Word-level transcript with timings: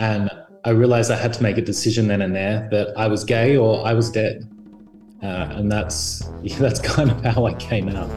And 0.00 0.28
I 0.64 0.70
realized 0.70 1.12
I 1.12 1.16
had 1.16 1.32
to 1.34 1.42
make 1.42 1.56
a 1.56 1.62
decision 1.62 2.08
then 2.08 2.20
and 2.20 2.34
there 2.34 2.68
that 2.72 2.98
I 2.98 3.06
was 3.06 3.22
gay 3.22 3.56
or 3.56 3.86
I 3.86 3.92
was 3.92 4.10
dead. 4.10 4.48
Uh, 5.22 5.26
and 5.52 5.70
that's 5.70 6.28
yeah, 6.42 6.58
that's 6.58 6.80
kind 6.80 7.12
of 7.12 7.24
how 7.24 7.46
I 7.46 7.54
came 7.54 7.88
out. 7.90 8.10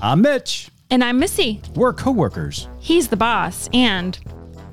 I'm 0.00 0.22
Mitch. 0.22 0.68
And 0.88 1.02
I'm 1.02 1.18
Missy. 1.18 1.60
We're 1.74 1.92
coworkers. 1.92 2.68
He's 2.78 3.08
the 3.08 3.16
boss, 3.16 3.68
and 3.72 4.16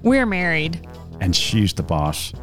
we're 0.04 0.28
married. 0.28 0.88
And 1.22 1.36
she's 1.36 1.74
the 1.74 1.82
boss. 1.82 2.34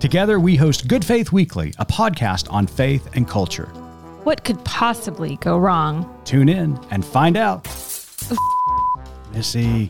Together, 0.00 0.40
we 0.40 0.56
host 0.56 0.88
Good 0.88 1.04
Faith 1.04 1.32
Weekly, 1.32 1.74
a 1.78 1.84
podcast 1.84 2.50
on 2.50 2.66
faith 2.66 3.10
and 3.14 3.28
culture. 3.28 3.70
What 4.24 4.42
could 4.42 4.64
possibly 4.64 5.36
go 5.36 5.58
wrong? 5.58 6.10
Tune 6.24 6.48
in 6.48 6.80
and 6.90 7.04
find 7.04 7.36
out. 7.36 7.64
Missy. 9.34 9.88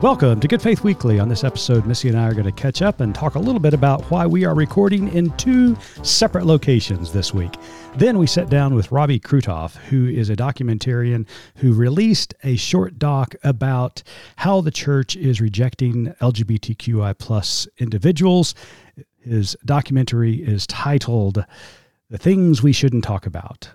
Welcome 0.00 0.40
to 0.40 0.48
Good 0.48 0.62
Faith 0.62 0.84
Weekly. 0.84 1.18
On 1.18 1.28
this 1.28 1.44
episode, 1.44 1.84
Missy 1.84 2.08
and 2.08 2.18
I 2.18 2.28
are 2.28 2.32
going 2.32 2.46
to 2.46 2.52
catch 2.52 2.80
up 2.80 3.00
and 3.00 3.14
talk 3.14 3.34
a 3.34 3.38
little 3.38 3.60
bit 3.60 3.74
about 3.74 4.10
why 4.10 4.26
we 4.26 4.46
are 4.46 4.54
recording 4.54 5.12
in 5.12 5.30
two 5.36 5.76
separate 6.02 6.46
locations 6.46 7.12
this 7.12 7.34
week. 7.34 7.56
Then 7.96 8.16
we 8.16 8.26
sat 8.26 8.48
down 8.48 8.74
with 8.74 8.90
Robbie 8.90 9.20
Kruithoff, 9.20 9.76
who 9.76 10.06
is 10.06 10.30
a 10.30 10.36
documentarian 10.36 11.26
who 11.56 11.74
released 11.74 12.32
a 12.42 12.56
short 12.56 12.98
doc 12.98 13.34
about 13.44 14.02
how 14.36 14.62
the 14.62 14.70
church 14.70 15.14
is 15.14 15.42
rejecting 15.42 16.14
LGBTQI 16.22 17.18
plus 17.18 17.68
individuals. 17.76 18.54
His 19.26 19.56
documentary 19.64 20.36
is 20.36 20.68
titled 20.68 21.44
The 22.10 22.18
Things 22.18 22.62
We 22.62 22.72
Shouldn't 22.72 23.02
Talk 23.02 23.26
About. 23.26 23.68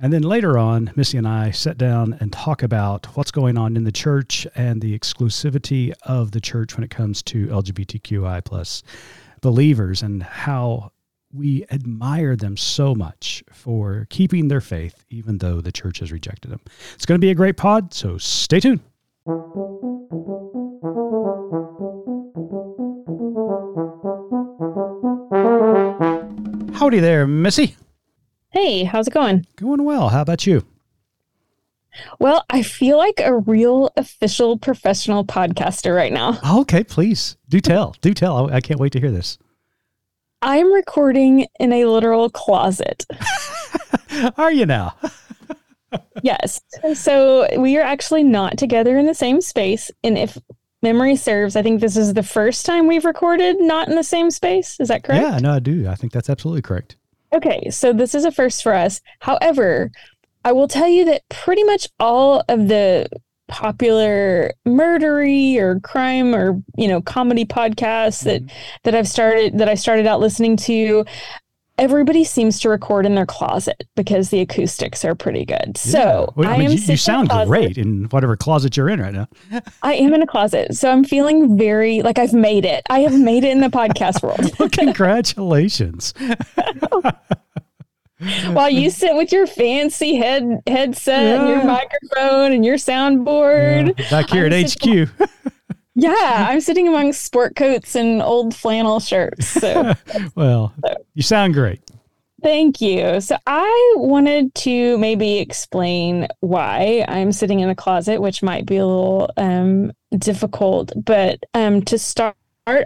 And 0.00 0.12
then 0.12 0.22
later 0.22 0.58
on, 0.58 0.92
Missy 0.96 1.18
and 1.18 1.26
I 1.26 1.52
sat 1.52 1.78
down 1.78 2.16
and 2.20 2.32
talk 2.32 2.64
about 2.64 3.06
what's 3.16 3.30
going 3.30 3.56
on 3.56 3.76
in 3.76 3.84
the 3.84 3.92
church 3.92 4.44
and 4.56 4.80
the 4.80 4.98
exclusivity 4.98 5.92
of 6.02 6.32
the 6.32 6.40
church 6.40 6.76
when 6.76 6.82
it 6.82 6.90
comes 6.90 7.22
to 7.24 7.46
LGBTQI 7.46 8.44
plus 8.44 8.82
believers 9.40 10.02
and 10.02 10.22
how 10.22 10.90
we 11.32 11.64
admire 11.70 12.34
them 12.34 12.56
so 12.56 12.92
much 12.94 13.44
for 13.52 14.06
keeping 14.10 14.48
their 14.48 14.60
faith, 14.60 15.04
even 15.10 15.38
though 15.38 15.60
the 15.60 15.72
church 15.72 16.00
has 16.00 16.10
rejected 16.10 16.50
them. 16.50 16.60
It's 16.94 17.06
going 17.06 17.20
to 17.20 17.24
be 17.24 17.30
a 17.30 17.36
great 17.36 17.56
pod, 17.56 17.94
so 17.94 18.18
stay 18.18 18.58
tuned. 18.58 18.80
Howdy 26.78 27.00
there, 27.00 27.26
Missy. 27.26 27.74
Hey, 28.50 28.84
how's 28.84 29.08
it 29.08 29.12
going? 29.12 29.44
Going 29.56 29.82
well. 29.82 30.10
How 30.10 30.22
about 30.22 30.46
you? 30.46 30.64
Well, 32.20 32.44
I 32.50 32.62
feel 32.62 32.98
like 32.98 33.18
a 33.18 33.36
real 33.36 33.90
official 33.96 34.56
professional 34.56 35.24
podcaster 35.24 35.92
right 35.92 36.12
now. 36.12 36.38
Okay, 36.60 36.84
please 36.84 37.36
do 37.48 37.58
tell. 37.58 37.96
Do 38.00 38.14
tell. 38.14 38.52
I 38.52 38.60
can't 38.60 38.78
wait 38.78 38.92
to 38.92 39.00
hear 39.00 39.10
this. 39.10 39.38
I'm 40.40 40.72
recording 40.72 41.48
in 41.58 41.72
a 41.72 41.86
literal 41.86 42.30
closet. 42.30 43.04
Are 44.36 44.52
you 44.52 44.64
now? 44.64 44.94
yes. 46.22 46.60
So 46.94 47.48
we 47.58 47.76
are 47.76 47.82
actually 47.82 48.22
not 48.22 48.56
together 48.56 48.96
in 48.96 49.06
the 49.06 49.14
same 49.14 49.40
space. 49.40 49.90
And 50.04 50.16
if 50.16 50.38
memory 50.82 51.16
serves, 51.16 51.56
I 51.56 51.62
think 51.62 51.80
this 51.80 51.96
is 51.96 52.14
the 52.14 52.22
first 52.22 52.66
time 52.66 52.86
we've 52.86 53.04
recorded 53.04 53.60
not 53.60 53.88
in 53.88 53.96
the 53.96 54.04
same 54.04 54.30
space. 54.30 54.78
Is 54.80 54.88
that 54.88 55.04
correct? 55.04 55.22
Yeah, 55.22 55.38
no, 55.38 55.52
I 55.52 55.58
do. 55.58 55.88
I 55.88 55.94
think 55.94 56.12
that's 56.12 56.30
absolutely 56.30 56.62
correct. 56.62 56.96
Okay, 57.32 57.68
so 57.70 57.92
this 57.92 58.14
is 58.14 58.24
a 58.24 58.32
first 58.32 58.62
for 58.62 58.74
us. 58.74 59.00
However, 59.20 59.90
I 60.44 60.52
will 60.52 60.68
tell 60.68 60.88
you 60.88 61.04
that 61.06 61.28
pretty 61.28 61.64
much 61.64 61.88
all 61.98 62.42
of 62.48 62.68
the 62.68 63.08
popular 63.48 64.52
murdery 64.66 65.56
or 65.56 65.80
crime 65.80 66.34
or 66.34 66.62
you 66.76 66.86
know 66.86 67.00
comedy 67.00 67.46
podcasts 67.46 68.22
that 68.24 68.42
mm-hmm. 68.42 68.56
that 68.84 68.94
I've 68.94 69.08
started 69.08 69.58
that 69.58 69.68
I 69.68 69.74
started 69.74 70.06
out 70.06 70.20
listening 70.20 70.56
to 70.58 71.04
everybody 71.78 72.24
seems 72.24 72.58
to 72.60 72.68
record 72.68 73.06
in 73.06 73.14
their 73.14 73.26
closet 73.26 73.86
because 73.94 74.30
the 74.30 74.40
acoustics 74.40 75.04
are 75.04 75.14
pretty 75.14 75.44
good. 75.44 75.72
Yeah. 75.76 75.80
So 75.80 76.32
well, 76.36 76.48
I, 76.48 76.54
I 76.54 76.58
mean, 76.58 76.66
am 76.66 76.72
you, 76.72 76.78
you 76.78 76.96
sound 76.96 77.30
in 77.32 77.46
great 77.46 77.78
in 77.78 78.04
whatever 78.06 78.36
closet 78.36 78.76
you're 78.76 78.88
in 78.88 79.00
right 79.00 79.14
now. 79.14 79.28
I 79.82 79.94
am 79.94 80.12
in 80.14 80.22
a 80.22 80.26
closet, 80.26 80.74
so 80.76 80.90
I'm 80.90 81.04
feeling 81.04 81.56
very 81.56 82.02
like 82.02 82.18
I've 82.18 82.34
made 82.34 82.64
it. 82.64 82.82
I 82.90 83.00
have 83.00 83.18
made 83.18 83.44
it 83.44 83.50
in 83.50 83.60
the 83.60 83.68
podcast 83.68 84.22
world. 84.22 84.52
well, 84.58 84.68
congratulations. 84.68 86.12
While 88.48 88.70
you 88.70 88.90
sit 88.90 89.14
with 89.14 89.30
your 89.30 89.46
fancy 89.46 90.16
head 90.16 90.60
headset 90.66 91.22
yeah. 91.22 91.40
and 91.40 91.48
your 91.48 91.64
microphone 91.64 92.52
and 92.52 92.64
your 92.64 92.74
soundboard, 92.74 93.96
yeah. 93.96 94.10
back 94.10 94.30
here 94.30 94.46
I'm 94.46 94.52
at 94.52 94.72
HQ. 94.72 95.08
Yeah, 96.00 96.46
I'm 96.48 96.60
sitting 96.60 96.86
among 96.86 97.12
sport 97.12 97.56
coats 97.56 97.96
and 97.96 98.22
old 98.22 98.54
flannel 98.54 99.00
shirts. 99.00 99.48
So. 99.48 99.94
well, 100.36 100.72
so. 100.84 100.94
you 101.14 101.22
sound 101.22 101.54
great. 101.54 101.80
Thank 102.40 102.80
you. 102.80 103.20
So 103.20 103.36
I 103.48 103.94
wanted 103.96 104.54
to 104.56 104.96
maybe 104.98 105.38
explain 105.38 106.28
why 106.38 107.04
I'm 107.08 107.32
sitting 107.32 107.58
in 107.58 107.68
a 107.68 107.74
closet, 107.74 108.20
which 108.20 108.44
might 108.44 108.64
be 108.64 108.76
a 108.76 108.86
little 108.86 109.28
um, 109.36 109.90
difficult, 110.16 110.92
but 111.04 111.40
um, 111.54 111.82
to 111.86 111.98
start 111.98 112.36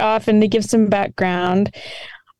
off 0.00 0.26
and 0.26 0.40
to 0.40 0.48
give 0.48 0.64
some 0.64 0.86
background, 0.86 1.74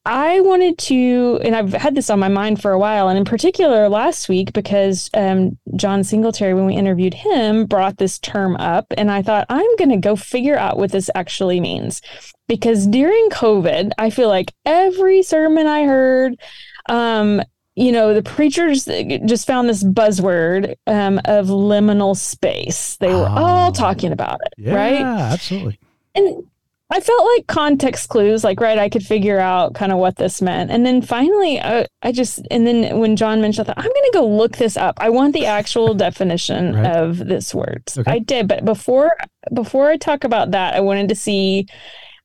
I 0.05 0.41
wanted 0.41 0.79
to, 0.79 1.39
and 1.45 1.55
I've 1.55 1.73
had 1.73 1.95
this 1.95 2.11
on 2.11 2.19
my 2.19 2.29
mind 2.29 2.61
for 2.61 2.73
a 2.73 2.79
while, 2.79 3.09
and 3.09 3.17
in 3.17 3.25
particular 3.25 3.89
last 3.89 4.29
week 4.29 4.53
because 4.53 5.09
um, 5.15 5.57
John 5.77 6.03
Singletary, 6.03 6.55
when 6.55 6.67
we 6.67 6.75
interviewed 6.75 7.15
him, 7.15 7.67
brought 7.67 7.99
this 7.99 8.19
term 8.19 8.57
up, 8.57 8.87
and 8.97 9.13
I 9.13 9.23
thought 9.23 9.47
I'm 9.49 9.77
going 9.77 9.91
to 9.91 9.97
go 9.97 10.17
figure 10.17 10.57
out 10.57 10.77
what 10.77 10.91
this 10.91 11.09
actually 11.15 11.61
means, 11.61 12.03
because 12.49 12.87
during 12.89 13.31
COVID, 13.31 13.93
I 13.97 14.11
feel 14.11 14.29
like 14.29 14.53
every 14.67 15.23
sermon 15.23 15.69
I 15.69 15.85
heard, 15.85 16.41
um, 16.89 17.41
you 17.77 17.93
know, 17.93 18.13
the 18.13 18.25
preachers 18.25 18.87
just 19.25 19.47
found 19.47 19.69
this 19.69 19.85
buzzword 19.85 20.75
um, 20.89 21.21
of 21.27 21.47
liminal 21.47 22.17
space. 22.17 22.97
They 22.97 23.15
were 23.15 23.29
oh, 23.29 23.37
all 23.37 23.73
talking 23.73 24.11
about 24.11 24.41
it, 24.47 24.55
yeah, 24.59 24.75
right? 24.75 24.99
Yeah, 24.99 25.33
absolutely. 25.33 25.79
And 26.17 26.45
I 26.93 27.01
felt 27.01 27.25
like 27.25 27.47
context 27.47 28.11
clues, 28.11 28.45
like, 28.45 28.61
right, 28.61 28.77
I 28.77 28.91
could 28.91 29.03
figure 29.03 29.41
out 29.41 29.75
kind 29.75 29.93
of 29.93 29.99
what 29.99 30.17
this 30.17 30.43
meant. 30.43 30.71
And 30.71 30.85
then 30.85 31.01
finally, 31.01 31.59
I, 31.59 31.87
I 32.03 32.13
just, 32.13 32.47
and 32.51 32.67
then 32.67 32.99
when 32.99 33.17
John 33.17 33.41
mentioned, 33.41 33.67
I 33.67 33.73
thought, 33.73 33.83
I'm 33.83 33.91
going 33.91 34.11
to 34.13 34.19
go 34.19 34.27
look 34.29 34.59
this 34.59 34.77
up. 34.77 34.99
I 35.01 35.09
want 35.09 35.33
the 35.33 35.47
actual 35.47 35.95
definition 36.07 36.75
right. 36.75 36.95
of 36.95 37.17
this 37.17 37.55
word. 37.55 37.83
Okay. 37.97 38.13
I 38.13 38.19
did. 38.19 38.47
But 38.47 38.67
before, 38.67 39.17
before 39.55 39.89
I 39.89 39.97
talk 39.97 40.25
about 40.25 40.51
that, 40.51 40.75
I 40.75 40.81
wanted 40.81 41.09
to 41.09 41.15
see, 41.15 41.67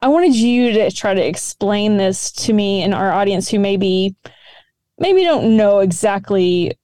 I 0.01 0.09
wanted 0.09 0.35
you 0.35 0.73
to 0.73 0.91
try 0.91 1.13
to 1.13 1.25
explain 1.25 1.95
this 1.95 2.29
to 2.33 2.51
me 2.51 2.83
and 2.83 2.93
our 2.93 3.13
audience 3.13 3.47
who 3.47 3.59
maybe, 3.59 4.17
maybe 4.99 5.23
don't 5.23 5.55
know 5.55 5.79
exactly 5.79 6.77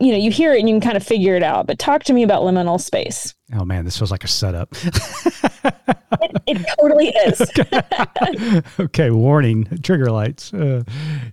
you 0.00 0.10
know, 0.10 0.18
you 0.18 0.30
hear 0.30 0.52
it 0.52 0.60
and 0.60 0.68
you 0.68 0.74
can 0.74 0.80
kind 0.80 0.96
of 0.96 1.06
figure 1.06 1.36
it 1.36 1.42
out. 1.42 1.66
But 1.66 1.78
talk 1.78 2.04
to 2.04 2.12
me 2.12 2.22
about 2.22 2.42
liminal 2.42 2.80
space. 2.80 3.34
Oh 3.54 3.64
man, 3.64 3.84
this 3.84 3.96
feels 3.96 4.10
like 4.10 4.24
a 4.24 4.28
setup. 4.28 4.68
it, 4.72 6.42
it, 6.46 6.66
totally 6.78 7.08
is. 7.08 7.40
okay. 7.40 8.62
okay. 8.80 9.10
warning, 9.10 9.64
trigger 9.82 10.10
lights. 10.10 10.52
Uh, 10.52 10.82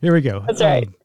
here 0.02 0.14
we 0.14 0.22
go. 0.22 0.44
That's 0.46 0.62
right. 0.62 0.88
Um, 0.88 0.96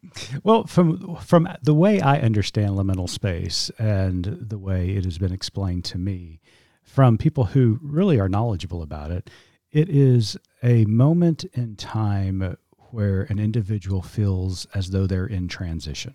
well, 0.45 0.65
from 0.67 1.17
from 1.17 1.49
the 1.63 1.75
way 1.75 2.01
I 2.01 2.19
understand 2.21 2.73
liminal 2.73 3.09
space 3.09 3.71
and 3.79 4.25
the 4.25 4.59
way 4.59 4.91
it 4.91 5.05
has 5.05 5.19
been 5.19 5.33
explained 5.33 5.85
to 5.87 5.99
me 5.99 6.41
from 6.83 7.19
people 7.19 7.45
who 7.45 7.79
really 7.83 8.19
are 8.19 8.29
knowledgeable 8.29 8.83
about 8.83 9.11
it, 9.11 9.31
it 9.71 9.89
is 9.89 10.37
a 10.63 10.85
moment 10.87 11.45
in 11.53 11.77
time 11.77 12.57
where 12.91 13.23
an 13.23 13.39
individual 13.39 14.03
feels 14.03 14.67
as 14.75 14.91
though 14.91 15.07
they're 15.07 15.27
in 15.27 15.49
transition. 15.49 16.15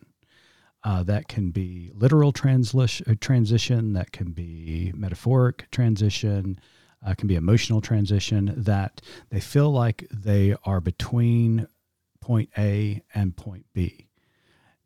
Uh, 0.83 1.04
that 1.04 1.28
can 1.28 1.51
be 1.51 1.92
literal 1.94 2.30
uh, 2.30 3.13
transition, 3.19 3.94
that 3.94 4.12
can 4.12 4.31
be 4.31 4.92
metaphoric 4.95 5.69
transition, 5.69 6.60
uh, 7.06 7.13
can 7.13 7.28
be 7.28 7.36
emotional 7.36 7.81
transition, 7.81 8.51
that 8.57 9.00
they 9.30 9.39
feel 9.39 9.72
like 9.72 10.07
they 10.12 10.56
are 10.66 10.81
between 10.81 11.68
point 12.19 12.50
A 12.57 13.04
and 13.13 13.38
point 13.38 13.66
B. 13.74 14.07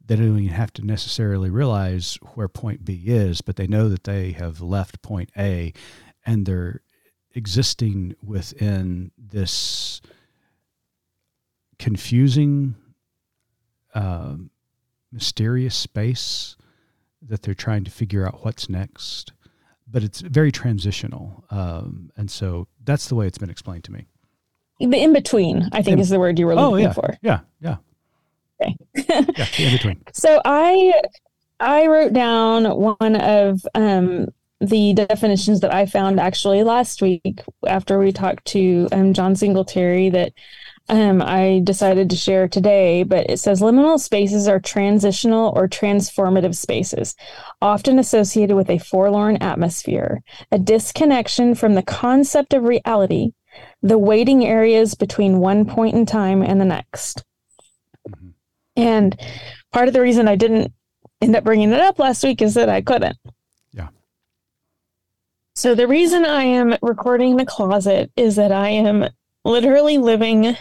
They 0.05 0.17
don't 0.17 0.37
even 0.37 0.47
have 0.49 0.73
to 0.73 0.85
necessarily 0.85 1.49
realize 1.49 2.19
where 2.33 2.47
point 2.47 2.83
B 2.83 3.03
is, 3.05 3.41
but 3.41 3.55
they 3.55 3.67
know 3.67 3.87
that 3.89 4.03
they 4.03 4.33
have 4.33 4.61
left 4.61 5.01
point 5.01 5.29
A 5.37 5.73
and 6.25 6.45
they're 6.45 6.81
existing 7.33 8.15
within 8.21 9.11
this 9.17 10.01
confusing 11.79 12.75
um, 13.93 14.49
mysterious 15.15 15.73
space 15.75 16.55
that 17.21 17.41
they're 17.41 17.55
trying 17.55 17.83
to 17.85 17.91
figure 17.91 18.27
out 18.27 18.45
what's 18.45 18.69
next. 18.69 19.31
But 19.87 20.03
it's 20.03 20.21
very 20.21 20.51
transitional. 20.51 21.43
Um, 21.49 22.11
and 22.17 22.29
so 22.29 22.67
that's 22.83 23.07
the 23.07 23.15
way 23.15 23.25
it's 23.25 23.37
been 23.37 23.49
explained 23.49 23.85
to 23.85 23.91
me. 23.91 24.05
The 24.79 24.97
in 24.97 25.13
between, 25.13 25.69
I 25.71 25.81
think, 25.81 25.93
in, 25.93 25.99
is 25.99 26.09
the 26.09 26.19
word 26.19 26.37
you 26.37 26.45
were 26.45 26.55
looking 26.55 26.73
oh, 26.73 26.77
yeah, 26.77 26.93
for. 26.93 27.17
Yeah, 27.21 27.39
yeah. 27.61 27.77
Okay. 28.61 28.75
Yeah, 29.37 29.47
in 29.57 29.71
between. 29.73 30.01
So 30.11 30.41
I 30.43 30.93
I 31.59 31.87
wrote 31.87 32.13
down 32.13 32.65
one 32.65 33.15
of 33.15 33.65
um, 33.73 34.27
the 34.59 34.93
definitions 34.93 35.61
that 35.61 35.73
I 35.73 35.85
found 35.85 36.19
actually 36.19 36.63
last 36.63 37.01
week 37.01 37.41
after 37.67 37.99
we 37.99 38.11
talked 38.11 38.45
to 38.47 38.87
um, 38.91 39.13
John 39.13 39.35
Singletary 39.35 40.09
that 40.09 40.33
um, 40.87 41.21
I 41.21 41.61
decided 41.63 42.09
to 42.09 42.15
share 42.15 42.47
today. 42.47 43.03
But 43.03 43.29
it 43.29 43.39
says 43.39 43.61
liminal 43.61 43.99
spaces 43.99 44.47
are 44.47 44.59
transitional 44.59 45.53
or 45.55 45.67
transformative 45.67 46.55
spaces, 46.55 47.15
often 47.61 47.99
associated 47.99 48.55
with 48.55 48.69
a 48.69 48.77
forlorn 48.77 49.37
atmosphere, 49.37 50.21
a 50.51 50.59
disconnection 50.59 51.55
from 51.55 51.75
the 51.75 51.83
concept 51.83 52.53
of 52.53 52.63
reality, 52.63 53.31
the 53.81 53.97
waiting 53.97 54.45
areas 54.45 54.95
between 54.95 55.39
one 55.39 55.65
point 55.65 55.95
in 55.95 56.05
time 56.05 56.41
and 56.41 56.59
the 56.59 56.65
next. 56.65 57.23
Mhm. 58.07 58.33
And 58.75 59.19
part 59.71 59.87
of 59.87 59.93
the 59.93 60.01
reason 60.01 60.27
I 60.27 60.35
didn't 60.35 60.71
end 61.21 61.35
up 61.35 61.43
bringing 61.43 61.71
it 61.71 61.79
up 61.79 61.97
last 61.97 62.23
week 62.23 62.41
is 62.41 62.53
that 62.55 62.69
I 62.69 62.81
couldn't. 62.81 63.17
Yeah. 63.73 63.87
So 65.55 65.73
the 65.73 65.87
reason 65.87 66.25
I 66.25 66.43
am 66.43 66.75
recording 66.81 67.31
in 67.31 67.37
the 67.37 67.45
closet 67.45 68.11
is 68.15 68.35
that 68.35 68.51
I 68.51 68.69
am 68.69 69.07
literally 69.45 69.97
living 69.97 70.57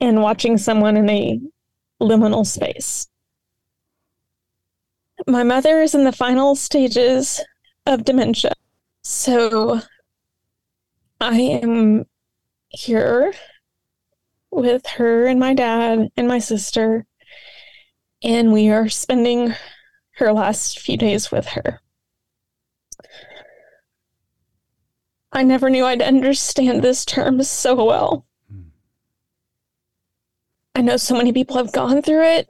and 0.00 0.22
watching 0.22 0.58
someone 0.58 0.96
in 0.96 1.08
a 1.08 1.40
liminal 2.00 2.46
space. 2.46 3.08
My 5.26 5.42
mother 5.42 5.80
is 5.80 5.94
in 5.94 6.04
the 6.04 6.12
final 6.12 6.54
stages 6.54 7.40
of 7.86 8.04
dementia. 8.04 8.52
So 9.02 9.80
I 11.20 11.38
am 11.38 12.06
here 12.68 13.32
with 14.50 14.86
her 14.86 15.26
and 15.26 15.40
my 15.40 15.54
dad 15.54 16.08
and 16.16 16.28
my 16.28 16.38
sister, 16.38 17.04
and 18.22 18.52
we 18.52 18.70
are 18.70 18.88
spending 18.88 19.54
her 20.12 20.32
last 20.32 20.78
few 20.78 20.96
days 20.96 21.32
with 21.32 21.46
her. 21.46 21.80
I 25.32 25.42
never 25.42 25.68
knew 25.68 25.84
I'd 25.84 26.02
understand 26.02 26.82
this 26.82 27.04
term 27.04 27.42
so 27.42 27.84
well. 27.84 28.27
I 30.78 30.80
know 30.80 30.96
so 30.96 31.16
many 31.16 31.32
people 31.32 31.56
have 31.56 31.72
gone 31.72 32.02
through 32.02 32.22
it 32.22 32.48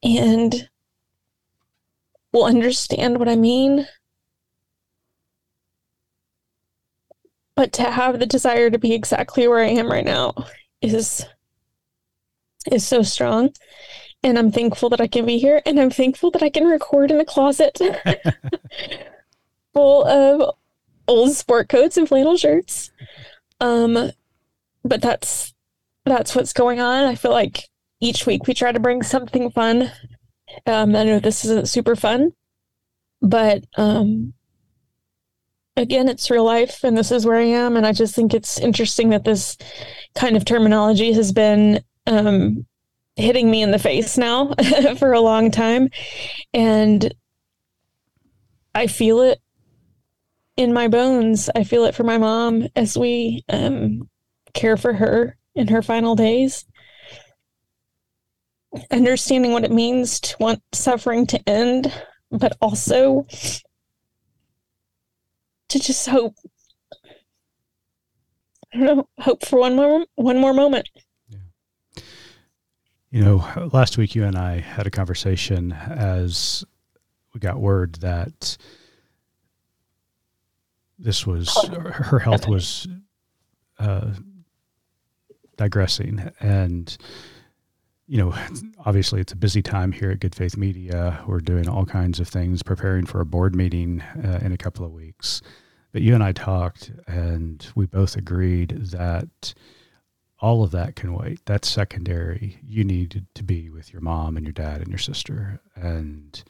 and 0.00 0.68
will 2.32 2.44
understand 2.44 3.18
what 3.18 3.28
I 3.28 3.34
mean. 3.34 3.88
But 7.56 7.72
to 7.72 7.90
have 7.90 8.20
the 8.20 8.26
desire 8.26 8.70
to 8.70 8.78
be 8.78 8.94
exactly 8.94 9.48
where 9.48 9.58
I 9.58 9.70
am 9.70 9.90
right 9.90 10.04
now 10.04 10.34
is 10.80 11.26
is 12.70 12.86
so 12.86 13.02
strong. 13.02 13.54
And 14.22 14.38
I'm 14.38 14.52
thankful 14.52 14.88
that 14.90 15.00
I 15.00 15.08
can 15.08 15.26
be 15.26 15.38
here 15.38 15.62
and 15.66 15.80
I'm 15.80 15.90
thankful 15.90 16.30
that 16.30 16.44
I 16.44 16.48
can 16.48 16.64
record 16.64 17.10
in 17.10 17.18
a 17.18 17.24
closet 17.24 17.80
full 19.74 20.04
of 20.04 20.54
old 21.08 21.32
sport 21.32 21.68
coats 21.68 21.96
and 21.96 22.06
flannel 22.06 22.36
shirts. 22.36 22.92
Um 23.58 24.12
but 24.84 25.02
that's 25.02 25.54
that's 26.04 26.34
what's 26.34 26.52
going 26.52 26.80
on. 26.80 27.04
I 27.04 27.14
feel 27.14 27.32
like 27.32 27.68
each 28.00 28.26
week 28.26 28.46
we 28.46 28.54
try 28.54 28.72
to 28.72 28.80
bring 28.80 29.02
something 29.02 29.50
fun. 29.50 29.90
Um 30.66 30.96
I 30.96 31.04
know 31.04 31.20
this 31.20 31.44
isn't 31.44 31.68
super 31.68 31.96
fun, 31.96 32.32
but 33.22 33.64
um 33.76 34.32
again 35.76 36.08
it's 36.08 36.30
real 36.30 36.44
life 36.44 36.82
and 36.84 36.96
this 36.96 37.10
is 37.10 37.24
where 37.24 37.36
I 37.36 37.44
am 37.44 37.76
and 37.76 37.86
I 37.86 37.92
just 37.92 38.14
think 38.14 38.34
it's 38.34 38.58
interesting 38.58 39.10
that 39.10 39.24
this 39.24 39.56
kind 40.14 40.36
of 40.36 40.44
terminology 40.44 41.12
has 41.12 41.32
been 41.32 41.80
um 42.06 42.66
hitting 43.16 43.50
me 43.50 43.62
in 43.62 43.70
the 43.70 43.78
face 43.78 44.18
now 44.18 44.54
for 44.98 45.12
a 45.12 45.20
long 45.20 45.50
time 45.50 45.88
and 46.52 47.12
I 48.74 48.86
feel 48.86 49.20
it 49.20 49.40
in 50.56 50.72
my 50.72 50.88
bones. 50.88 51.50
I 51.54 51.64
feel 51.64 51.84
it 51.84 51.94
for 51.94 52.04
my 52.04 52.18
mom 52.18 52.68
as 52.76 52.96
we 52.96 53.42
um, 53.48 54.08
care 54.54 54.76
for 54.76 54.92
her 54.92 55.36
in 55.54 55.68
her 55.68 55.82
final 55.82 56.14
days. 56.14 56.64
Understanding 58.90 59.52
what 59.52 59.64
it 59.64 59.72
means 59.72 60.20
to 60.20 60.36
want 60.38 60.62
suffering 60.72 61.26
to 61.28 61.48
end, 61.48 61.92
but 62.30 62.56
also 62.60 63.26
to 65.68 65.78
just 65.78 66.08
hope. 66.08 66.34
I 68.72 68.78
don't 68.78 68.96
know, 68.98 69.08
hope 69.18 69.44
for 69.44 69.58
one 69.58 69.74
more 69.74 70.06
one 70.14 70.38
more 70.38 70.54
moment. 70.54 70.88
You 73.10 73.24
know, 73.24 73.68
last 73.72 73.98
week 73.98 74.14
you 74.14 74.22
and 74.24 74.36
I 74.36 74.60
had 74.60 74.86
a 74.86 74.90
conversation 74.90 75.72
as 75.72 76.64
we 77.34 77.40
got 77.40 77.58
word 77.58 77.96
that 77.96 78.56
this 80.96 81.26
was 81.26 81.52
her 81.72 82.20
health 82.20 82.46
was 82.46 82.86
uh, 83.80 84.12
digressing, 85.60 86.30
and 86.40 86.96
you 88.06 88.16
know, 88.18 88.34
obviously 88.86 89.20
it's 89.20 89.32
a 89.32 89.36
busy 89.36 89.62
time 89.62 89.92
here 89.92 90.10
at 90.10 90.18
Good 90.18 90.34
Faith 90.34 90.56
Media. 90.56 91.22
We're 91.28 91.38
doing 91.38 91.68
all 91.68 91.84
kinds 91.84 92.18
of 92.18 92.26
things, 92.26 92.62
preparing 92.62 93.04
for 93.06 93.20
a 93.20 93.26
board 93.26 93.54
meeting 93.54 94.00
uh, 94.24 94.40
in 94.42 94.52
a 94.52 94.56
couple 94.56 94.84
of 94.84 94.90
weeks. 94.90 95.42
But 95.92 96.02
you 96.02 96.14
and 96.14 96.24
I 96.24 96.32
talked, 96.32 96.90
and 97.06 97.64
we 97.76 97.86
both 97.86 98.16
agreed 98.16 98.70
that 98.90 99.54
all 100.40 100.64
of 100.64 100.70
that 100.70 100.96
can 100.96 101.12
wait. 101.12 101.40
That's 101.44 101.70
secondary. 101.70 102.58
You 102.64 102.82
need 102.82 103.26
to 103.34 103.42
be 103.44 103.70
with 103.70 103.92
your 103.92 104.02
mom 104.02 104.36
and 104.36 104.46
your 104.46 104.54
dad 104.54 104.80
and 104.80 104.88
your 104.88 104.98
sister. 104.98 105.60
And 105.76 106.42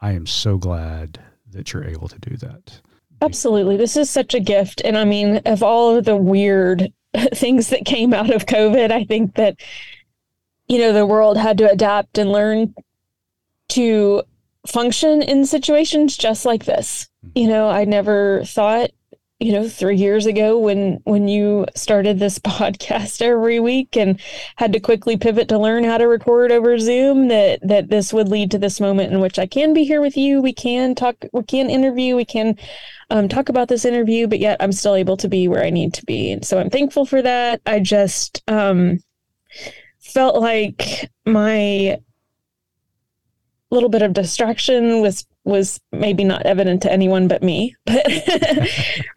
I 0.00 0.12
am 0.12 0.26
so 0.26 0.58
glad 0.58 1.18
that 1.50 1.72
you're 1.72 1.84
able 1.84 2.08
to 2.08 2.18
do 2.18 2.36
that. 2.36 2.80
Absolutely. 3.22 3.76
This 3.76 3.96
is 3.96 4.08
such 4.08 4.34
a 4.34 4.40
gift. 4.40 4.82
And 4.84 4.96
I 4.96 5.04
mean, 5.04 5.38
of 5.46 5.62
all 5.62 5.96
of 5.96 6.04
the 6.04 6.16
weird 6.16 6.92
things 7.34 7.68
that 7.70 7.84
came 7.84 8.12
out 8.12 8.30
of 8.30 8.46
COVID, 8.46 8.90
I 8.90 9.04
think 9.04 9.34
that, 9.34 9.56
you 10.66 10.78
know, 10.78 10.92
the 10.92 11.06
world 11.06 11.36
had 11.36 11.58
to 11.58 11.70
adapt 11.70 12.18
and 12.18 12.30
learn 12.30 12.74
to 13.70 14.22
function 14.66 15.22
in 15.22 15.46
situations 15.46 16.16
just 16.16 16.44
like 16.44 16.64
this. 16.64 17.08
Hmm. 17.22 17.30
You 17.34 17.48
know, 17.48 17.68
I 17.68 17.84
never 17.84 18.42
thought, 18.44 18.90
you 19.40 19.52
know, 19.52 19.68
three 19.68 19.96
years 19.96 20.26
ago 20.26 20.58
when 20.58 21.00
when 21.04 21.28
you 21.28 21.64
started 21.74 22.18
this 22.18 22.38
podcast 22.40 23.22
every 23.22 23.60
week 23.60 23.96
and 23.96 24.20
had 24.56 24.72
to 24.72 24.80
quickly 24.80 25.16
pivot 25.16 25.48
to 25.48 25.58
learn 25.58 25.84
how 25.84 25.96
to 25.98 26.08
record 26.08 26.50
over 26.50 26.78
Zoom 26.78 27.28
that 27.28 27.60
that 27.62 27.88
this 27.88 28.12
would 28.12 28.28
lead 28.28 28.50
to 28.50 28.58
this 28.58 28.80
moment 28.80 29.12
in 29.12 29.20
which 29.20 29.38
I 29.38 29.46
can 29.46 29.72
be 29.72 29.84
here 29.84 30.00
with 30.00 30.16
you. 30.16 30.42
We 30.42 30.52
can 30.52 30.94
talk, 30.94 31.24
we 31.32 31.42
can 31.44 31.70
interview, 31.70 32.16
we 32.16 32.24
can 32.24 32.56
um, 33.10 33.28
talk 33.28 33.48
about 33.48 33.68
this 33.68 33.84
interview, 33.84 34.26
but 34.26 34.40
yet 34.40 34.56
I'm 34.60 34.72
still 34.72 34.96
able 34.96 35.16
to 35.18 35.28
be 35.28 35.46
where 35.46 35.64
I 35.64 35.70
need 35.70 35.94
to 35.94 36.04
be. 36.04 36.32
And 36.32 36.44
so 36.44 36.58
I'm 36.58 36.70
thankful 36.70 37.06
for 37.06 37.22
that. 37.22 37.60
I 37.64 37.78
just 37.80 38.42
um, 38.48 38.98
felt 40.00 40.40
like 40.40 41.10
my 41.24 41.98
little 43.70 43.88
bit 43.88 44.02
of 44.02 44.12
distraction 44.12 45.00
was 45.02 45.26
was 45.44 45.80
maybe 45.92 46.24
not 46.24 46.44
evident 46.46 46.82
to 46.82 46.92
anyone 46.92 47.28
but 47.28 47.42
me 47.42 47.74
but 47.86 48.06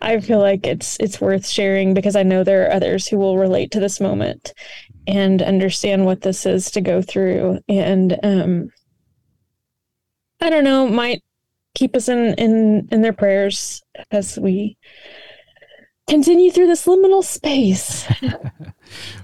i 0.01 0.19
feel 0.19 0.39
like 0.39 0.67
it's 0.67 0.97
it's 0.99 1.21
worth 1.21 1.47
sharing 1.47 1.93
because 1.93 2.15
i 2.15 2.23
know 2.23 2.43
there 2.43 2.65
are 2.67 2.73
others 2.73 3.07
who 3.07 3.17
will 3.17 3.37
relate 3.37 3.71
to 3.71 3.79
this 3.79 3.99
moment 3.99 4.53
and 5.07 5.41
understand 5.41 6.05
what 6.05 6.21
this 6.21 6.45
is 6.45 6.69
to 6.71 6.79
go 6.79 7.01
through. 7.01 7.59
And 7.67 8.19
um 8.23 8.69
i 10.39 10.49
don't 10.49 10.63
know 10.63 10.87
might 10.87 11.23
keep 11.75 11.95
us 11.95 12.09
in 12.09 12.33
in 12.35 12.87
in 12.91 13.01
their 13.01 13.13
prayers 13.13 13.81
as 14.11 14.37
we 14.37 14.77
continue 16.07 16.51
through 16.51 16.67
this 16.67 16.85
liminal 16.85 17.23
space. 17.23 18.07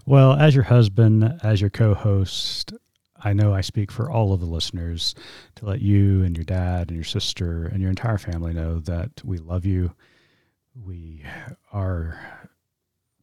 Well, 0.06 0.34
as 0.34 0.56
your 0.56 0.64
husband, 0.64 1.40
as 1.44 1.60
your 1.60 1.70
co 1.70 1.94
host, 1.94 2.72
I 3.28 3.34
know 3.34 3.54
I 3.54 3.60
speak 3.60 3.92
for 3.92 4.10
all 4.10 4.32
of 4.32 4.40
the 4.40 4.46
listeners 4.46 5.14
to 5.56 5.66
let 5.66 5.82
you 5.82 6.24
and 6.24 6.38
your 6.38 6.46
dad 6.46 6.88
and 6.88 6.96
your 6.96 7.04
sister 7.04 7.66
and 7.66 7.82
your 7.82 7.90
entire 7.90 8.18
family 8.18 8.54
know 8.54 8.80
that 8.80 9.22
we 9.26 9.38
love 9.38 9.66
you. 9.66 9.94
We 10.74 11.26
are 11.74 12.18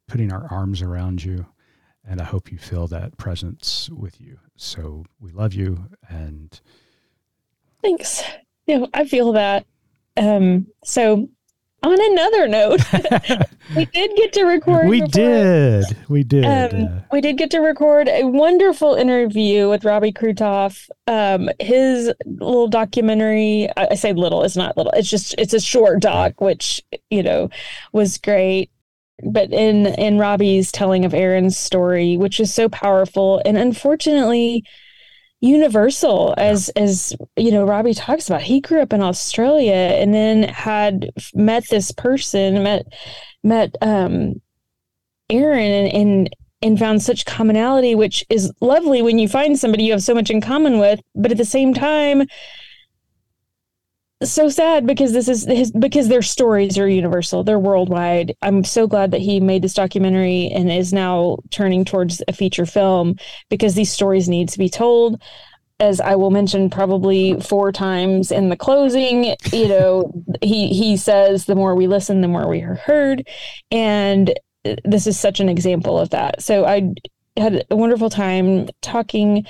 putting 0.07 0.31
our 0.31 0.47
arms 0.51 0.83
around 0.83 1.25
you, 1.25 1.47
and 2.07 2.21
I 2.21 2.25
hope 2.25 2.53
you 2.53 2.59
feel 2.59 2.87
that 2.89 3.17
presence 3.17 3.89
with 3.89 4.21
you. 4.21 4.39
So 4.57 5.07
we 5.21 5.33
love 5.33 5.55
you, 5.55 5.87
and 6.11 6.61
thanks 7.83 8.23
know 8.67 8.89
i 8.95 9.05
feel 9.05 9.33
that 9.33 9.67
um 10.17 10.67
so 10.85 11.29
on 11.85 12.13
another 12.13 12.49
note 12.49 12.81
we 13.77 13.85
did 13.87 14.17
get 14.17 14.33
to 14.33 14.45
record 14.45 14.89
we 14.89 15.01
before- 15.01 15.09
did, 15.13 15.85
we 16.09 16.25
did. 16.25 16.45
Um, 16.45 16.85
uh, 16.85 17.01
we 17.13 17.21
did 17.21 17.39
get 17.39 17.51
to 17.53 17.59
record 17.61 18.09
a 18.09 18.25
wonderful 18.25 18.95
interview 18.95 19.69
with 19.69 19.85
Robbie 19.85 20.13
Kruithoff. 20.13 20.89
Um, 21.07 21.49
his 21.61 22.13
little 22.27 22.69
documentary, 22.69 23.69
I, 23.77 23.89
I 23.93 23.95
say 23.95 24.13
little, 24.13 24.43
it's 24.43 24.57
not 24.57 24.77
little, 24.77 24.93
it's 24.93 25.11
just, 25.11 25.35
it's 25.39 25.55
a 25.55 25.61
short 25.61 26.01
doc, 26.01 26.41
which, 26.41 26.83
you 27.11 27.23
know, 27.23 27.51
was 27.93 28.19
great. 28.19 28.71
but 29.33 29.53
in 29.53 29.87
in 29.87 30.19
Robbie's 30.19 30.73
telling 30.73 31.05
of 31.05 31.15
Aaron's 31.15 31.57
story, 31.57 32.17
which 32.17 32.41
is 32.41 32.53
so 32.53 32.69
powerful 32.69 33.41
and 33.45 33.57
unfortunately 33.57 34.65
universal 35.45 36.35
as 36.39 36.71
as 36.71 37.15
you 37.37 37.51
know 37.51 37.65
Robbie 37.65 37.95
talks 37.95 38.29
about. 38.29 38.43
He 38.43 38.61
grew 38.61 38.81
up 38.81 38.93
in 38.93 39.03
Australia 39.03 39.75
and 39.75 40.15
then 40.15 40.45
had 40.45 41.11
met 41.35 41.69
this 41.69 41.93
person 41.93 42.63
met 42.63 42.87
met 43.43 43.77
um 43.83 44.41
Aaron 45.29 45.71
and, 45.71 45.93
and 45.93 46.37
and 46.63 46.79
found 46.79 47.03
such 47.03 47.27
commonality 47.27 47.95
which 47.95 48.25
is 48.31 48.51
lovely 48.63 49.03
when 49.03 49.19
you 49.19 49.29
find 49.29 49.59
somebody 49.59 49.85
you 49.85 49.93
have 49.93 50.03
so 50.03 50.15
much 50.15 50.31
in 50.31 50.41
common 50.41 50.79
with 50.79 51.01
but 51.15 51.31
at 51.31 51.37
the 51.37 51.45
same 51.45 51.75
time 51.75 52.27
so 54.23 54.49
sad 54.49 54.87
because 54.87 55.13
this 55.13 55.29
is 55.29 55.45
his 55.45 55.73
because 55.73 56.09
their 56.09 56.23
stories 56.23 56.79
are 56.79 56.89
universal. 56.89 57.43
They're 57.43 57.59
worldwide. 57.59 58.35
I'm 58.43 58.65
so 58.65 58.87
glad 58.87 59.11
that 59.11 59.21
he 59.21 59.41
made 59.41 59.63
this 59.63 59.75
documentary 59.75 60.49
and 60.49 60.71
is 60.71 60.93
now 60.93 61.39
turning 61.51 61.85
towards 61.85 62.23
a 62.29 62.33
feature 62.33 62.67
film 62.67 63.17
because 63.51 63.75
these 63.75 63.93
stories 63.93 64.29
need 64.29 64.49
to 64.51 64.59
be 64.59 64.69
told. 64.69 65.21
As 65.81 66.01
i 66.01 66.15
will 66.15 66.31
mention 66.31 66.71
probably 66.71 67.39
four 67.41 67.73
times 67.73 68.31
in 68.31 68.49
the 68.49 68.57
closing 68.57 69.35
you 69.53 69.69
know 69.69 70.13
he 70.41 70.69
he 70.69 70.97
says 70.97 71.47
the 71.47 71.57
more 71.57 71.75
we 71.75 71.89
listen 71.89 72.21
the 72.21 72.29
more 72.29 72.49
we 72.49 72.63
are 72.63 72.77
heard. 72.77 73.27
And 73.73 74.33
this 74.85 75.07
is 75.09 75.19
such 75.19 75.41
an 75.41 75.49
example 75.49 75.99
of 75.99 76.11
that. 76.11 76.43
So 76.43 76.65
i 76.65 76.95
had 77.37 77.65
a 77.69 77.77
wonderful 77.77 78.11
time 78.11 78.69
talking 78.81 79.45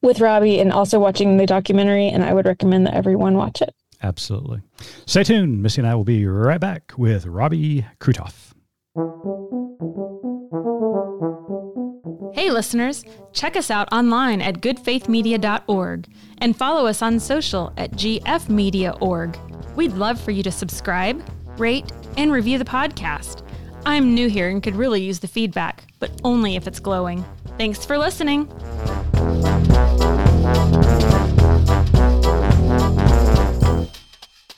with 0.00 0.20
robbie 0.20 0.60
and 0.60 0.72
also 0.72 0.98
watching 0.98 1.36
the 1.36 1.44
documentary 1.44 2.08
and 2.08 2.24
i 2.24 2.32
would 2.32 2.46
recommend 2.46 2.86
that 2.86 2.94
everyone 2.94 3.36
watch 3.36 3.60
it 3.60 3.74
Absolutely. 4.02 4.62
Stay 5.06 5.24
tuned. 5.24 5.62
Missy 5.62 5.80
and 5.80 5.88
I 5.88 5.94
will 5.94 6.04
be 6.04 6.26
right 6.26 6.60
back 6.60 6.92
with 6.96 7.26
Robbie 7.26 7.84
Kruithoff. 8.00 8.52
Hey, 12.34 12.50
listeners, 12.50 13.04
check 13.32 13.56
us 13.56 13.70
out 13.70 13.92
online 13.92 14.40
at 14.40 14.60
goodfaithmedia.org 14.60 16.08
and 16.38 16.56
follow 16.56 16.86
us 16.86 17.02
on 17.02 17.18
social 17.18 17.72
at 17.76 17.90
gfmedia.org. 17.92 19.38
We'd 19.74 19.92
love 19.94 20.20
for 20.20 20.30
you 20.30 20.42
to 20.44 20.52
subscribe, 20.52 21.22
rate, 21.58 21.90
and 22.16 22.30
review 22.30 22.58
the 22.58 22.64
podcast. 22.64 23.42
I'm 23.84 24.14
new 24.14 24.28
here 24.28 24.48
and 24.48 24.62
could 24.62 24.76
really 24.76 25.02
use 25.02 25.18
the 25.18 25.28
feedback, 25.28 25.84
but 25.98 26.12
only 26.22 26.54
if 26.54 26.66
it's 26.66 26.80
glowing. 26.80 27.24
Thanks 27.58 27.84
for 27.84 27.98
listening. 27.98 28.46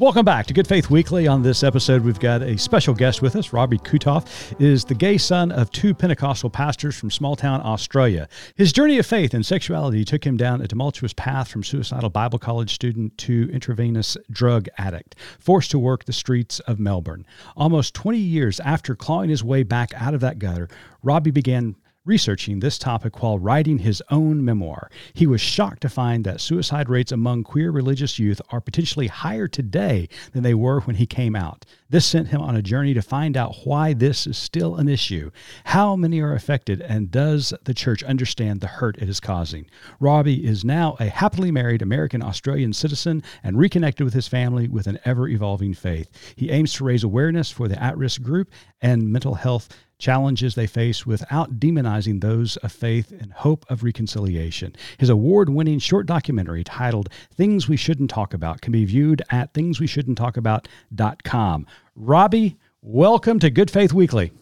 Welcome 0.01 0.25
back 0.25 0.47
to 0.47 0.55
Good 0.55 0.67
Faith 0.67 0.89
Weekly. 0.89 1.29
On 1.29 1.43
this 1.43 1.63
episode, 1.63 2.05
we've 2.05 2.19
got 2.19 2.41
a 2.41 2.57
special 2.57 2.95
guest 2.95 3.21
with 3.21 3.37
us. 3.37 3.53
Robbie 3.53 3.77
Kruithoff 3.77 4.59
is 4.59 4.83
the 4.83 4.95
gay 4.95 5.19
son 5.19 5.53
of 5.53 5.71
two 5.73 5.93
Pentecostal 5.93 6.49
pastors 6.49 6.99
from 6.99 7.11
small 7.11 7.37
town 7.37 7.61
Australia. 7.63 8.27
His 8.55 8.73
journey 8.73 8.99
of 8.99 9.05
faith 9.05 9.35
and 9.35 9.45
sexuality 9.45 10.07
took 10.07 10.25
him 10.25 10.39
down 10.39 10.63
a 10.63 10.67
tumultuous 10.67 11.13
path 11.13 11.49
from 11.49 11.63
suicidal 11.63 12.09
Bible 12.09 12.39
college 12.39 12.73
student 12.73 13.19
to 13.19 13.51
intravenous 13.53 14.17
drug 14.31 14.69
addict, 14.79 15.17
forced 15.39 15.71
to 15.73 15.79
work 15.79 16.07
the 16.07 16.15
streets 16.15 16.61
of 16.61 16.81
Melbourne. 16.81 17.27
Almost 17.55 17.93
20 17.93 18.17
years 18.17 18.59
after 18.61 18.97
clawing 18.97 19.29
his 19.29 19.45
way 19.45 19.65
back 19.65 19.93
out 19.95 20.15
of 20.15 20.23
that 20.23 20.39
gutter, 20.39 20.71
Robbie 21.03 21.31
began 21.31 21.77
researching 22.05 22.61
this 22.61 22.79
topic 22.79 23.23
while 23.23 23.39
writing 23.39 23.79
his 23.79 24.03
own 24.11 24.45
memoir. 24.45 24.91
He 25.13 25.27
was 25.27 25.41
shocked 25.41 25.83
to 25.83 25.89
find 25.89 26.25
that 26.25 26.41
suicide 26.41 26.89
rates 26.89 27.13
among 27.13 27.45
queer 27.45 27.71
religious 27.71 28.19
youth 28.19 28.41
are 28.51 28.61
potentially 28.61 29.09
higher 29.09 29.47
today 29.47 30.09
than 30.33 30.43
they 30.43 30.55
were 30.55 30.81
when 30.81 30.97
he 30.97 31.07
came 31.07 31.37
out. 31.37 31.67
This 31.91 32.07
sent 32.07 32.29
him 32.29 32.41
on 32.41 32.55
a 32.55 32.63
journey 32.63 32.95
to 32.95 33.03
find 33.03 33.37
out 33.37 33.57
why 33.65 33.95
this 33.95 34.25
is 34.25 34.39
still 34.39 34.77
an 34.77 34.89
issue, 34.89 35.33
how 35.65 35.97
many 35.97 36.21
are 36.21 36.35
affected, 36.35 36.81
and 36.81 37.11
does 37.11 37.53
the 37.65 37.75
church 37.75 38.05
understand 38.05 38.61
the 38.61 38.69
hurt 38.69 38.97
it 38.99 39.09
is 39.09 39.19
causing. 39.19 39.67
Robbie 39.99 40.47
is 40.47 40.65
now 40.65 40.97
a 41.01 41.07
happily 41.07 41.51
married 41.51 41.83
American 41.83 42.23
Australian 42.23 42.73
citizen 42.73 43.25
and 43.43 43.59
reconnected 43.59 44.05
with 44.05 44.15
his 44.15 44.29
family 44.29 44.69
with 44.69 44.87
an 44.87 45.01
ever 45.05 45.27
evolving 45.27 45.75
faith. 45.75 46.09
He 46.37 46.51
aims 46.51 46.73
to 46.75 46.85
raise 46.85 47.03
awareness 47.03 47.51
for 47.51 47.67
the 47.67 47.83
at 47.83 47.99
risk 47.99 48.23
group 48.23 48.53
and 48.81 49.13
mental 49.13 49.35
health 49.35 49.69
challenges 50.01 50.57
they 50.57 50.67
face 50.67 51.07
without 51.07 51.61
demonizing 51.61 52.21
those 52.21 52.57
of 52.59 52.71
faith 52.73 53.13
and 53.13 53.33
hope 53.33 53.65
of 53.69 53.85
reconciliation. 53.85 54.75
His 54.99 55.11
award 55.11 55.51
winning 55.51 55.79
short 55.79 56.07
documentary 56.07 56.65
titled 56.65 57.11
Things 57.35 57.69
We 57.69 57.77
Shouldn't 57.77 58.11
Talk 58.11 58.35
About 58.35 58.63
can 58.63 58.73
be 58.73 58.85
viewed 58.85 59.23
at 59.31 59.55
thingsweshouldn'ttalkabout.com. 59.55 61.67
Robbie, 61.97 62.57
welcome 62.83 63.39
to 63.41 63.51
Good 63.51 63.71
Faith 63.71 63.93
Weekly. 63.93 64.33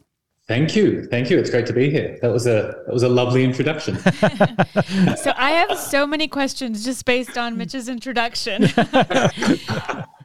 Thank 0.46 0.74
you. 0.74 1.04
Thank 1.06 1.28
you. 1.28 1.38
It's 1.38 1.50
great 1.50 1.66
to 1.66 1.72
be 1.72 1.90
here. 1.90 2.18
That 2.22 2.32
was 2.32 2.46
a 2.46 2.74
that 2.86 2.92
was 2.92 3.02
a 3.02 3.08
lovely 3.08 3.44
introduction. 3.44 3.98
so 5.16 5.32
I 5.36 5.50
have 5.68 5.78
so 5.78 6.06
many 6.06 6.26
questions 6.26 6.84
just 6.84 7.04
based 7.04 7.36
on 7.36 7.58
Mitch's 7.58 7.88
introduction. 7.88 8.66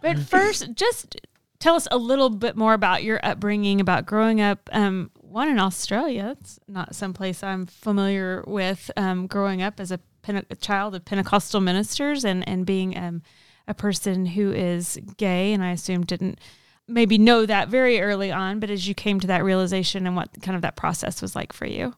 but 0.02 0.20
first, 0.26 0.74
just 0.76 1.18
tell 1.60 1.76
us 1.76 1.90
a 1.92 1.98
little 1.98 2.30
bit 2.30 2.56
more 2.56 2.74
about 2.74 3.04
your 3.04 3.20
upbringing, 3.22 3.82
about 3.82 4.06
growing 4.06 4.40
up 4.40 4.70
um, 4.72 5.12
one 5.16 5.50
in 5.50 5.60
Australia. 5.60 6.38
It's 6.40 6.58
not 6.70 6.96
someplace 6.96 7.44
I'm 7.44 7.66
familiar 7.66 8.46
with. 8.48 8.92
Um, 8.96 9.28
growing 9.28 9.62
up 9.62 9.82
as 9.82 9.92
a, 9.92 10.00
Pente- 10.24 10.46
a, 10.50 10.56
child 10.56 10.96
of 10.96 11.04
Pentecostal 11.04 11.60
ministers 11.60 12.24
and 12.24 12.48
and 12.48 12.66
being 12.66 12.98
um, 12.98 13.24
a 13.68 13.74
person 13.74 14.26
who 14.26 14.54
is 14.54 14.98
gay, 15.18 15.52
and 15.52 15.62
I 15.62 15.72
assume 15.72 16.06
didn't 16.06 16.40
maybe 16.88 17.18
know 17.18 17.46
that 17.46 17.70
very 17.70 18.02
early 18.02 18.32
on, 18.32 18.60
but 18.60 18.70
as 18.70 18.88
you 18.88 18.94
came 18.94 19.20
to 19.20 19.28
that 19.28 19.44
realization 19.44 20.06
and 20.06 20.16
what 20.16 20.30
kind 20.42 20.56
of 20.56 20.62
that 20.62 20.76
process 20.76 21.22
was 21.22 21.36
like 21.36 21.54
for 21.54 21.66
you. 21.66 21.94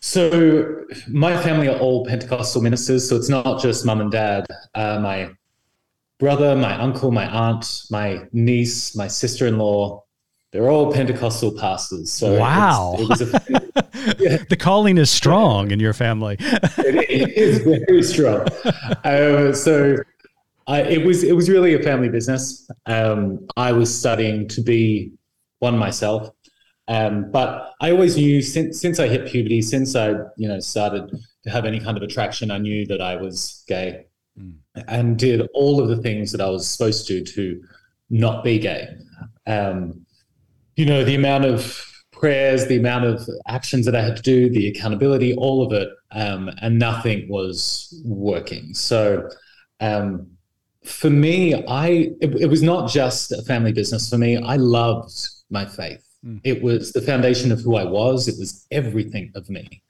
So 0.00 0.84
my 1.08 1.40
family 1.42 1.68
are 1.68 1.78
all 1.78 2.06
Pentecostal 2.06 2.62
ministers, 2.62 3.08
so 3.08 3.16
it's 3.16 3.28
not 3.28 3.60
just 3.60 3.84
mum 3.84 4.00
and 4.00 4.10
dad. 4.10 4.46
Uh, 4.74 4.98
my 4.98 5.30
brother, 6.18 6.56
my 6.56 6.74
uncle, 6.78 7.10
my 7.10 7.28
aunt, 7.28 7.82
my 7.90 8.26
niece, 8.32 8.96
my 8.96 9.06
sister-in-law, 9.06 10.02
they're 10.52 10.68
all 10.68 10.92
Pentecostal 10.92 11.52
pastors. 11.52 12.10
So 12.10 12.38
wow, 12.38 12.96
it 12.98 13.08
was 13.08 13.20
a, 13.20 13.26
yeah. 14.18 14.38
the 14.48 14.56
calling 14.56 14.98
is 14.98 15.10
strong 15.10 15.70
in 15.70 15.78
your 15.78 15.92
family. 15.92 16.36
it 16.40 17.36
is 17.36 17.58
very 17.58 18.02
strong. 18.02 18.46
Uh, 19.04 19.52
so 19.54 19.96
I, 20.70 20.82
it 20.82 21.04
was 21.04 21.24
it 21.24 21.34
was 21.34 21.50
really 21.50 21.74
a 21.74 21.82
family 21.82 22.08
business. 22.08 22.70
Um, 22.86 23.46
I 23.56 23.72
was 23.72 23.92
studying 23.92 24.46
to 24.48 24.62
be 24.62 25.12
one 25.58 25.76
myself, 25.76 26.30
um, 26.86 27.32
but 27.32 27.72
I 27.80 27.90
always 27.90 28.16
knew 28.16 28.40
since 28.40 28.80
since 28.80 29.00
I 29.00 29.08
hit 29.08 29.26
puberty, 29.26 29.62
since 29.62 29.96
I 29.96 30.10
you 30.36 30.46
know 30.46 30.60
started 30.60 31.10
to 31.42 31.50
have 31.50 31.64
any 31.64 31.80
kind 31.80 31.96
of 31.96 32.04
attraction, 32.04 32.52
I 32.52 32.58
knew 32.58 32.86
that 32.86 33.00
I 33.00 33.16
was 33.16 33.64
gay, 33.66 34.06
mm. 34.38 34.54
and 34.86 35.18
did 35.18 35.48
all 35.54 35.80
of 35.82 35.88
the 35.88 35.96
things 35.96 36.30
that 36.30 36.40
I 36.40 36.48
was 36.48 36.70
supposed 36.70 37.08
to 37.08 37.24
to 37.24 37.60
not 38.08 38.44
be 38.44 38.60
gay. 38.60 38.90
Um, 39.48 40.06
you 40.76 40.86
know, 40.86 41.02
the 41.02 41.16
amount 41.16 41.46
of 41.46 41.84
prayers, 42.12 42.66
the 42.66 42.78
amount 42.78 43.06
of 43.06 43.28
actions 43.48 43.86
that 43.86 43.96
I 43.96 44.02
had 44.02 44.14
to 44.16 44.22
do, 44.22 44.48
the 44.50 44.68
accountability, 44.68 45.34
all 45.34 45.66
of 45.66 45.72
it, 45.72 45.88
um, 46.12 46.48
and 46.62 46.78
nothing 46.78 47.28
was 47.28 48.00
working. 48.04 48.72
So, 48.72 49.28
um, 49.80 50.28
for 50.84 51.10
me, 51.10 51.54
I 51.66 52.10
it, 52.20 52.34
it, 52.42 52.46
was 52.46 52.62
not 52.62 52.90
just 52.90 53.32
a 53.32 53.42
family 53.42 53.72
business. 53.72 54.08
For 54.08 54.18
me, 54.18 54.36
I 54.36 54.56
loved 54.56 55.12
my 55.50 55.66
faith. 55.66 56.04
Mm. 56.24 56.40
It 56.44 56.62
was 56.62 56.92
the 56.92 57.02
foundation 57.02 57.52
of 57.52 57.60
who 57.60 57.76
I 57.76 57.84
was. 57.84 58.28
It 58.28 58.36
was 58.38 58.66
everything 58.70 59.32
of 59.34 59.48
me, 59.50 59.82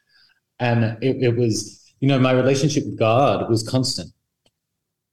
and 0.58 0.96
it, 1.02 1.22
it 1.22 1.36
was 1.36 1.92
you 2.00 2.08
know 2.08 2.18
my 2.18 2.32
relationship 2.32 2.84
with 2.86 2.98
God 2.98 3.48
was 3.48 3.62
constant. 3.62 4.10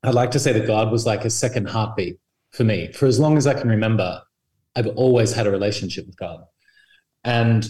I'd 0.04 0.14
like 0.14 0.32
to 0.32 0.40
say 0.40 0.54
that 0.54 0.68
God 0.68 0.92
was 0.92 1.06
like 1.06 1.26
a 1.26 1.30
second 1.30 1.70
heartbeat 1.70 2.18
for 2.52 2.64
me 2.64 2.92
for 2.92 3.06
as 3.06 3.20
long 3.20 3.38
as 3.38 3.46
I 3.46 3.54
can 3.54 3.70
remember. 3.70 4.22
I've 4.76 4.88
always 4.96 5.34
had 5.34 5.48
a 5.48 5.52
relationship 5.52 6.06
with 6.06 6.18
God. 6.18 6.44
And 7.24 7.68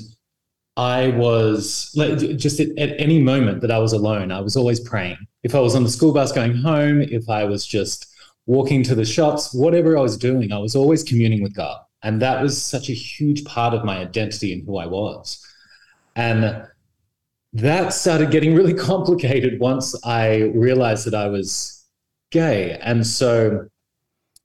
I 0.76 1.08
was 1.10 1.92
like, 1.96 2.18
just 2.38 2.60
at, 2.60 2.78
at, 2.78 3.00
any 3.00 3.20
moment 3.20 3.62
that 3.62 3.72
I 3.72 3.80
was 3.80 3.94
alone, 3.94 4.32
I 4.32 4.42
was 4.42 4.56
always 4.56 4.80
praying. 4.82 5.18
If 5.44 5.56
I 5.56 5.60
was 5.60 5.75
on 5.75 5.84
the 5.84 5.89
school 5.89 6.13
bus 6.13 6.32
going 6.32 6.56
home, 6.56 7.01
if 7.01 7.29
I 7.29 7.46
was 7.46 7.65
just 7.65 8.08
walking 8.46 8.84
to 8.84 8.96
the 8.96 9.06
shops, 9.06 9.53
whatever 9.53 9.98
I 9.98 10.01
was 10.01 10.17
doing, 10.17 10.51
I 10.51 10.58
was 10.58 10.75
always 10.75 11.03
communing 11.03 11.44
with 11.44 11.56
God. 11.56 11.79
And 12.03 12.22
that 12.22 12.41
was 12.41 12.62
such 12.62 12.89
a 12.89 12.94
huge 12.94 13.44
part 13.46 13.74
of 13.74 13.84
my 13.84 13.98
identity 13.98 14.53
and 14.53 14.65
who 14.65 14.77
I 14.77 14.86
was. 14.86 15.46
And 16.15 16.65
that 17.53 17.94
started 17.94 18.32
getting 18.32 18.56
really 18.56 18.74
complicated 18.91 19.60
once 19.60 19.96
I 20.03 20.51
realized 20.56 21.06
that 21.08 21.15
I 21.15 21.27
was 21.27 21.86
gay. 22.32 22.77
And 22.82 23.06
so 23.06 23.67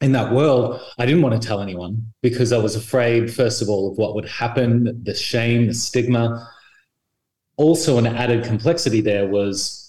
in 0.00 0.12
that 0.12 0.32
world, 0.32 0.80
I 0.98 1.06
didn't 1.06 1.22
want 1.22 1.40
to 1.40 1.46
tell 1.46 1.60
anyone 1.60 2.12
because 2.22 2.52
I 2.52 2.58
was 2.58 2.74
afraid, 2.74 3.32
first 3.32 3.62
of 3.62 3.68
all, 3.68 3.90
of 3.90 3.98
what 3.98 4.14
would 4.14 4.28
happen, 4.28 5.02
the 5.04 5.14
shame, 5.14 5.66
the 5.68 5.74
stigma. 5.74 6.48
Also, 7.56 7.98
an 7.98 8.06
added 8.06 8.44
complexity 8.44 9.00
there 9.00 9.28
was 9.28 9.81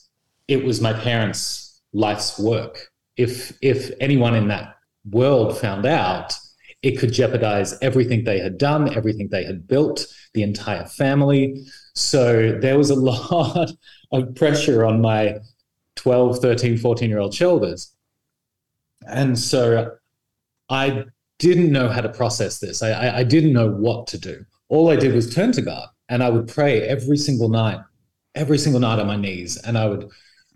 it 0.53 0.63
was 0.63 0.79
my 0.79 0.93
parents' 0.93 1.81
life's 1.93 2.38
work. 2.39 2.91
If 3.17 3.57
if 3.62 3.91
anyone 4.00 4.36
in 4.36 4.48
that 4.50 4.75
world 5.10 5.57
found 5.57 5.86
out, 5.86 6.33
it 6.83 7.00
could 7.00 7.12
jeopardize 7.12 7.77
everything 7.81 8.24
they 8.24 8.39
had 8.39 8.57
done, 8.57 8.95
everything 8.95 9.29
they 9.29 9.43
had 9.43 9.67
built, 9.67 10.05
the 10.33 10.43
entire 10.43 10.86
family. 10.86 11.65
So 11.95 12.57
there 12.60 12.77
was 12.77 12.91
a 12.91 12.95
lot 13.12 13.72
of 14.12 14.36
pressure 14.36 14.86
on 14.86 15.01
my 15.01 15.38
12, 15.95 16.39
13, 16.39 16.77
14 16.77 17.10
year 17.10 17.19
old 17.19 17.33
shoulders. 17.33 17.95
And 19.07 19.38
so 19.38 19.95
I 20.69 21.05
didn't 21.39 21.72
know 21.72 21.89
how 21.89 22.01
to 22.01 22.10
process 22.10 22.60
this. 22.60 22.83
I, 22.83 22.91
I, 22.91 23.17
I, 23.19 23.24
didn't 23.24 23.53
know 23.53 23.69
what 23.69 24.07
to 24.07 24.17
do. 24.17 24.45
All 24.69 24.89
I 24.89 24.95
did 24.95 25.13
was 25.13 25.33
turn 25.33 25.51
to 25.53 25.62
God 25.62 25.88
and 26.10 26.24
I 26.24 26.29
would 26.29 26.48
pray 26.48 26.81
every 26.83 27.17
single 27.17 27.50
night, 27.50 27.79
every 28.33 28.57
single 28.57 28.79
night 28.79 29.00
on 29.00 29.07
my 29.07 29.17
knees. 29.17 29.57
And 29.57 29.77
I 29.77 29.88
would 29.88 30.10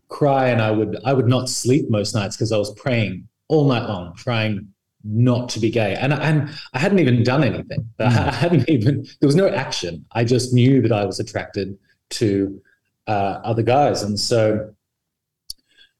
cry 0.09 0.49
and 0.49 0.61
I 0.61 0.71
would 0.71 0.97
I 1.05 1.13
would 1.13 1.27
not 1.27 1.49
sleep 1.49 1.89
most 1.89 2.15
nights 2.15 2.35
because 2.35 2.51
I 2.51 2.57
was 2.57 2.73
praying 2.75 3.27
all 3.49 3.67
night 3.67 3.87
long, 3.87 4.15
trying 4.15 4.67
not 5.03 5.49
to 5.49 5.59
be 5.59 5.69
gay. 5.69 5.95
And, 5.95 6.13
and 6.13 6.49
I 6.73 6.79
hadn't 6.79 6.99
even 6.99 7.23
done 7.23 7.43
anything. 7.43 7.89
I 7.99 8.09
hmm. 8.09 8.29
hadn't 8.29 8.69
even, 8.69 9.07
there 9.19 9.27
was 9.27 9.35
no 9.35 9.47
action. 9.47 10.05
I 10.11 10.23
just 10.23 10.53
knew 10.53 10.81
that 10.81 10.91
I 10.91 11.05
was 11.05 11.19
attracted 11.19 11.77
to 12.11 12.61
uh, 13.07 13.39
other 13.43 13.63
guys. 13.63 14.03
And 14.03 14.19
so 14.19 14.73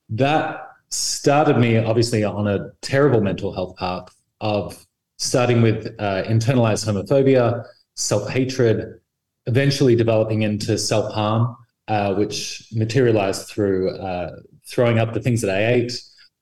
that 0.10 0.72
started 0.90 1.58
me 1.58 1.78
obviously 1.78 2.24
on 2.24 2.48
a 2.48 2.72
terrible 2.82 3.22
mental 3.22 3.54
health 3.54 3.76
path 3.78 4.14
of 4.40 4.86
starting 5.18 5.62
with 5.62 5.88
uh, 6.00 6.24
internalized 6.24 6.86
homophobia, 6.86 7.66
self 7.96 8.30
hatred, 8.30 9.00
eventually 9.48 9.96
developing 9.96 10.44
into 10.44 10.78
self 10.78 11.14
harm, 11.14 11.56
uh, 11.88 12.14
which 12.16 12.68
materialized 12.74 13.48
through 13.48 13.98
uh, 13.98 14.36
throwing 14.66 15.00
up 15.00 15.14
the 15.14 15.22
things 15.22 15.42
that 15.42 15.56
I 15.56 15.66
ate 15.74 15.94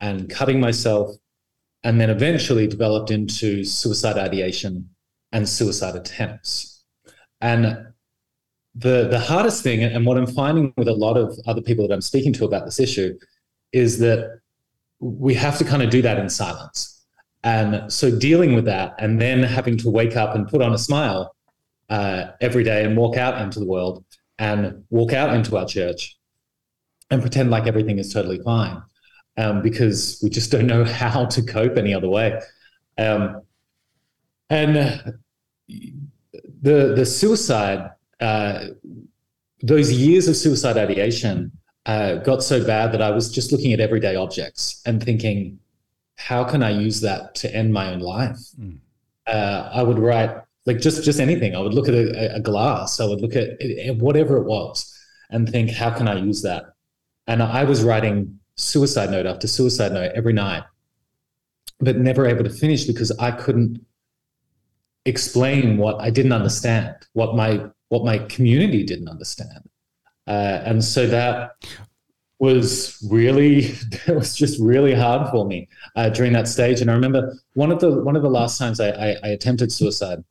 and 0.01 0.29
cutting 0.29 0.59
myself 0.59 1.15
and 1.83 2.01
then 2.01 2.09
eventually 2.09 2.67
developed 2.67 3.11
into 3.11 3.63
suicide 3.63 4.17
ideation 4.17 4.89
and 5.31 5.47
suicide 5.47 5.95
attempts. 5.95 6.83
And 7.41 7.93
the 8.73 9.07
the 9.07 9.19
hardest 9.19 9.63
thing, 9.63 9.83
and 9.83 10.05
what 10.05 10.17
I'm 10.17 10.27
finding 10.27 10.73
with 10.77 10.87
a 10.87 10.93
lot 10.93 11.15
of 11.15 11.37
other 11.45 11.61
people 11.61 11.87
that 11.87 11.93
I'm 11.93 12.01
speaking 12.01 12.33
to 12.33 12.45
about 12.45 12.65
this 12.65 12.79
issue, 12.79 13.17
is 13.71 13.99
that 13.99 14.39
we 14.99 15.33
have 15.35 15.57
to 15.59 15.63
kind 15.63 15.83
of 15.83 15.89
do 15.89 16.01
that 16.01 16.17
in 16.17 16.29
silence. 16.29 17.05
And 17.43 17.91
so 17.93 18.09
dealing 18.17 18.55
with 18.55 18.65
that, 18.65 18.95
and 18.97 19.21
then 19.21 19.43
having 19.43 19.77
to 19.77 19.89
wake 19.89 20.17
up 20.17 20.33
and 20.35 20.47
put 20.47 20.61
on 20.61 20.73
a 20.73 20.77
smile 20.77 21.35
uh, 21.89 22.31
every 22.41 22.63
day 22.63 22.83
and 22.83 22.97
walk 22.97 23.15
out 23.15 23.39
into 23.39 23.59
the 23.59 23.67
world 23.67 24.03
and 24.39 24.83
walk 24.89 25.13
out 25.13 25.33
into 25.33 25.57
our 25.57 25.65
church 25.65 26.17
and 27.09 27.21
pretend 27.21 27.51
like 27.51 27.67
everything 27.67 27.99
is 27.99 28.13
totally 28.13 28.39
fine 28.39 28.81
um, 29.37 29.61
because 29.61 30.19
we 30.23 30.29
just 30.29 30.51
don't 30.51 30.67
know 30.67 30.83
how 31.03 31.25
to 31.25 31.41
cope 31.41 31.77
any 31.77 31.93
other 31.93 32.09
way. 32.09 32.39
Um, 32.97 33.41
and 34.49 34.77
uh, 34.77 34.97
the 36.61 36.93
the 36.95 37.05
suicide, 37.05 37.91
uh, 38.19 38.67
those 39.61 39.91
years 39.91 40.27
of 40.27 40.35
suicide 40.35 40.77
ideation 40.77 41.51
uh, 41.85 42.15
got 42.15 42.43
so 42.43 42.63
bad 42.65 42.91
that 42.91 43.01
I 43.01 43.11
was 43.11 43.31
just 43.31 43.51
looking 43.51 43.73
at 43.73 43.79
everyday 43.79 44.15
objects 44.15 44.81
and 44.85 45.03
thinking, 45.03 45.59
how 46.17 46.43
can 46.43 46.61
I 46.61 46.69
use 46.69 47.01
that 47.01 47.35
to 47.35 47.53
end 47.53 47.73
my 47.73 47.93
own 47.93 47.99
life? 47.99 48.37
Mm. 48.59 48.79
I 49.27 49.81
would 49.81 49.97
write 49.97 50.44
like 50.65 50.79
just 50.79 51.03
just 51.03 51.19
anything. 51.19 51.55
I 51.55 51.59
would 51.59 51.73
look 51.73 51.87
at 51.87 51.93
a, 51.93 52.35
a 52.35 52.39
glass. 52.39 52.99
I 52.99 53.05
would 53.05 53.21
look 53.21 53.35
at, 53.35 53.61
at 53.61 53.97
whatever 53.97 54.37
it 54.37 54.45
was 54.45 54.91
and 55.29 55.49
think, 55.49 55.71
how 55.71 55.91
can 55.91 56.07
I 56.07 56.15
use 56.15 56.41
that? 56.41 56.65
And 57.27 57.41
I 57.41 57.63
was 57.63 57.83
writing 57.83 58.39
suicide 58.55 59.11
note 59.11 59.25
after 59.25 59.47
suicide 59.47 59.91
note 59.91 60.11
every 60.15 60.33
night, 60.33 60.63
but 61.79 61.97
never 61.97 62.25
able 62.25 62.43
to 62.43 62.49
finish 62.49 62.85
because 62.85 63.11
I 63.19 63.31
couldn't 63.31 63.83
explain 65.05 65.77
what 65.77 65.99
I 66.01 66.09
didn't 66.09 66.33
understand, 66.33 66.95
what 67.13 67.35
my 67.35 67.65
what 67.89 68.03
my 68.03 68.19
community 68.19 68.83
didn't 68.83 69.07
understand, 69.07 69.69
uh, 70.27 70.61
and 70.65 70.83
so 70.83 71.07
that 71.07 71.51
was 72.39 73.05
really 73.09 73.61
that 74.05 74.15
was 74.15 74.35
just 74.35 74.59
really 74.59 74.93
hard 74.93 75.29
for 75.29 75.45
me 75.45 75.67
uh, 75.95 76.09
during 76.09 76.33
that 76.33 76.47
stage. 76.47 76.81
And 76.81 76.89
I 76.89 76.93
remember 76.93 77.33
one 77.53 77.71
of 77.71 77.79
the 77.79 78.03
one 78.03 78.15
of 78.15 78.23
the 78.23 78.29
last 78.29 78.57
times 78.57 78.79
I, 78.79 78.89
I, 78.89 79.15
I 79.23 79.27
attempted 79.29 79.71
suicide. 79.71 80.23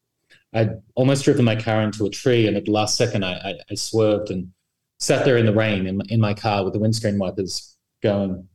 I'd 0.54 0.80
almost 0.94 1.24
driven 1.24 1.44
my 1.44 1.56
car 1.56 1.82
into 1.82 2.06
a 2.06 2.10
tree, 2.10 2.46
and 2.46 2.56
at 2.56 2.64
the 2.64 2.70
last 2.70 2.96
second, 2.96 3.24
I, 3.24 3.32
I, 3.32 3.54
I 3.70 3.74
swerved 3.74 4.30
and 4.30 4.52
sat 4.98 5.24
there 5.24 5.36
in 5.36 5.46
the 5.46 5.52
rain 5.52 5.86
in, 5.86 6.00
in 6.08 6.20
my 6.20 6.32
car 6.32 6.64
with 6.64 6.72
the 6.72 6.78
windscreen 6.78 7.18
wipers 7.18 7.76
going. 8.02 8.48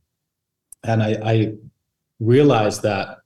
And 0.82 1.02
I, 1.02 1.18
I 1.22 1.54
realized 2.18 2.82
that 2.82 3.18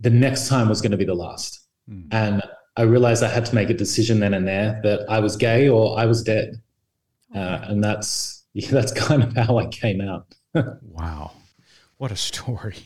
the 0.00 0.10
next 0.10 0.48
time 0.48 0.68
was 0.68 0.82
going 0.82 0.92
to 0.92 0.98
be 0.98 1.04
the 1.04 1.14
last. 1.14 1.66
Mm. 1.88 2.08
And 2.12 2.42
I 2.76 2.82
realized 2.82 3.22
I 3.22 3.28
had 3.28 3.46
to 3.46 3.54
make 3.54 3.70
a 3.70 3.74
decision 3.74 4.20
then 4.20 4.34
and 4.34 4.46
there 4.46 4.80
that 4.82 5.08
I 5.08 5.20
was 5.20 5.36
gay 5.36 5.68
or 5.68 5.98
I 5.98 6.06
was 6.06 6.22
dead. 6.22 6.60
Uh, 7.34 7.60
and 7.64 7.82
that's 7.82 8.44
yeah, 8.52 8.68
that's 8.70 8.92
kind 8.92 9.22
of 9.22 9.34
how 9.34 9.58
I 9.58 9.66
came 9.66 10.00
out. 10.00 10.26
wow. 10.82 11.32
What 11.96 12.12
a 12.12 12.16
story. 12.16 12.76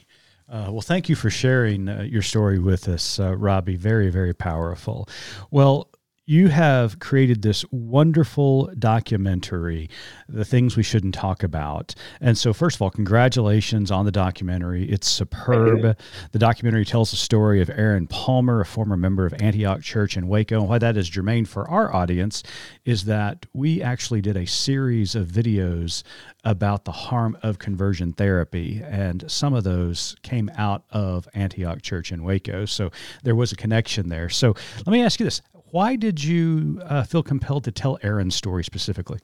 Uh, 0.48 0.68
well, 0.70 0.80
thank 0.80 1.08
you 1.08 1.14
for 1.14 1.28
sharing 1.28 1.88
uh, 1.88 2.00
your 2.02 2.22
story 2.22 2.58
with 2.58 2.88
us, 2.88 3.20
uh, 3.20 3.36
Robbie. 3.36 3.76
Very, 3.76 4.08
very 4.08 4.32
powerful. 4.32 5.06
Well, 5.50 5.90
you 6.28 6.48
have 6.48 6.98
created 6.98 7.40
this 7.40 7.64
wonderful 7.70 8.70
documentary, 8.78 9.88
The 10.28 10.44
Things 10.44 10.76
We 10.76 10.82
Shouldn't 10.82 11.14
Talk 11.14 11.42
About. 11.42 11.94
And 12.20 12.36
so, 12.36 12.52
first 12.52 12.76
of 12.76 12.82
all, 12.82 12.90
congratulations 12.90 13.90
on 13.90 14.04
the 14.04 14.12
documentary. 14.12 14.84
It's 14.90 15.08
superb. 15.08 15.96
The 16.32 16.38
documentary 16.38 16.84
tells 16.84 17.12
the 17.12 17.16
story 17.16 17.62
of 17.62 17.70
Aaron 17.70 18.06
Palmer, 18.06 18.60
a 18.60 18.66
former 18.66 18.98
member 18.98 19.24
of 19.24 19.32
Antioch 19.40 19.80
Church 19.80 20.18
in 20.18 20.28
Waco. 20.28 20.60
And 20.60 20.68
why 20.68 20.76
that 20.76 20.98
is 20.98 21.08
germane 21.08 21.46
for 21.46 21.66
our 21.70 21.94
audience 21.96 22.42
is 22.84 23.06
that 23.06 23.46
we 23.54 23.80
actually 23.80 24.20
did 24.20 24.36
a 24.36 24.46
series 24.46 25.14
of 25.14 25.28
videos 25.28 26.02
about 26.44 26.84
the 26.84 26.92
harm 26.92 27.38
of 27.42 27.58
conversion 27.58 28.12
therapy. 28.12 28.82
And 28.84 29.24
some 29.30 29.54
of 29.54 29.64
those 29.64 30.14
came 30.20 30.50
out 30.58 30.84
of 30.90 31.26
Antioch 31.32 31.80
Church 31.80 32.12
in 32.12 32.22
Waco. 32.22 32.66
So 32.66 32.90
there 33.22 33.34
was 33.34 33.50
a 33.50 33.56
connection 33.56 34.10
there. 34.10 34.28
So 34.28 34.54
let 34.76 34.88
me 34.88 35.02
ask 35.02 35.20
you 35.20 35.24
this 35.24 35.40
why 35.70 35.96
did 35.96 36.22
you 36.22 36.80
uh, 36.84 37.02
feel 37.02 37.22
compelled 37.22 37.64
to 37.64 37.72
tell 37.72 37.98
Aaron's 38.02 38.34
story 38.34 38.64
specifically? 38.64 39.18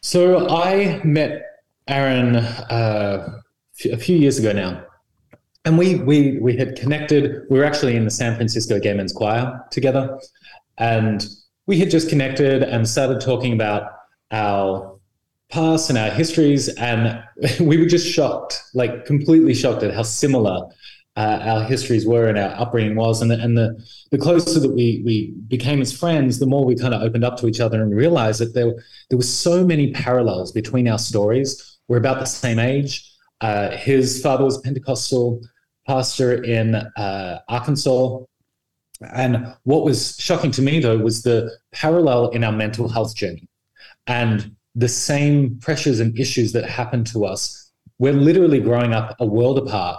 So 0.00 0.48
I 0.48 1.00
met 1.04 1.42
Aaron 1.88 2.36
uh, 2.36 3.40
a 3.84 3.96
few 3.96 4.16
years 4.16 4.38
ago 4.38 4.52
now, 4.52 4.84
and 5.64 5.76
we 5.76 5.96
we 5.96 6.38
we 6.38 6.56
had 6.56 6.76
connected. 6.76 7.42
We 7.50 7.58
were 7.58 7.64
actually 7.64 7.96
in 7.96 8.04
the 8.04 8.10
San 8.10 8.36
Francisco 8.36 8.78
Gay 8.78 8.94
Men's 8.94 9.12
Choir 9.12 9.64
together, 9.70 10.18
and 10.78 11.26
we 11.66 11.78
had 11.78 11.90
just 11.90 12.08
connected 12.08 12.62
and 12.62 12.88
started 12.88 13.20
talking 13.20 13.52
about 13.52 13.90
our 14.30 14.98
past 15.50 15.88
and 15.88 15.98
our 15.98 16.10
histories, 16.10 16.68
and 16.68 17.22
we 17.60 17.78
were 17.78 17.86
just 17.86 18.06
shocked, 18.06 18.62
like 18.74 19.04
completely 19.06 19.54
shocked 19.54 19.82
at 19.82 19.92
how 19.92 20.02
similar 20.02 20.66
uh, 21.18 21.40
our 21.42 21.64
histories 21.64 22.06
were 22.06 22.28
and 22.28 22.38
our 22.38 22.50
upbringing 22.60 22.94
was, 22.94 23.20
and 23.20 23.28
the, 23.28 23.40
and 23.40 23.58
the 23.58 23.84
the 24.12 24.18
closer 24.18 24.60
that 24.60 24.72
we 24.72 25.02
we 25.04 25.32
became 25.48 25.80
as 25.80 25.92
friends, 25.92 26.38
the 26.38 26.46
more 26.46 26.64
we 26.64 26.76
kind 26.76 26.94
of 26.94 27.02
opened 27.02 27.24
up 27.24 27.36
to 27.38 27.48
each 27.48 27.58
other 27.58 27.82
and 27.82 27.92
realized 27.92 28.40
that 28.40 28.54
there 28.54 28.72
there 29.08 29.18
were 29.18 29.24
so 29.24 29.66
many 29.66 29.90
parallels 29.92 30.52
between 30.52 30.86
our 30.86 30.98
stories. 30.98 31.78
We're 31.88 31.96
about 31.96 32.20
the 32.20 32.24
same 32.26 32.60
age. 32.60 33.10
Uh, 33.40 33.70
his 33.70 34.22
father 34.22 34.44
was 34.44 34.58
a 34.58 34.60
Pentecostal 34.60 35.42
pastor 35.88 36.40
in 36.44 36.76
uh, 36.76 37.40
Arkansas. 37.48 38.20
And 39.12 39.54
what 39.64 39.84
was 39.84 40.16
shocking 40.18 40.52
to 40.52 40.62
me, 40.62 40.80
though, 40.80 40.98
was 40.98 41.22
the 41.22 41.50
parallel 41.72 42.28
in 42.30 42.44
our 42.44 42.52
mental 42.52 42.88
health 42.88 43.16
journey 43.16 43.48
and 44.06 44.54
the 44.74 44.88
same 44.88 45.58
pressures 45.60 45.98
and 45.98 46.18
issues 46.18 46.52
that 46.52 46.68
happened 46.68 47.06
to 47.08 47.24
us. 47.24 47.72
We're 47.98 48.12
literally 48.12 48.60
growing 48.60 48.92
up 48.92 49.16
a 49.18 49.26
world 49.26 49.58
apart 49.58 49.98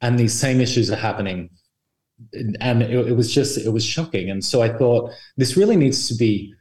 and 0.00 0.18
these 0.18 0.32
same 0.32 0.60
issues 0.60 0.90
are 0.90 0.96
happening. 0.96 1.50
And 2.60 2.82
it, 2.82 2.90
it, 2.90 3.16
was 3.16 3.32
just 3.32 3.58
it 3.58 3.72
was 3.72 3.84
shocking. 3.84 4.30
And 4.30 4.44
so 4.44 4.60
i 4.60 4.68
thought 4.68 5.12
this 5.36 5.56
really 5.56 5.76
needs 5.76 6.08
to 6.08 6.14
be 6.14 6.54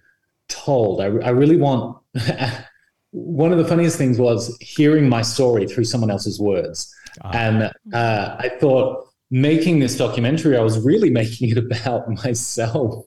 told. 0.49 1.01
I, 1.01 1.05
I 1.05 1.29
really 1.29 1.57
want 1.57 1.97
one 3.11 3.51
of 3.51 3.57
the 3.57 3.65
funniest 3.65 3.97
things 3.97 4.19
was 4.19 4.55
hearing 4.61 5.09
my 5.09 5.21
story 5.21 5.67
through 5.67 5.85
someone 5.85 6.11
else's 6.11 6.39
words. 6.39 6.93
Ah. 7.23 7.31
and 7.33 7.71
uh, 7.95 8.35
i 8.37 8.47
thought 8.47 9.07
making 9.31 9.79
this 9.79 9.97
documentary 9.97 10.55
i 10.55 10.61
was 10.61 10.77
really 10.85 11.09
making 11.21 11.49
it 11.49 11.57
about 11.57 12.07
myself 12.23 13.05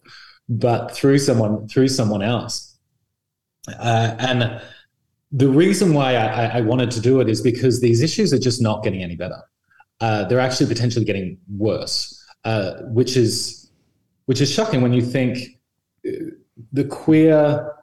but 0.50 0.90
through 0.90 1.18
someone 1.18 1.66
through 1.68 1.88
someone 1.88 2.22
else. 2.22 2.76
Uh, 3.78 4.16
and 4.18 4.60
the 5.30 5.48
reason 5.48 5.94
why 5.94 6.16
I, 6.16 6.58
I 6.58 6.60
wanted 6.62 6.90
to 6.92 7.00
do 7.00 7.20
it 7.20 7.28
is 7.28 7.40
because 7.40 7.80
these 7.80 8.02
issues 8.02 8.32
are 8.32 8.38
just 8.38 8.60
not 8.60 8.82
getting 8.82 9.02
any 9.02 9.14
better 9.14 9.40
uh, 10.00 10.24
they're 10.24 10.40
actually 10.40 10.66
potentially 10.66 11.04
getting 11.04 11.38
worse, 11.56 12.24
uh, 12.44 12.82
which 12.88 13.16
is 13.16 13.70
which 14.26 14.40
is 14.40 14.50
shocking 14.50 14.80
when 14.80 14.92
you 14.92 15.02
think 15.02 15.38
uh, 16.06 16.10
the 16.72 16.84
queer 16.84 17.74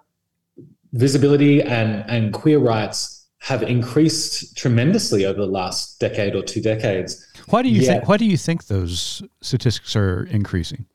visibility 0.93 1.61
and 1.61 2.03
and 2.09 2.33
queer 2.33 2.59
rights 2.59 3.27
have 3.39 3.63
increased 3.63 4.57
tremendously 4.57 5.25
over 5.25 5.39
the 5.39 5.47
last 5.47 5.99
decade 5.99 6.35
or 6.35 6.41
two 6.41 6.61
decades. 6.61 7.25
Why 7.49 7.61
do 7.61 7.69
you 7.69 7.81
yeah. 7.81 7.93
think? 7.93 8.07
Why 8.07 8.17
do 8.17 8.25
you 8.25 8.37
think 8.37 8.65
those 8.65 9.21
statistics 9.41 9.95
are 9.95 10.23
increasing? 10.25 10.85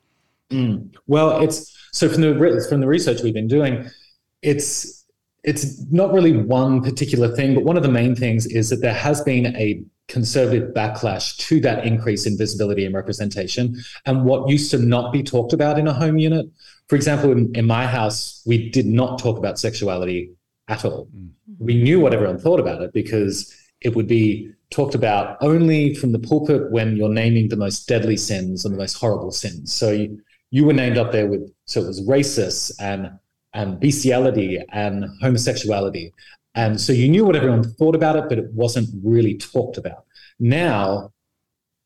Mm. 0.51 0.95
Well, 1.07 1.43
it's 1.43 1.75
so 1.93 2.09
from 2.09 2.23
the 2.23 2.67
from 2.69 2.81
the 2.81 2.89
research 2.89 3.23
we've 3.23 3.35
been 3.35 3.49
doing, 3.49 3.89
it's 4.43 5.02
it's 5.45 5.81
not 5.91 6.13
really 6.13 6.37
one 6.37 6.83
particular 6.83 7.35
thing, 7.35 7.55
but 7.55 7.65
one 7.65 7.77
of 7.77 7.83
the 7.83 7.89
main 7.89 8.15
things 8.15 8.47
is 8.47 8.71
that 8.71 8.81
there 8.81 8.95
has 8.95 9.21
been 9.23 9.55
a 9.57 9.83
conservative 10.09 10.73
backlash 10.75 11.37
to 11.39 11.61
that 11.61 11.87
increase 11.87 12.27
in 12.27 12.37
visibility 12.37 12.85
and 12.85 12.95
representation. 12.95 13.77
And 14.05 14.25
what 14.25 14.49
used 14.49 14.71
to 14.73 14.79
not 14.79 15.13
be 15.13 15.23
talked 15.23 15.53
about 15.53 15.79
in 15.79 15.89
a 15.89 15.93
home 15.93 16.19
unit, 16.19 16.47
for 16.89 16.97
example, 16.97 17.33
in, 17.33 17.51
in 17.55 17.67
my 17.67 17.87
house, 17.87 18.43
we 18.47 18.71
did 18.71 18.87
not 18.87 19.19
talk 19.19 19.39
about 19.39 19.59
sexuality 19.59 20.31
at 20.69 20.85
all. 20.85 21.07
Mm-hmm. 21.07 21.65
We 21.65 21.83
knew 21.83 21.99
what 22.01 22.15
everyone 22.15 22.39
thought 22.39 22.61
about 22.61 22.83
it 22.83 22.93
because 22.93 23.53
it 23.81 23.97
would 23.97 24.07
be 24.07 24.53
talked 24.71 24.95
about 24.95 25.37
only 25.41 25.95
from 25.95 26.13
the 26.13 26.19
pulpit 26.19 26.71
when 26.71 26.97
you're 26.97 27.09
naming 27.09 27.49
the 27.49 27.57
most 27.57 27.89
deadly 27.89 28.17
sins 28.17 28.65
and 28.65 28.75
the 28.75 28.79
most 28.79 28.95
horrible 28.95 29.33
sins. 29.33 29.73
So 29.73 29.91
you, 29.91 30.21
you 30.51 30.65
were 30.65 30.73
named 30.73 30.99
up 30.99 31.13
there 31.13 31.27
with 31.27 31.51
so 31.67 31.83
it 31.83 31.87
was 31.87 32.01
racist 32.07 32.73
and 32.79 33.11
and 33.55 33.79
bestiality 33.79 34.63
and 34.73 35.07
homosexuality. 35.21 36.13
And 36.55 36.81
so 36.81 36.93
you 36.93 37.09
knew 37.09 37.25
what 37.25 37.37
everyone 37.37 37.65
thought 37.65 37.95
about 37.95 38.17
it, 38.17 38.29
but 38.29 38.39
it 38.39 38.53
wasn't 38.53 38.89
really 39.03 39.37
talked 39.39 39.79
about. 39.79 40.05
Now, 40.39 41.13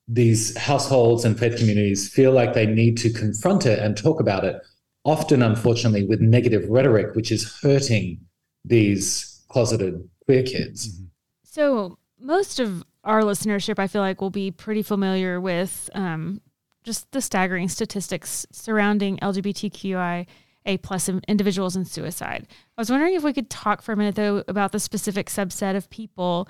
these 0.08 0.56
households 0.56 1.24
and 1.24 1.38
faith 1.38 1.58
communities 1.58 2.08
feel 2.08 2.32
like 2.32 2.54
they 2.54 2.66
need 2.66 2.96
to 2.98 3.12
confront 3.12 3.66
it 3.66 3.78
and 3.78 3.96
talk 3.96 4.20
about 4.20 4.44
it, 4.44 4.60
often, 5.04 5.42
unfortunately, 5.42 6.04
with 6.04 6.20
negative 6.20 6.68
rhetoric, 6.68 7.14
which 7.14 7.32
is 7.32 7.58
hurting 7.60 8.20
these 8.64 9.44
closeted 9.48 10.08
queer 10.24 10.42
kids. 10.42 10.88
Mm-hmm. 10.88 11.04
So, 11.44 11.98
most 12.18 12.60
of 12.60 12.84
our 13.04 13.22
listenership, 13.22 13.78
I 13.78 13.88
feel 13.88 14.02
like, 14.02 14.20
will 14.20 14.30
be 14.30 14.50
pretty 14.50 14.82
familiar 14.82 15.40
with 15.40 15.90
um, 15.94 16.40
just 16.84 17.10
the 17.12 17.20
staggering 17.20 17.68
statistics 17.68 18.46
surrounding 18.52 19.18
LGBTQI 19.18 20.26
a 20.66 20.76
plus 20.78 21.08
of 21.08 21.22
individuals 21.28 21.76
in 21.76 21.84
suicide. 21.84 22.46
I 22.76 22.80
was 22.80 22.90
wondering 22.90 23.14
if 23.14 23.24
we 23.24 23.32
could 23.32 23.48
talk 23.48 23.80
for 23.80 23.92
a 23.92 23.96
minute 23.96 24.16
though 24.16 24.44
about 24.48 24.72
the 24.72 24.80
specific 24.80 25.28
subset 25.28 25.76
of 25.76 25.88
people 25.88 26.48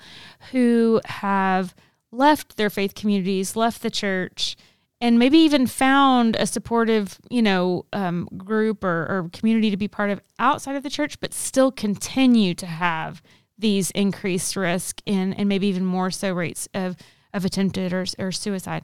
who 0.51 0.99
have 1.05 1.73
left 2.11 2.57
their 2.57 2.69
faith 2.69 2.95
communities, 2.95 3.55
left 3.55 3.81
the 3.81 3.91
church, 3.91 4.57
and 4.99 5.19
maybe 5.19 5.37
even 5.37 5.67
found 5.67 6.35
a 6.35 6.47
supportive, 6.47 7.19
you 7.29 7.41
know, 7.41 7.85
um, 7.93 8.27
group 8.35 8.83
or, 8.83 9.05
or 9.09 9.29
community 9.31 9.69
to 9.69 9.77
be 9.77 9.87
part 9.87 10.09
of 10.09 10.19
outside 10.39 10.75
of 10.75 10.83
the 10.83 10.89
church, 10.89 11.19
but 11.19 11.33
still 11.33 11.71
continue 11.71 12.55
to 12.55 12.65
have 12.65 13.21
these 13.57 13.91
increased 13.91 14.55
risk 14.55 15.01
in 15.05 15.33
and 15.33 15.47
maybe 15.47 15.67
even 15.67 15.85
more 15.85 16.11
so 16.11 16.33
rates 16.33 16.67
of 16.73 16.95
of 17.33 17.45
attempted 17.45 17.93
or, 17.93 18.05
or 18.17 18.31
suicide. 18.31 18.83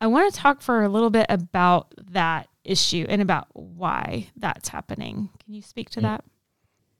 I 0.00 0.06
want 0.06 0.32
to 0.32 0.38
talk 0.38 0.60
for 0.60 0.82
a 0.82 0.88
little 0.88 1.10
bit 1.10 1.26
about 1.28 1.94
that 2.10 2.49
issue 2.64 3.06
and 3.08 3.22
about 3.22 3.48
why 3.52 4.28
that's 4.36 4.68
happening. 4.68 5.30
Can 5.44 5.54
you 5.54 5.62
speak 5.62 5.90
to 5.90 6.00
that? 6.00 6.24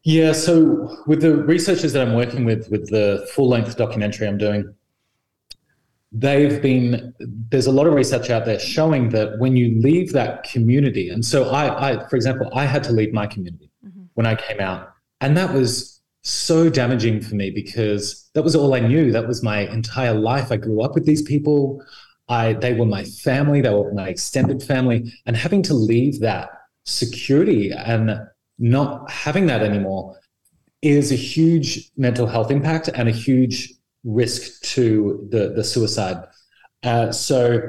Yeah, 0.03 0.33
so 0.33 0.97
with 1.07 1.21
the 1.21 1.37
researchers 1.37 1.93
that 1.93 2.07
I'm 2.07 2.15
working 2.15 2.45
with, 2.45 2.71
with 2.71 2.89
the 2.89 3.29
full 3.35 3.49
length 3.49 3.77
documentary 3.77 4.27
I'm 4.27 4.39
doing, 4.39 4.75
they've 6.11 6.61
been, 6.63 7.15
there's 7.21 7.67
a 7.67 7.73
lot 7.73 7.87
of 7.87 7.93
research 7.93 8.31
out 8.31 8.47
there 8.47 8.59
showing 8.59 9.11
that 9.11 9.39
when 9.39 9.57
you 9.57 9.81
leave 9.81 10.13
that 10.13 10.45
community, 10.45 11.11
and 11.11 11.25
so 11.25 11.51
I, 11.51 11.91
I 11.91 12.09
for 12.09 12.17
example, 12.17 12.51
I 12.55 12.65
had 12.65 12.83
to 12.85 12.93
leave 12.93 13.13
my 13.13 13.27
community 13.27 13.71
mm-hmm. 13.87 14.05
when 14.15 14.27
I 14.27 14.37
came 14.37 14.61
out, 14.61 14.91
and 15.21 15.37
that 15.37 15.53
was 15.53 16.01
so 16.23 16.69
damaging 16.69 17.21
for 17.21 17.35
me 17.35 17.51
because 17.51 18.31
that 18.35 18.43
was 18.43 18.57
all 18.57 18.75
I 18.75 18.81
knew. 18.81 19.13
That 19.13 19.27
was 19.27 19.43
my 19.43 19.61
entire 19.69 20.15
life. 20.15 20.51
I 20.51 20.57
grew 20.57 20.83
up 20.83 20.95
with 20.95 21.07
these 21.07 21.23
people. 21.23 21.83
I 22.31 22.55
they 22.55 22.73
were 22.73 22.87
my 22.87 23.05
family, 23.05 23.61
they 23.61 23.71
were 23.71 23.93
my 23.93 24.09
extended 24.09 24.63
family, 24.63 25.13
and 25.27 25.37
having 25.37 25.63
to 25.65 25.75
leave 25.75 26.21
that 26.21 26.49
security 26.85 27.73
and 27.73 28.19
not 28.59 29.11
having 29.11 29.47
that 29.47 29.63
anymore 29.63 30.17
is 30.81 31.13
a 31.13 31.17
huge 31.17 31.91
mental 31.97 32.27
health 32.27 32.51
impact 32.51 32.89
and 32.89 33.09
a 33.09 33.13
huge 33.13 33.75
risk 34.05 34.63
to 34.63 35.29
the 35.31 35.51
the 35.51 35.65
suicide. 35.65 36.25
Uh, 36.85 37.11
so 37.11 37.61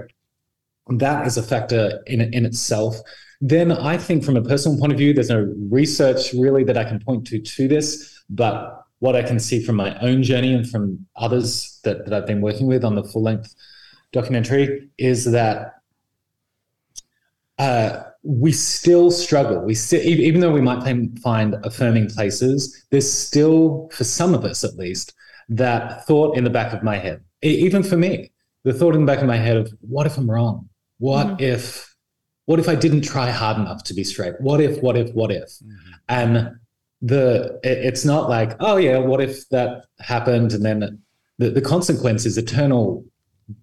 that 0.87 1.25
is 1.27 1.37
a 1.37 1.43
factor 1.43 2.01
in 2.05 2.21
in 2.21 2.45
itself. 2.45 2.95
Then 3.41 3.71
I 3.71 3.97
think 3.97 4.23
from 4.23 4.37
a 4.37 4.43
personal 4.43 4.77
point 4.77 4.91
of 4.91 4.99
view, 4.99 5.13
there's 5.13 5.29
no 5.29 5.51
research 5.71 6.33
really 6.33 6.63
that 6.65 6.77
I 6.77 6.83
can 6.83 6.99
point 6.99 7.25
to 7.27 7.39
to 7.39 7.67
this, 7.67 8.23
but 8.29 8.77
what 8.99 9.15
I 9.15 9.23
can 9.23 9.39
see 9.39 9.63
from 9.63 9.77
my 9.77 9.97
own 9.99 10.21
journey 10.21 10.53
and 10.53 10.69
from 10.69 11.07
others 11.15 11.79
that, 11.83 12.05
that 12.05 12.13
I've 12.13 12.27
been 12.27 12.39
working 12.39 12.67
with 12.67 12.85
on 12.85 12.93
the 12.93 13.03
full 13.03 13.23
length 13.23 13.55
documentary 14.11 14.89
is 14.97 15.31
that 15.31 15.75
uh, 17.57 18.03
we 18.23 18.51
still 18.51 19.11
struggle. 19.11 19.61
We 19.61 19.73
still, 19.73 20.01
even 20.01 20.41
though 20.41 20.51
we 20.51 20.61
might 20.61 20.83
find 21.19 21.55
affirming 21.63 22.09
places, 22.09 22.85
there's 22.91 23.11
still, 23.11 23.89
for 23.93 24.03
some 24.03 24.33
of 24.33 24.45
us 24.45 24.63
at 24.63 24.75
least, 24.77 25.13
that 25.49 26.05
thought 26.05 26.37
in 26.37 26.43
the 26.43 26.49
back 26.49 26.73
of 26.73 26.83
my 26.83 26.97
head. 26.97 27.23
Even 27.41 27.83
for 27.83 27.97
me, 27.97 28.31
the 28.63 28.73
thought 28.73 28.95
in 28.95 29.01
the 29.01 29.07
back 29.07 29.21
of 29.21 29.27
my 29.27 29.37
head 29.37 29.57
of 29.57 29.73
what 29.81 30.05
if 30.05 30.17
I'm 30.17 30.29
wrong? 30.29 30.69
What 30.99 31.27
mm-hmm. 31.27 31.43
if, 31.43 31.95
what 32.45 32.59
if 32.59 32.69
I 32.69 32.75
didn't 32.75 33.01
try 33.01 33.29
hard 33.31 33.57
enough 33.57 33.83
to 33.85 33.93
be 33.93 34.03
straight? 34.03 34.39
What 34.39 34.61
if, 34.61 34.81
what 34.81 34.95
if, 34.95 35.11
what 35.13 35.31
if? 35.31 35.49
Mm-hmm. 35.49 35.91
And 36.09 36.51
the, 37.01 37.59
it, 37.63 37.79
it's 37.79 38.05
not 38.05 38.29
like, 38.29 38.55
oh 38.59 38.77
yeah, 38.77 38.99
what 38.99 39.21
if 39.21 39.49
that 39.49 39.85
happened? 39.99 40.53
And 40.53 40.63
then 40.63 41.01
the, 41.39 41.49
the 41.49 41.61
consequence 41.61 42.25
is 42.25 42.37
eternal 42.37 43.03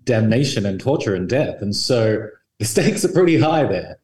damnation 0.04 0.66
and 0.66 0.80
torture 0.80 1.14
and 1.14 1.28
death. 1.28 1.62
And 1.62 1.74
so 1.74 2.26
the 2.58 2.64
stakes 2.64 3.04
are 3.04 3.12
pretty 3.12 3.38
high 3.38 3.64
there. 3.64 3.98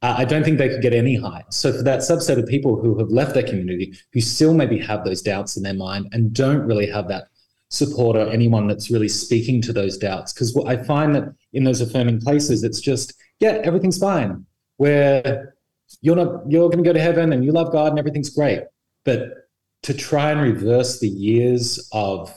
Uh, 0.00 0.14
I 0.18 0.24
don't 0.24 0.44
think 0.44 0.58
they 0.58 0.68
could 0.68 0.82
get 0.82 0.94
any 0.94 1.16
higher. 1.16 1.44
So 1.50 1.72
for 1.72 1.82
that 1.82 2.00
subset 2.00 2.38
of 2.38 2.46
people 2.46 2.80
who 2.80 2.98
have 2.98 3.10
left 3.10 3.34
their 3.34 3.42
community, 3.42 3.94
who 4.12 4.20
still 4.20 4.54
maybe 4.54 4.78
have 4.78 5.04
those 5.04 5.22
doubts 5.22 5.56
in 5.56 5.62
their 5.62 5.74
mind 5.74 6.08
and 6.12 6.32
don't 6.32 6.60
really 6.60 6.88
have 6.88 7.08
that 7.08 7.28
support 7.70 8.16
or 8.16 8.28
anyone 8.30 8.66
that's 8.68 8.90
really 8.90 9.08
speaking 9.08 9.60
to 9.62 9.72
those 9.72 9.98
doubts, 9.98 10.32
because 10.32 10.56
I 10.66 10.76
find 10.76 11.14
that 11.16 11.34
in 11.52 11.64
those 11.64 11.80
affirming 11.80 12.20
places, 12.20 12.62
it's 12.62 12.80
just 12.80 13.12
yeah, 13.40 13.60
everything's 13.64 13.98
fine. 13.98 14.44
Where 14.76 15.54
you're 16.00 16.16
not, 16.16 16.48
you're 16.48 16.68
going 16.68 16.82
to 16.82 16.88
go 16.88 16.92
to 16.92 17.00
heaven 17.00 17.32
and 17.32 17.44
you 17.44 17.52
love 17.52 17.72
God 17.72 17.88
and 17.88 17.98
everything's 17.98 18.30
great. 18.30 18.62
But 19.04 19.48
to 19.82 19.94
try 19.94 20.30
and 20.30 20.40
reverse 20.40 21.00
the 21.00 21.08
years 21.08 21.88
of 21.92 22.34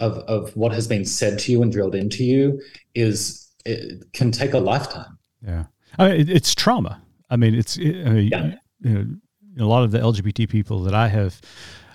of 0.00 0.18
of 0.20 0.54
what 0.56 0.72
has 0.72 0.88
been 0.88 1.04
said 1.04 1.38
to 1.40 1.52
you 1.52 1.62
and 1.62 1.70
drilled 1.70 1.94
into 1.94 2.24
you 2.24 2.60
is 2.94 3.48
it 3.64 4.12
can 4.12 4.30
take 4.30 4.54
a 4.54 4.58
lifetime. 4.58 5.18
Yeah, 5.46 5.64
I 5.98 6.08
mean, 6.08 6.20
it, 6.20 6.30
it's 6.30 6.54
trauma. 6.54 7.02
I 7.28 7.36
mean, 7.36 7.54
it's 7.54 7.76
it, 7.76 8.06
I 8.06 8.10
mean, 8.10 8.28
yeah. 8.28 8.54
you 8.80 9.18
know, 9.54 9.64
a 9.64 9.68
lot 9.68 9.84
of 9.84 9.90
the 9.90 9.98
LGBT 9.98 10.48
people 10.48 10.82
that 10.82 10.94
I 10.94 11.08
have 11.08 11.40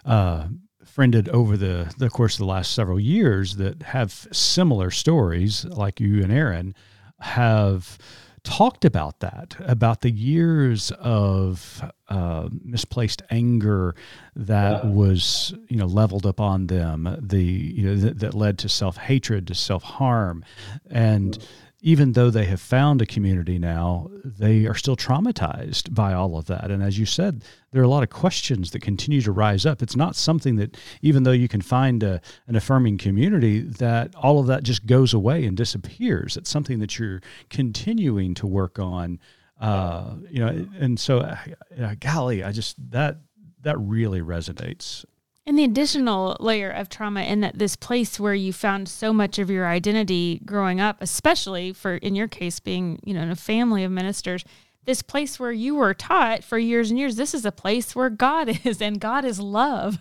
uh, 0.05 0.47
friended 0.83 1.27
over 1.29 1.57
the 1.57 1.93
the 1.97 2.09
course 2.09 2.35
of 2.35 2.39
the 2.39 2.45
last 2.45 2.73
several 2.73 2.99
years 2.99 3.57
that 3.57 3.83
have 3.83 4.27
similar 4.31 4.91
stories, 4.91 5.65
like 5.65 5.99
you 5.99 6.23
and 6.23 6.31
Aaron, 6.31 6.73
have 7.19 7.97
talked 8.45 8.85
about 8.85 9.19
that, 9.19 9.55
about 9.59 10.01
the 10.01 10.11
years 10.11 10.91
of 10.99 11.83
uh, 12.07 12.47
misplaced 12.63 13.21
anger 13.29 13.95
that 14.35 14.83
yeah. 14.83 14.89
was, 14.89 15.53
you 15.67 15.75
know, 15.75 15.87
leveled 15.87 16.25
upon 16.25 16.67
them, 16.67 17.17
the, 17.19 17.43
you 17.43 17.83
know, 17.89 18.01
th- 18.01 18.17
that 18.17 18.33
led 18.33 18.57
to 18.59 18.69
self 18.69 18.95
hatred, 18.97 19.47
to 19.47 19.55
self 19.55 19.83
harm. 19.83 20.45
And 20.89 21.37
even 21.85 22.13
though 22.13 22.31
they 22.31 22.45
have 22.45 22.59
found 22.59 22.99
a 22.99 23.05
community 23.05 23.59
now, 23.59 24.09
they 24.23 24.65
are 24.65 24.73
still 24.73 24.95
traumatized 24.95 25.93
by 25.93 26.15
all 26.15 26.35
of 26.35 26.47
that. 26.47 26.71
And 26.71 26.81
as 26.81 26.97
you 26.97 27.05
said, 27.05 27.43
there 27.71 27.79
are 27.79 27.85
a 27.85 27.87
lot 27.87 28.01
of 28.01 28.09
questions 28.09 28.71
that 28.71 28.81
continue 28.81 29.21
to 29.21 29.31
rise 29.31 29.67
up. 29.67 29.83
It's 29.83 29.95
not 29.95 30.15
something 30.15 30.55
that, 30.55 30.77
even 31.03 31.21
though 31.21 31.31
you 31.31 31.47
can 31.47 31.61
find 31.61 32.01
a, 32.01 32.21
an 32.47 32.55
affirming 32.55 32.97
community, 32.97 33.59
that 33.59 34.15
all 34.15 34.39
of 34.39 34.47
that 34.47 34.63
just 34.63 34.87
goes 34.87 35.13
away 35.13 35.45
and 35.45 35.55
disappears. 35.55 36.35
It's 36.35 36.49
something 36.49 36.79
that 36.79 36.97
you're 36.97 37.21
continuing 37.51 38.33
to 38.33 38.47
work 38.47 38.79
on. 38.79 39.19
Uh, 39.61 40.15
you 40.27 40.39
know, 40.39 40.67
and 40.79 40.99
so, 40.99 41.19
uh, 41.19 41.93
golly, 41.99 42.43
I 42.43 42.51
just 42.51 42.77
that 42.89 43.17
that 43.61 43.77
really 43.77 44.21
resonates 44.21 45.05
and 45.47 45.59
the 45.59 45.63
additional 45.63 46.35
layer 46.39 46.71
of 46.71 46.89
trauma 46.89 47.21
in 47.21 47.41
that 47.41 47.59
this 47.59 47.75
place 47.75 48.19
where 48.19 48.33
you 48.33 48.51
found 48.51 48.89
so 48.89 49.13
much 49.13 49.37
of 49.37 49.49
your 49.49 49.67
identity 49.67 50.41
growing 50.45 50.79
up, 50.81 50.97
especially 51.01 51.71
for 51.71 51.95
in 51.97 52.15
your 52.15 52.27
case 52.27 52.59
being, 52.59 52.99
you 53.03 53.13
know, 53.13 53.21
in 53.21 53.29
a 53.29 53.35
family 53.35 53.83
of 53.83 53.91
ministers, 53.91 54.43
this 54.85 55.01
place 55.01 55.39
where 55.39 55.51
you 55.51 55.75
were 55.75 55.93
taught 55.93 56.43
for 56.43 56.57
years 56.57 56.89
and 56.89 56.99
years, 56.99 57.15
this 57.15 57.33
is 57.33 57.45
a 57.45 57.51
place 57.51 57.95
where 57.95 58.09
God 58.09 58.59
is 58.65 58.81
and 58.81 58.99
God 58.99 59.23
is 59.23 59.39
love. 59.39 59.99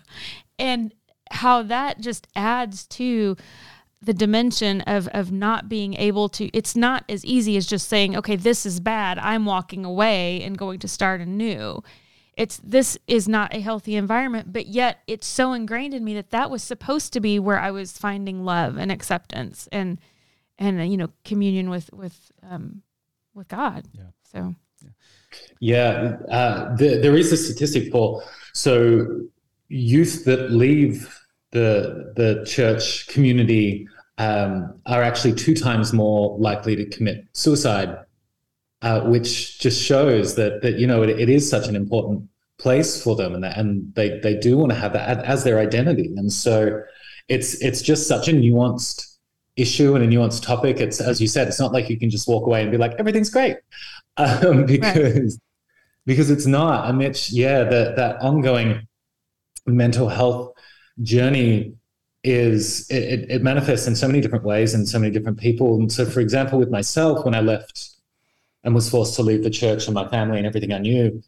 And 0.57 0.93
how 1.31 1.63
that 1.63 1.99
just 1.99 2.27
adds 2.35 2.85
to 2.87 3.35
the 4.01 4.13
dimension 4.13 4.81
of 4.81 5.07
of 5.09 5.31
not 5.31 5.67
being 5.67 5.95
able 5.95 6.29
to 6.29 6.45
it's 6.55 6.75
not 6.75 7.03
as 7.09 7.25
easy 7.25 7.57
as 7.57 7.65
just 7.65 7.89
saying 7.89 8.15
okay 8.15 8.35
this 8.35 8.63
is 8.63 8.79
bad 8.79 9.17
i'm 9.17 9.45
walking 9.45 9.83
away 9.83 10.43
and 10.43 10.59
going 10.59 10.77
to 10.77 10.87
start 10.87 11.21
anew 11.21 11.81
it's 12.37 12.57
this 12.57 12.97
is 13.07 13.27
not 13.27 13.53
a 13.53 13.61
healthy 13.61 13.95
environment, 13.95 14.51
but 14.51 14.67
yet 14.67 14.99
it's 15.07 15.27
so 15.27 15.53
ingrained 15.53 15.93
in 15.93 16.03
me 16.03 16.13
that 16.15 16.31
that 16.31 16.49
was 16.49 16.63
supposed 16.63 17.13
to 17.13 17.19
be 17.19 17.39
where 17.39 17.59
I 17.59 17.71
was 17.71 17.97
finding 17.97 18.43
love 18.43 18.77
and 18.77 18.91
acceptance 18.91 19.69
and 19.71 19.99
and 20.57 20.91
you 20.91 20.97
know 20.97 21.09
communion 21.23 21.69
with 21.69 21.91
with 21.93 22.31
um 22.43 22.81
with 23.33 23.47
God. 23.47 23.85
Yeah. 23.93 24.03
So. 24.31 24.55
Yeah, 25.59 26.17
uh, 26.29 26.75
the, 26.75 26.99
there 27.01 27.17
is 27.17 27.31
a 27.31 27.37
statistic 27.37 27.91
for 27.91 28.23
so 28.53 29.21
youth 29.67 30.23
that 30.25 30.51
leave 30.51 31.19
the 31.51 32.13
the 32.15 32.45
church 32.45 33.07
community 33.07 33.87
um, 34.17 34.79
are 34.85 35.03
actually 35.03 35.33
two 35.33 35.55
times 35.55 35.93
more 35.93 36.37
likely 36.37 36.75
to 36.75 36.85
commit 36.85 37.25
suicide, 37.33 37.97
uh, 38.81 39.01
which 39.01 39.59
just 39.59 39.81
shows 39.81 40.35
that 40.35 40.61
that 40.61 40.75
you 40.75 40.87
know 40.87 41.03
it, 41.03 41.09
it 41.09 41.29
is 41.29 41.49
such 41.49 41.67
an 41.67 41.75
important 41.75 42.27
place 42.57 43.01
for 43.01 43.15
them, 43.15 43.33
and 43.33 43.43
that, 43.43 43.57
and 43.57 43.93
they 43.95 44.19
they 44.19 44.37
do 44.37 44.57
want 44.57 44.71
to 44.71 44.77
have 44.77 44.93
that 44.93 45.25
as 45.25 45.43
their 45.43 45.59
identity, 45.59 46.13
and 46.15 46.31
so 46.31 46.81
it's 47.27 47.55
it's 47.61 47.81
just 47.81 48.07
such 48.07 48.27
a 48.27 48.31
nuanced 48.31 49.15
issue 49.55 49.95
and 49.95 50.03
a 50.03 50.07
nuanced 50.07 50.43
topic. 50.43 50.79
It's 50.79 50.99
as 51.01 51.21
you 51.21 51.27
said, 51.27 51.47
it's 51.47 51.59
not 51.59 51.71
like 51.73 51.89
you 51.89 51.97
can 51.97 52.09
just 52.09 52.27
walk 52.27 52.45
away 52.45 52.61
and 52.61 52.71
be 52.71 52.77
like 52.77 52.93
everything's 52.99 53.29
great, 53.29 53.57
um, 54.17 54.65
because 54.65 54.95
right. 54.95 55.41
because 56.05 56.29
it's 56.29 56.45
not. 56.45 56.85
I 56.85 56.91
mean, 56.91 57.13
yeah, 57.29 57.63
that 57.63 57.95
that 57.95 58.21
ongoing 58.21 58.87
mental 59.65 60.09
health 60.09 60.53
journey 61.01 61.73
is 62.23 62.89
it, 62.89 63.29
it 63.29 63.43
manifests 63.43 63.87
in 63.87 63.95
so 63.95 64.07
many 64.07 64.19
different 64.19 64.43
ways 64.43 64.73
and 64.73 64.87
so 64.87 64.97
many 64.97 65.11
different 65.11 65.39
people. 65.39 65.75
And 65.75 65.91
so, 65.91 66.05
for 66.05 66.19
example, 66.19 66.57
with 66.57 66.71
myself, 66.71 67.23
when 67.23 67.35
I 67.35 67.39
left 67.39 67.94
and 68.65 68.75
was 68.75 68.89
forced 68.89 69.15
to 69.15 69.21
leave 69.21 69.43
the 69.43 69.49
church 69.49 69.85
and 69.85 69.93
my 69.93 70.07
family 70.09 70.37
and 70.37 70.47
everything 70.47 70.73
I 70.73 70.79
knew, 70.79 71.23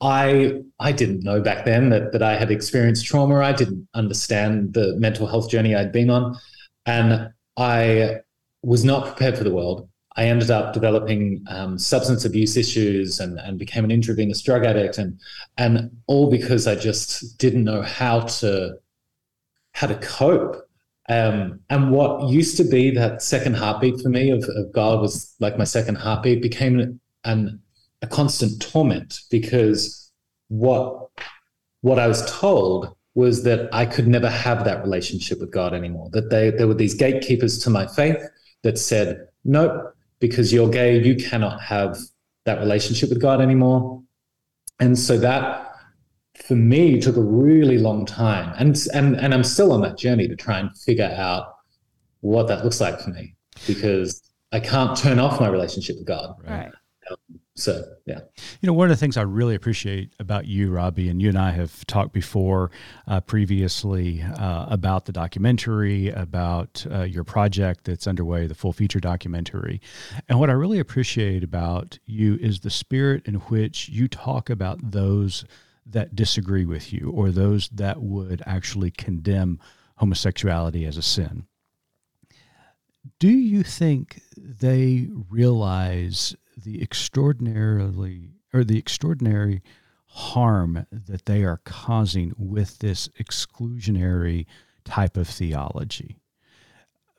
I 0.00 0.60
I 0.78 0.92
didn't 0.92 1.24
know 1.24 1.40
back 1.40 1.64
then 1.64 1.88
that 1.90 2.12
that 2.12 2.22
I 2.22 2.36
had 2.36 2.50
experienced 2.50 3.06
trauma. 3.06 3.40
I 3.40 3.52
didn't 3.52 3.88
understand 3.94 4.74
the 4.74 4.94
mental 4.96 5.26
health 5.26 5.50
journey 5.50 5.74
I'd 5.74 5.92
been 5.92 6.10
on, 6.10 6.36
and 6.84 7.32
I 7.56 8.20
was 8.62 8.84
not 8.84 9.06
prepared 9.06 9.38
for 9.38 9.44
the 9.44 9.54
world. 9.54 9.88
I 10.16 10.26
ended 10.26 10.50
up 10.50 10.74
developing 10.74 11.44
um, 11.48 11.76
substance 11.76 12.24
abuse 12.24 12.56
issues 12.56 13.18
and, 13.18 13.38
and 13.40 13.58
became 13.58 13.84
an 13.84 13.90
intravenous 13.90 14.42
drug 14.42 14.64
addict, 14.64 14.98
and 14.98 15.18
and 15.56 15.90
all 16.06 16.30
because 16.30 16.66
I 16.66 16.74
just 16.74 17.38
didn't 17.38 17.64
know 17.64 17.82
how 17.82 18.20
to 18.20 18.78
how 19.72 19.86
to 19.86 19.96
cope. 19.96 20.68
Um, 21.08 21.60
and 21.68 21.90
what 21.90 22.30
used 22.30 22.56
to 22.56 22.64
be 22.64 22.90
that 22.92 23.20
second 23.22 23.56
heartbeat 23.56 24.00
for 24.00 24.08
me 24.08 24.30
of, 24.30 24.44
of 24.44 24.72
God 24.72 25.00
was 25.00 25.34
like 25.38 25.58
my 25.58 25.64
second 25.64 25.96
heartbeat 25.96 26.40
became 26.40 26.98
an, 27.24 27.60
a 28.00 28.06
constant 28.06 28.60
torment 28.62 29.20
because 29.30 30.10
what 30.48 31.10
what 31.82 31.98
I 31.98 32.06
was 32.06 32.24
told 32.30 32.94
was 33.14 33.44
that 33.44 33.68
I 33.72 33.84
could 33.84 34.08
never 34.08 34.30
have 34.30 34.64
that 34.64 34.82
relationship 34.82 35.40
with 35.40 35.52
God 35.52 35.74
anymore. 35.74 36.08
That 36.12 36.30
they 36.30 36.50
there 36.50 36.66
were 36.66 36.74
these 36.74 36.94
gatekeepers 36.94 37.58
to 37.60 37.70
my 37.70 37.86
faith 37.86 38.22
that 38.62 38.78
said, 38.78 39.28
nope, 39.44 39.94
because 40.20 40.52
you're 40.52 40.70
gay, 40.70 41.02
you 41.02 41.16
cannot 41.16 41.60
have 41.60 41.98
that 42.46 42.60
relationship 42.60 43.10
with 43.10 43.20
God 43.20 43.40
anymore. 43.42 44.02
And 44.80 44.98
so 44.98 45.18
that 45.18 45.63
for 46.46 46.54
me 46.54 47.00
took 47.00 47.16
a 47.16 47.22
really 47.22 47.78
long 47.78 48.04
time 48.04 48.54
and 48.58 48.76
and 48.92 49.16
and 49.16 49.32
I'm 49.32 49.44
still 49.44 49.72
on 49.72 49.80
that 49.82 49.96
journey 49.96 50.28
to 50.28 50.36
try 50.36 50.58
and 50.58 50.76
figure 50.76 51.12
out 51.16 51.54
what 52.20 52.48
that 52.48 52.64
looks 52.64 52.80
like 52.80 53.00
for 53.00 53.10
me 53.10 53.34
because 53.66 54.22
I 54.52 54.60
can't 54.60 54.96
turn 54.96 55.18
off 55.18 55.40
my 55.40 55.48
relationship 55.48 55.96
with 55.96 56.06
God. 56.06 56.36
Right. 56.46 56.70
Um, 57.10 57.16
so 57.56 57.84
yeah, 58.06 58.20
you 58.60 58.66
know, 58.66 58.72
one 58.72 58.90
of 58.90 58.96
the 58.96 59.00
things 59.00 59.16
I 59.16 59.22
really 59.22 59.54
appreciate 59.54 60.10
about 60.18 60.46
you, 60.46 60.72
Robbie, 60.72 61.08
and 61.08 61.20
you 61.20 61.28
and 61.28 61.38
I 61.38 61.50
have 61.52 61.86
talked 61.86 62.12
before 62.12 62.70
uh, 63.06 63.20
previously 63.20 64.22
uh, 64.22 64.66
about 64.68 65.04
the 65.04 65.12
documentary, 65.12 66.08
about 66.08 66.84
uh, 66.90 67.02
your 67.02 67.22
project 67.22 67.84
that's 67.84 68.06
underway, 68.06 68.46
the 68.46 68.54
full 68.54 68.72
feature 68.72 69.00
documentary, 69.00 69.80
and 70.28 70.40
what 70.40 70.50
I 70.50 70.54
really 70.54 70.80
appreciate 70.80 71.44
about 71.44 71.98
you 72.06 72.36
is 72.40 72.60
the 72.60 72.70
spirit 72.70 73.22
in 73.26 73.34
which 73.34 73.88
you 73.88 74.08
talk 74.08 74.50
about 74.50 74.78
those 74.90 75.44
that 75.86 76.14
disagree 76.14 76.64
with 76.64 76.92
you 76.92 77.10
or 77.14 77.30
those 77.30 77.68
that 77.68 78.00
would 78.00 78.42
actually 78.46 78.90
condemn 78.90 79.58
homosexuality 79.96 80.84
as 80.86 80.96
a 80.96 81.02
sin. 81.02 81.46
Do 83.18 83.28
you 83.28 83.62
think 83.62 84.22
they 84.36 85.08
realize 85.28 86.34
the 86.56 86.82
extraordinarily 86.82 88.30
or 88.52 88.64
the 88.64 88.78
extraordinary 88.78 89.62
harm 90.06 90.86
that 90.90 91.26
they 91.26 91.44
are 91.44 91.60
causing 91.64 92.32
with 92.38 92.78
this 92.78 93.08
exclusionary 93.20 94.46
type 94.84 95.16
of 95.16 95.28
theology? 95.28 96.16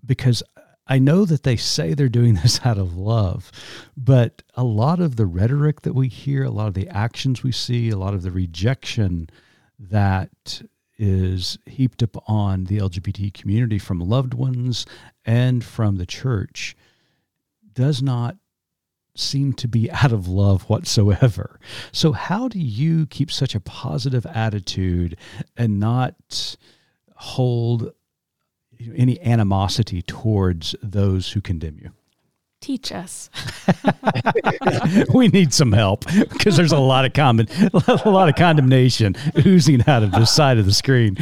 Because 0.04 0.42
I 0.88 1.00
know 1.00 1.26
that 1.26 1.44
they 1.44 1.56
say 1.56 1.94
they're 1.94 2.10
doing 2.10 2.36
this 2.44 2.60
out 2.66 2.78
of 2.78 2.98
love, 2.98 3.52
but 3.98 4.44
a 4.56 4.64
lot 4.64 5.00
of 5.00 5.16
the 5.16 5.26
rhetoric 5.26 5.82
that 5.82 5.94
we 5.94 6.08
hear, 6.08 6.44
a 6.44 6.50
lot 6.50 6.68
of 6.68 6.74
the 6.74 6.90
actions 6.90 7.44
we 7.44 7.52
see, 7.52 7.90
a 7.90 7.98
lot 7.98 8.14
of 8.14 8.22
the 8.22 8.32
rejection 8.32 9.30
that 9.80 10.62
is 10.98 11.58
heaped 11.66 12.02
upon 12.02 12.66
the 12.66 12.78
LGBT 12.78 13.34
community 13.34 13.78
from 13.78 14.00
loved 14.00 14.34
ones 14.34 14.86
and 15.26 15.64
from 15.64 15.98
the 15.98 16.06
church 16.06 16.76
does 17.74 18.02
not 18.02 18.38
seem 19.16 19.54
to 19.54 19.68
be 19.68 19.92
out 20.04 20.12
of 20.12 20.28
love 20.28 20.64
whatsoever. 20.70 21.60
So, 21.92 22.12
how 22.12 22.48
do 22.48 22.60
you 22.60 23.06
keep 23.08 23.32
such 23.32 23.56
a 23.56 23.60
positive 23.60 24.26
attitude 24.26 25.18
and 25.58 25.80
not 25.80 26.56
hold 27.16 27.94
any 28.96 29.22
animosity 29.22 30.02
towards 30.02 30.76
those 30.82 31.32
who 31.32 31.42
condemn 31.42 31.78
you? 31.82 31.92
Teach 32.62 32.92
us. 32.92 33.30
we 35.14 35.28
need 35.28 35.54
some 35.54 35.72
help 35.72 36.06
because 36.30 36.58
there's 36.58 36.72
a 36.72 36.80
lot 36.80 37.06
of 37.06 37.14
common, 37.14 37.48
a 37.88 38.10
lot 38.10 38.28
of 38.28 38.36
condemnation 38.36 39.16
oozing 39.46 39.88
out 39.88 40.02
of 40.02 40.12
the 40.12 40.26
side 40.26 40.58
of 40.58 40.66
the 40.66 40.74
screen. 40.74 41.16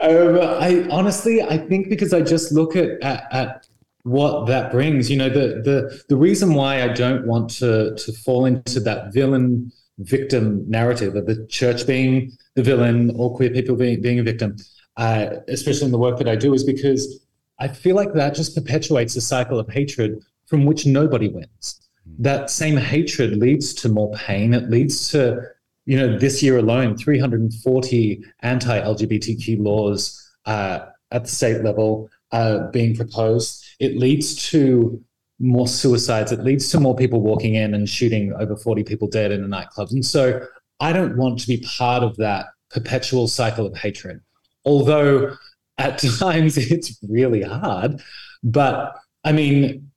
um, 0.00 0.38
I 0.40 0.86
honestly, 0.90 1.42
I 1.42 1.58
think 1.58 1.88
because 1.88 2.12
I 2.12 2.20
just 2.20 2.52
look 2.52 2.76
at, 2.76 3.02
at, 3.02 3.26
at 3.32 3.66
what 4.06 4.46
that 4.46 4.70
brings. 4.70 5.10
You 5.10 5.16
know, 5.16 5.28
the 5.28 5.60
the 5.64 6.02
the 6.08 6.16
reason 6.16 6.54
why 6.54 6.82
I 6.82 6.88
don't 6.88 7.26
want 7.26 7.50
to 7.58 7.96
to 7.96 8.12
fall 8.12 8.46
into 8.46 8.78
that 8.80 9.12
villain 9.12 9.72
victim 9.98 10.64
narrative 10.68 11.16
of 11.16 11.26
the 11.26 11.46
church 11.46 11.86
being 11.86 12.30
the 12.54 12.62
villain 12.62 13.12
or 13.16 13.34
queer 13.34 13.50
people 13.50 13.74
being 13.74 14.00
being 14.00 14.20
a 14.20 14.22
victim 14.22 14.56
uh, 14.96 15.36
especially 15.48 15.86
in 15.86 15.92
the 15.92 15.98
work 15.98 16.18
that 16.18 16.28
I 16.28 16.36
do, 16.36 16.54
is 16.54 16.64
because 16.64 17.26
I 17.58 17.68
feel 17.68 17.96
like 17.96 18.12
that 18.14 18.34
just 18.34 18.54
perpetuates 18.54 19.16
a 19.16 19.20
cycle 19.20 19.58
of 19.58 19.68
hatred 19.68 20.22
from 20.46 20.64
which 20.64 20.86
nobody 20.86 21.28
wins. 21.28 21.80
That 22.18 22.50
same 22.50 22.76
hatred 22.76 23.36
leads 23.36 23.74
to 23.74 23.88
more 23.88 24.12
pain. 24.12 24.54
It 24.54 24.70
leads 24.70 25.08
to, 25.10 25.42
you 25.86 25.96
know, 25.96 26.18
this 26.18 26.42
year 26.42 26.58
alone, 26.58 26.96
340 26.96 28.24
anti 28.40 28.80
LGBTQ 28.80 29.58
laws 29.58 30.22
uh, 30.44 30.86
at 31.10 31.24
the 31.24 31.30
state 31.30 31.62
level 31.64 32.08
uh, 32.32 32.68
being 32.70 32.94
proposed. 32.94 33.64
It 33.80 33.96
leads 33.96 34.48
to 34.50 35.02
more 35.38 35.68
suicides. 35.68 36.32
It 36.32 36.40
leads 36.40 36.70
to 36.70 36.80
more 36.80 36.96
people 36.96 37.20
walking 37.20 37.54
in 37.54 37.74
and 37.74 37.88
shooting 37.88 38.32
over 38.38 38.56
40 38.56 38.84
people 38.84 39.08
dead 39.08 39.32
in 39.32 39.44
a 39.44 39.48
nightclub. 39.48 39.88
And 39.90 40.04
so 40.04 40.40
I 40.80 40.92
don't 40.92 41.16
want 41.16 41.38
to 41.40 41.46
be 41.46 41.58
part 41.58 42.02
of 42.02 42.16
that 42.16 42.46
perpetual 42.70 43.28
cycle 43.28 43.66
of 43.66 43.76
hatred 43.76 44.20
although 44.66 45.34
at 45.78 45.98
times 46.18 46.58
it's 46.58 46.98
really 47.08 47.42
hard. 47.42 48.02
But 48.42 48.94
I 49.24 49.32
mean, 49.32 49.90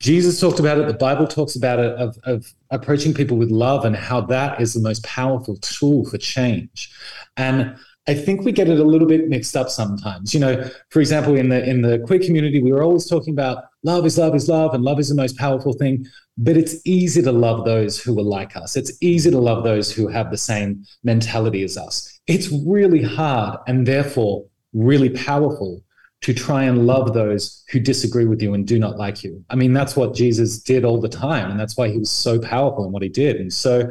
Jesus 0.00 0.40
talked 0.40 0.60
about 0.60 0.78
it, 0.78 0.86
the 0.86 0.94
Bible 0.94 1.26
talks 1.26 1.56
about 1.56 1.80
it, 1.80 1.92
of, 1.96 2.16
of 2.22 2.46
approaching 2.70 3.12
people 3.12 3.36
with 3.36 3.50
love 3.50 3.84
and 3.84 3.96
how 3.96 4.20
that 4.22 4.60
is 4.60 4.72
the 4.72 4.80
most 4.80 5.02
powerful 5.04 5.56
tool 5.56 6.04
for 6.04 6.18
change. 6.18 6.90
And 7.36 7.76
I 8.06 8.14
think 8.14 8.42
we 8.42 8.52
get 8.52 8.68
it 8.68 8.78
a 8.78 8.84
little 8.84 9.08
bit 9.08 9.28
mixed 9.28 9.56
up 9.56 9.68
sometimes. 9.68 10.32
You 10.32 10.40
know, 10.40 10.70
for 10.90 11.00
example, 11.00 11.34
in 11.34 11.50
the 11.50 11.62
in 11.68 11.82
the 11.82 11.98
queer 12.06 12.20
community, 12.20 12.62
we 12.62 12.72
were 12.72 12.82
always 12.82 13.06
talking 13.06 13.34
about 13.34 13.64
love 13.82 14.06
is 14.06 14.16
love 14.16 14.34
is 14.34 14.48
love, 14.48 14.72
and 14.72 14.82
love 14.82 14.98
is 14.98 15.10
the 15.10 15.14
most 15.14 15.36
powerful 15.36 15.74
thing. 15.74 16.06
But 16.38 16.56
it's 16.56 16.76
easy 16.86 17.20
to 17.20 17.32
love 17.32 17.66
those 17.66 18.00
who 18.00 18.18
are 18.18 18.22
like 18.22 18.56
us. 18.56 18.76
It's 18.76 18.96
easy 19.02 19.30
to 19.30 19.38
love 19.38 19.62
those 19.62 19.92
who 19.92 20.08
have 20.08 20.30
the 20.30 20.38
same 20.38 20.84
mentality 21.04 21.62
as 21.64 21.76
us 21.76 22.17
it's 22.28 22.52
really 22.52 23.02
hard 23.02 23.58
and 23.66 23.86
therefore 23.86 24.44
really 24.72 25.08
powerful 25.10 25.82
to 26.20 26.34
try 26.34 26.64
and 26.64 26.86
love 26.86 27.14
those 27.14 27.64
who 27.70 27.80
disagree 27.80 28.26
with 28.26 28.42
you 28.42 28.52
and 28.54 28.66
do 28.66 28.78
not 28.78 28.98
like 28.98 29.24
you. 29.24 29.42
I 29.50 29.56
mean, 29.56 29.72
that's 29.72 29.96
what 29.96 30.14
Jesus 30.14 30.60
did 30.60 30.84
all 30.84 31.00
the 31.00 31.08
time. 31.08 31.50
And 31.50 31.58
that's 31.58 31.76
why 31.76 31.88
he 31.88 31.98
was 31.98 32.10
so 32.10 32.38
powerful 32.38 32.84
in 32.84 32.92
what 32.92 33.02
he 33.02 33.08
did. 33.08 33.36
And 33.36 33.52
so 33.52 33.90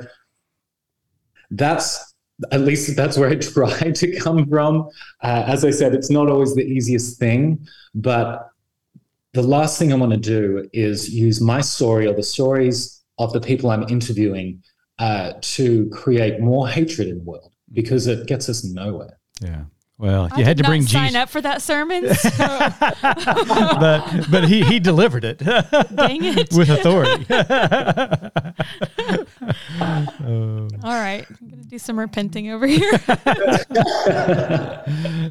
that's 1.51 2.13
at 2.51 2.61
least 2.61 2.95
that's 2.95 3.17
where 3.17 3.29
I 3.29 3.35
try 3.35 3.91
to 3.91 4.19
come 4.19 4.47
from. 4.47 4.89
Uh, 5.23 5.43
as 5.47 5.65
I 5.65 5.71
said, 5.71 5.95
it's 5.95 6.11
not 6.11 6.29
always 6.29 6.53
the 6.53 6.65
easiest 6.65 7.17
thing, 7.17 7.65
but 7.95 8.49
the 9.33 9.41
last 9.41 9.79
thing 9.79 9.91
I 9.91 9.95
want 9.95 10.11
to 10.11 10.19
do 10.19 10.67
is 10.73 11.09
use 11.09 11.41
my 11.41 11.61
story 11.61 12.07
or 12.07 12.13
the 12.13 12.23
stories 12.23 13.01
of 13.17 13.33
the 13.33 13.41
people 13.41 13.71
I'm 13.71 13.83
interviewing 13.83 14.61
uh, 14.99 15.33
to 15.41 15.89
create 15.89 16.39
more 16.39 16.67
hatred 16.67 17.07
in 17.07 17.19
the 17.19 17.23
world 17.23 17.46
because 17.71 18.07
it 18.07 18.27
gets 18.27 18.49
us 18.49 18.63
nowhere. 18.63 19.19
Yeah. 19.41 19.65
Well, 19.99 20.29
I 20.31 20.37
you 20.37 20.45
had 20.45 20.57
did 20.57 20.63
to 20.63 20.69
bring 20.69 20.81
not 20.81 20.91
sign 20.91 21.15
up 21.15 21.27
for 21.27 21.41
that 21.41 21.59
sermon. 21.63 22.03
but 22.37 24.29
but 24.29 24.47
he 24.47 24.63
he 24.63 24.79
delivered 24.79 25.23
it 25.23 25.39
Dang 25.39 26.23
it. 26.23 26.53
with 26.55 26.69
authority. 26.69 27.25
Oh. 29.79 30.67
All 30.83 30.99
right, 30.99 31.25
I'm 31.29 31.49
gonna 31.49 31.63
do 31.63 31.79
some 31.79 31.97
repenting 31.97 32.49
over 32.51 32.67
here. 32.67 32.91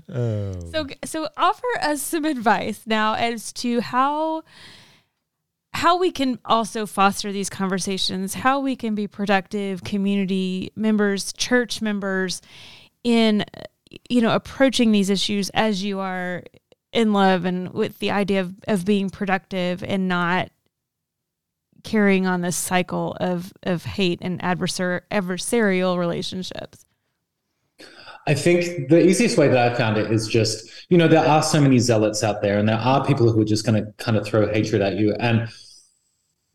Oh. 0.08 0.52
So, 0.72 0.86
so 1.04 1.28
offer 1.36 1.66
us 1.82 2.00
some 2.00 2.24
advice 2.24 2.80
now 2.86 3.14
as 3.14 3.52
to 3.54 3.80
how 3.80 4.42
how 5.76 5.98
we 5.98 6.10
can 6.10 6.38
also 6.46 6.86
foster 6.86 7.30
these 7.32 7.50
conversations, 7.50 8.32
how 8.32 8.60
we 8.60 8.74
can 8.74 8.94
be 8.94 9.06
productive 9.06 9.84
community 9.84 10.72
members, 10.74 11.34
church 11.34 11.82
members 11.82 12.40
in 13.04 13.44
you 14.08 14.22
know 14.22 14.34
approaching 14.34 14.90
these 14.90 15.10
issues 15.10 15.50
as 15.50 15.84
you 15.84 16.00
are 16.00 16.42
in 16.92 17.12
love 17.12 17.44
and 17.44 17.74
with 17.74 17.98
the 17.98 18.10
idea 18.10 18.40
of, 18.40 18.54
of 18.66 18.86
being 18.86 19.10
productive 19.10 19.84
and 19.84 20.08
not 20.08 20.48
carrying 21.84 22.26
on 22.26 22.40
this 22.40 22.56
cycle 22.56 23.14
of 23.20 23.52
of 23.64 23.84
hate 23.84 24.18
and 24.22 24.40
adversar- 24.40 25.02
adversarial 25.10 25.98
relationships. 25.98 26.86
I 28.26 28.32
think 28.32 28.88
the 28.88 29.06
easiest 29.06 29.36
way 29.36 29.48
that 29.48 29.72
I 29.72 29.74
found 29.76 29.98
it 29.98 30.10
is 30.10 30.26
just, 30.26 30.68
you 30.88 30.96
know, 30.96 31.06
there 31.06 31.24
are 31.24 31.42
so 31.42 31.60
many 31.60 31.78
zealots 31.78 32.24
out 32.24 32.40
there 32.40 32.58
and 32.58 32.66
there 32.68 32.78
are 32.78 33.06
people 33.06 33.30
who 33.30 33.42
are 33.42 33.44
just 33.44 33.66
going 33.66 33.84
to 33.84 33.92
kind 33.98 34.16
of 34.16 34.26
throw 34.26 34.52
hatred 34.52 34.80
at 34.82 34.96
you. 34.96 35.14
And 35.20 35.48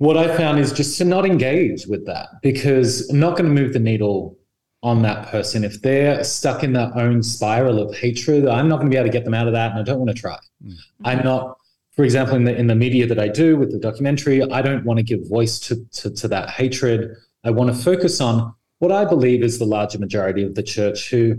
what 0.02 0.18
I 0.18 0.36
found 0.36 0.58
is 0.58 0.74
just 0.74 0.98
to 0.98 1.06
not 1.06 1.28
engage 1.28 1.86
with 1.86 2.08
that 2.08 2.30
because 2.42 3.08
I'm 3.12 3.20
not 3.20 3.38
going 3.38 3.46
to 3.46 3.62
move 3.62 3.72
the 3.72 3.80
needle 3.80 4.36
on 4.82 5.04
that 5.04 5.28
person. 5.28 5.64
If 5.64 5.80
they're 5.84 6.24
stuck 6.24 6.64
in 6.64 6.74
their 6.74 6.92
own 6.98 7.22
spiral 7.22 7.80
of 7.80 7.96
hatred, 7.96 8.48
I'm 8.48 8.68
not 8.68 8.78
going 8.78 8.90
to 8.90 8.96
be 8.96 8.98
able 8.98 9.10
to 9.10 9.12
get 9.12 9.26
them 9.26 9.36
out 9.36 9.46
of 9.46 9.54
that 9.54 9.70
and 9.70 9.80
I 9.80 9.84
don't 9.84 10.00
want 10.00 10.10
to 10.10 10.20
try. 10.20 10.40
Mm-hmm. 10.66 11.06
I'm 11.06 11.24
not, 11.24 11.56
for 11.92 12.04
example, 12.04 12.36
in 12.36 12.46
the 12.46 12.56
in 12.56 12.66
the 12.66 12.74
media 12.74 13.06
that 13.06 13.20
I 13.20 13.28
do 13.28 13.56
with 13.58 13.72
the 13.72 13.78
documentary, 13.78 14.42
I 14.42 14.64
don't 14.64 14.84
want 14.86 14.98
to 14.98 15.04
give 15.04 15.20
voice 15.30 15.60
to, 15.68 15.86
to, 15.92 16.10
to 16.10 16.28
that 16.30 16.50
hatred. 16.50 17.16
I 17.44 17.52
want 17.52 17.70
to 17.70 17.80
focus 17.80 18.20
on 18.20 18.56
what 18.80 18.92
I 18.92 19.06
believe 19.06 19.44
is 19.44 19.60
the 19.60 19.66
larger 19.66 20.00
majority 20.00 20.42
of 20.42 20.56
the 20.56 20.64
church 20.64 21.12
who 21.12 21.36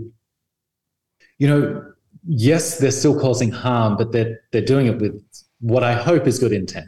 you 1.37 1.49
know, 1.49 1.83
yes, 2.25 2.77
they're 2.77 2.91
still 2.91 3.19
causing 3.19 3.51
harm, 3.51 3.97
but 3.97 4.13
they're 4.13 4.39
they're 4.53 4.61
doing 4.61 4.87
it 4.87 4.99
with 4.99 5.21
what 5.59 5.83
I 5.83 5.93
hope 5.93 6.27
is 6.27 6.39
good 6.39 6.53
intent. 6.53 6.87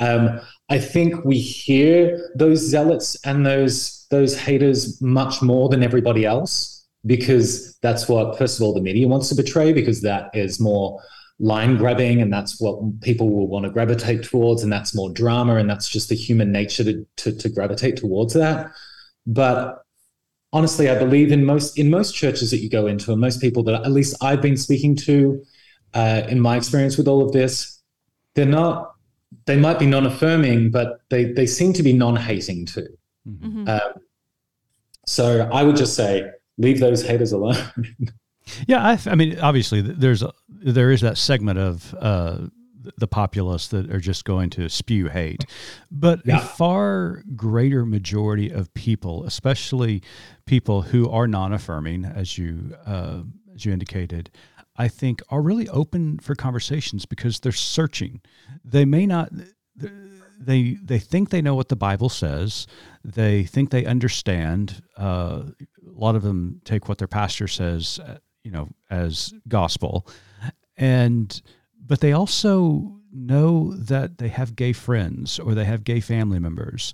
Um, 0.00 0.40
I 0.70 0.78
think 0.78 1.24
we 1.24 1.38
hear 1.38 2.30
those 2.36 2.58
zealots 2.58 3.16
and 3.24 3.44
those 3.44 4.06
those 4.10 4.38
haters 4.38 5.00
much 5.02 5.42
more 5.42 5.68
than 5.68 5.82
everybody 5.82 6.24
else 6.24 6.86
because 7.06 7.76
that's 7.82 8.08
what, 8.08 8.38
first 8.38 8.58
of 8.58 8.64
all, 8.64 8.72
the 8.72 8.80
media 8.80 9.08
wants 9.08 9.28
to 9.28 9.34
portray 9.34 9.72
because 9.72 10.00
that 10.02 10.30
is 10.34 10.60
more 10.60 11.00
line 11.40 11.76
grabbing 11.76 12.22
and 12.22 12.32
that's 12.32 12.60
what 12.60 12.78
people 13.00 13.28
will 13.28 13.48
want 13.48 13.64
to 13.64 13.70
gravitate 13.70 14.22
towards 14.22 14.62
and 14.62 14.72
that's 14.72 14.94
more 14.94 15.10
drama 15.10 15.56
and 15.56 15.68
that's 15.68 15.88
just 15.88 16.08
the 16.08 16.14
human 16.14 16.52
nature 16.52 16.84
to, 16.84 17.06
to, 17.16 17.32
to 17.36 17.48
gravitate 17.48 17.96
towards 17.96 18.34
that. 18.34 18.70
But 19.26 19.84
honestly, 20.52 20.88
I 20.88 20.96
believe 20.98 21.32
in 21.32 21.44
most 21.44 21.78
in 21.78 21.90
most 21.90 22.14
churches 22.14 22.50
that 22.52 22.58
you 22.58 22.70
go 22.70 22.86
into, 22.86 23.12
and 23.12 23.20
most 23.20 23.40
people 23.40 23.62
that 23.64 23.74
at 23.74 23.90
least 23.90 24.16
I've 24.22 24.40
been 24.40 24.56
speaking 24.56 24.96
to, 24.96 25.42
uh, 25.92 26.22
in 26.28 26.40
my 26.40 26.56
experience 26.56 26.96
with 26.96 27.08
all 27.08 27.22
of 27.22 27.32
this, 27.32 27.82
they're 28.34 28.46
not. 28.46 28.93
They 29.46 29.56
might 29.56 29.78
be 29.78 29.86
non-affirming, 29.86 30.70
but 30.70 31.00
they 31.10 31.24
they 31.32 31.46
seem 31.46 31.72
to 31.74 31.82
be 31.82 31.92
non-hating 31.92 32.66
too. 32.66 32.88
Mhm. 33.28 33.68
Um, 33.68 33.92
so 35.06 35.48
I 35.52 35.62
would 35.62 35.76
just 35.76 35.94
say, 35.94 36.30
leave 36.58 36.80
those 36.80 37.02
haters 37.06 37.32
alone. 37.32 37.56
Yeah, 38.68 38.86
I, 38.86 38.98
I 39.06 39.14
mean, 39.14 39.38
obviously, 39.40 39.80
there's 39.80 40.22
a, 40.22 40.30
there 40.50 40.90
is 40.90 41.00
that 41.00 41.16
segment 41.16 41.58
of 41.58 41.94
uh, 41.98 42.40
the 42.98 43.08
populace 43.08 43.68
that 43.68 43.90
are 43.90 44.00
just 44.00 44.26
going 44.26 44.50
to 44.50 44.68
spew 44.68 45.08
hate, 45.08 45.46
but 45.90 46.20
Yeah. 46.26 46.36
a 46.36 46.40
far 46.40 47.22
greater 47.34 47.86
majority 47.86 48.50
of 48.50 48.72
people, 48.74 49.24
especially 49.24 50.02
people 50.44 50.82
who 50.82 51.08
are 51.08 51.26
non-affirming, 51.26 52.04
as 52.04 52.36
you 52.36 52.76
uh, 52.84 53.20
as 53.54 53.64
you 53.64 53.72
indicated, 53.72 54.28
I 54.76 54.88
think 54.88 55.22
are 55.28 55.40
really 55.40 55.68
open 55.68 56.18
for 56.18 56.34
conversations 56.34 57.06
because 57.06 57.40
they're 57.40 57.52
searching. 57.52 58.20
They 58.64 58.84
may 58.84 59.06
not. 59.06 59.30
They 60.38 60.78
they 60.82 60.98
think 60.98 61.30
they 61.30 61.42
know 61.42 61.54
what 61.54 61.68
the 61.68 61.76
Bible 61.76 62.08
says. 62.08 62.66
They 63.04 63.44
think 63.44 63.70
they 63.70 63.86
understand. 63.86 64.82
Uh, 64.98 65.44
a 65.86 65.92
lot 65.92 66.16
of 66.16 66.22
them 66.22 66.60
take 66.64 66.88
what 66.88 66.98
their 66.98 67.08
pastor 67.08 67.46
says, 67.46 68.00
uh, 68.00 68.18
you 68.42 68.50
know, 68.50 68.68
as 68.90 69.32
gospel, 69.46 70.08
and 70.76 71.40
but 71.78 72.00
they 72.00 72.12
also 72.12 72.98
know 73.12 73.74
that 73.74 74.18
they 74.18 74.28
have 74.28 74.56
gay 74.56 74.72
friends 74.72 75.38
or 75.38 75.54
they 75.54 75.64
have 75.64 75.84
gay 75.84 76.00
family 76.00 76.40
members, 76.40 76.92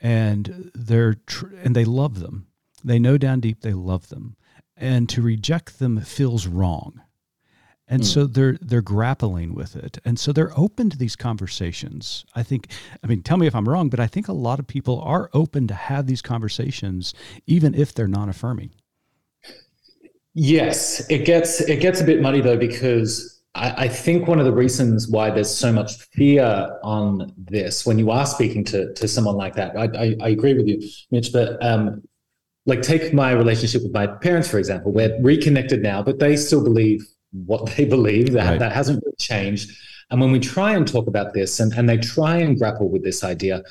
and 0.00 0.70
they're 0.74 1.14
tr- 1.14 1.54
and 1.62 1.74
they 1.74 1.86
love 1.86 2.20
them. 2.20 2.46
They 2.84 2.98
know 2.98 3.16
down 3.16 3.40
deep 3.40 3.62
they 3.62 3.72
love 3.72 4.08
them, 4.10 4.36
and 4.76 5.08
to 5.08 5.22
reject 5.22 5.78
them 5.78 6.00
feels 6.02 6.46
wrong. 6.46 7.00
And 7.86 8.06
so 8.06 8.26
they're 8.26 8.56
they're 8.62 8.80
grappling 8.80 9.54
with 9.54 9.76
it, 9.76 9.98
and 10.06 10.18
so 10.18 10.32
they're 10.32 10.58
open 10.58 10.88
to 10.88 10.96
these 10.96 11.16
conversations. 11.16 12.24
I 12.34 12.42
think, 12.42 12.68
I 13.02 13.06
mean, 13.06 13.22
tell 13.22 13.36
me 13.36 13.46
if 13.46 13.54
I'm 13.54 13.68
wrong, 13.68 13.90
but 13.90 14.00
I 14.00 14.06
think 14.06 14.26
a 14.26 14.32
lot 14.32 14.58
of 14.58 14.66
people 14.66 15.02
are 15.02 15.28
open 15.34 15.68
to 15.68 15.74
have 15.74 16.06
these 16.06 16.22
conversations, 16.22 17.12
even 17.46 17.74
if 17.74 17.92
they're 17.92 18.08
non-affirming. 18.08 18.70
Yes, 20.32 21.08
it 21.10 21.26
gets 21.26 21.60
it 21.60 21.80
gets 21.80 22.00
a 22.00 22.04
bit 22.04 22.22
muddy 22.22 22.40
though 22.40 22.56
because 22.56 23.42
I, 23.54 23.84
I 23.84 23.88
think 23.88 24.26
one 24.26 24.38
of 24.38 24.46
the 24.46 24.52
reasons 24.52 25.08
why 25.08 25.30
there's 25.30 25.54
so 25.54 25.70
much 25.72 25.92
fear 26.12 26.78
on 26.82 27.32
this 27.36 27.84
when 27.84 27.98
you 27.98 28.10
are 28.10 28.26
speaking 28.26 28.64
to 28.64 28.94
to 28.94 29.06
someone 29.06 29.36
like 29.36 29.54
that, 29.56 29.76
I 29.76 29.84
I, 29.96 30.16
I 30.22 30.28
agree 30.30 30.54
with 30.54 30.66
you, 30.66 30.80
Mitch, 31.10 31.32
but 31.32 31.62
um, 31.62 32.02
like 32.66 32.80
take 32.80 33.12
my 33.12 33.32
relationship 33.32 33.82
with 33.82 33.92
my 33.92 34.06
parents 34.06 34.48
for 34.48 34.58
example. 34.58 34.90
We're 34.90 35.20
reconnected 35.22 35.82
now, 35.82 36.02
but 36.02 36.18
they 36.18 36.36
still 36.36 36.64
believe 36.64 37.06
what 37.46 37.66
they 37.76 37.84
believe. 37.84 38.32
That 38.32 38.50
Right. 38.50 38.58
that 38.58 38.72
hasn't 38.72 39.02
really 39.04 39.16
changed. 39.18 39.70
And 40.10 40.20
when 40.20 40.32
we 40.32 40.38
try 40.40 40.74
and 40.76 40.86
talk 40.86 41.06
about 41.06 41.32
this 41.34 41.60
and, 41.60 41.72
and 41.72 41.88
they 41.88 41.96
try 41.96 42.36
and 42.36 42.58
grapple 42.58 42.88
with 42.88 43.02
this 43.02 43.24
idea, 43.24 43.62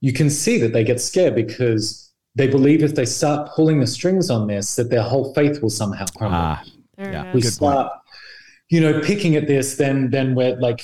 you 0.00 0.12
can 0.12 0.30
see 0.30 0.58
that 0.58 0.72
they 0.72 0.84
get 0.84 1.00
scared 1.00 1.34
because 1.34 2.10
they 2.34 2.46
believe 2.46 2.82
if 2.82 2.94
they 2.94 3.04
start 3.04 3.50
pulling 3.54 3.80
the 3.80 3.86
strings 3.86 4.30
on 4.30 4.46
this, 4.46 4.76
that 4.76 4.90
their 4.90 5.02
whole 5.02 5.34
faith 5.34 5.60
will 5.60 5.70
somehow 5.70 6.06
crumble. 6.16 6.38
Ah, 6.38 6.64
Yeah, 6.98 7.32
we 7.34 7.40
is. 7.40 7.44
good 7.50 7.58
point. 7.60 7.72
start, 7.78 7.92
you 8.70 8.80
know, 8.80 9.00
picking 9.00 9.36
at 9.36 9.46
this, 9.46 9.76
then 9.76 10.08
then 10.10 10.34
we're 10.34 10.56
like, 10.56 10.80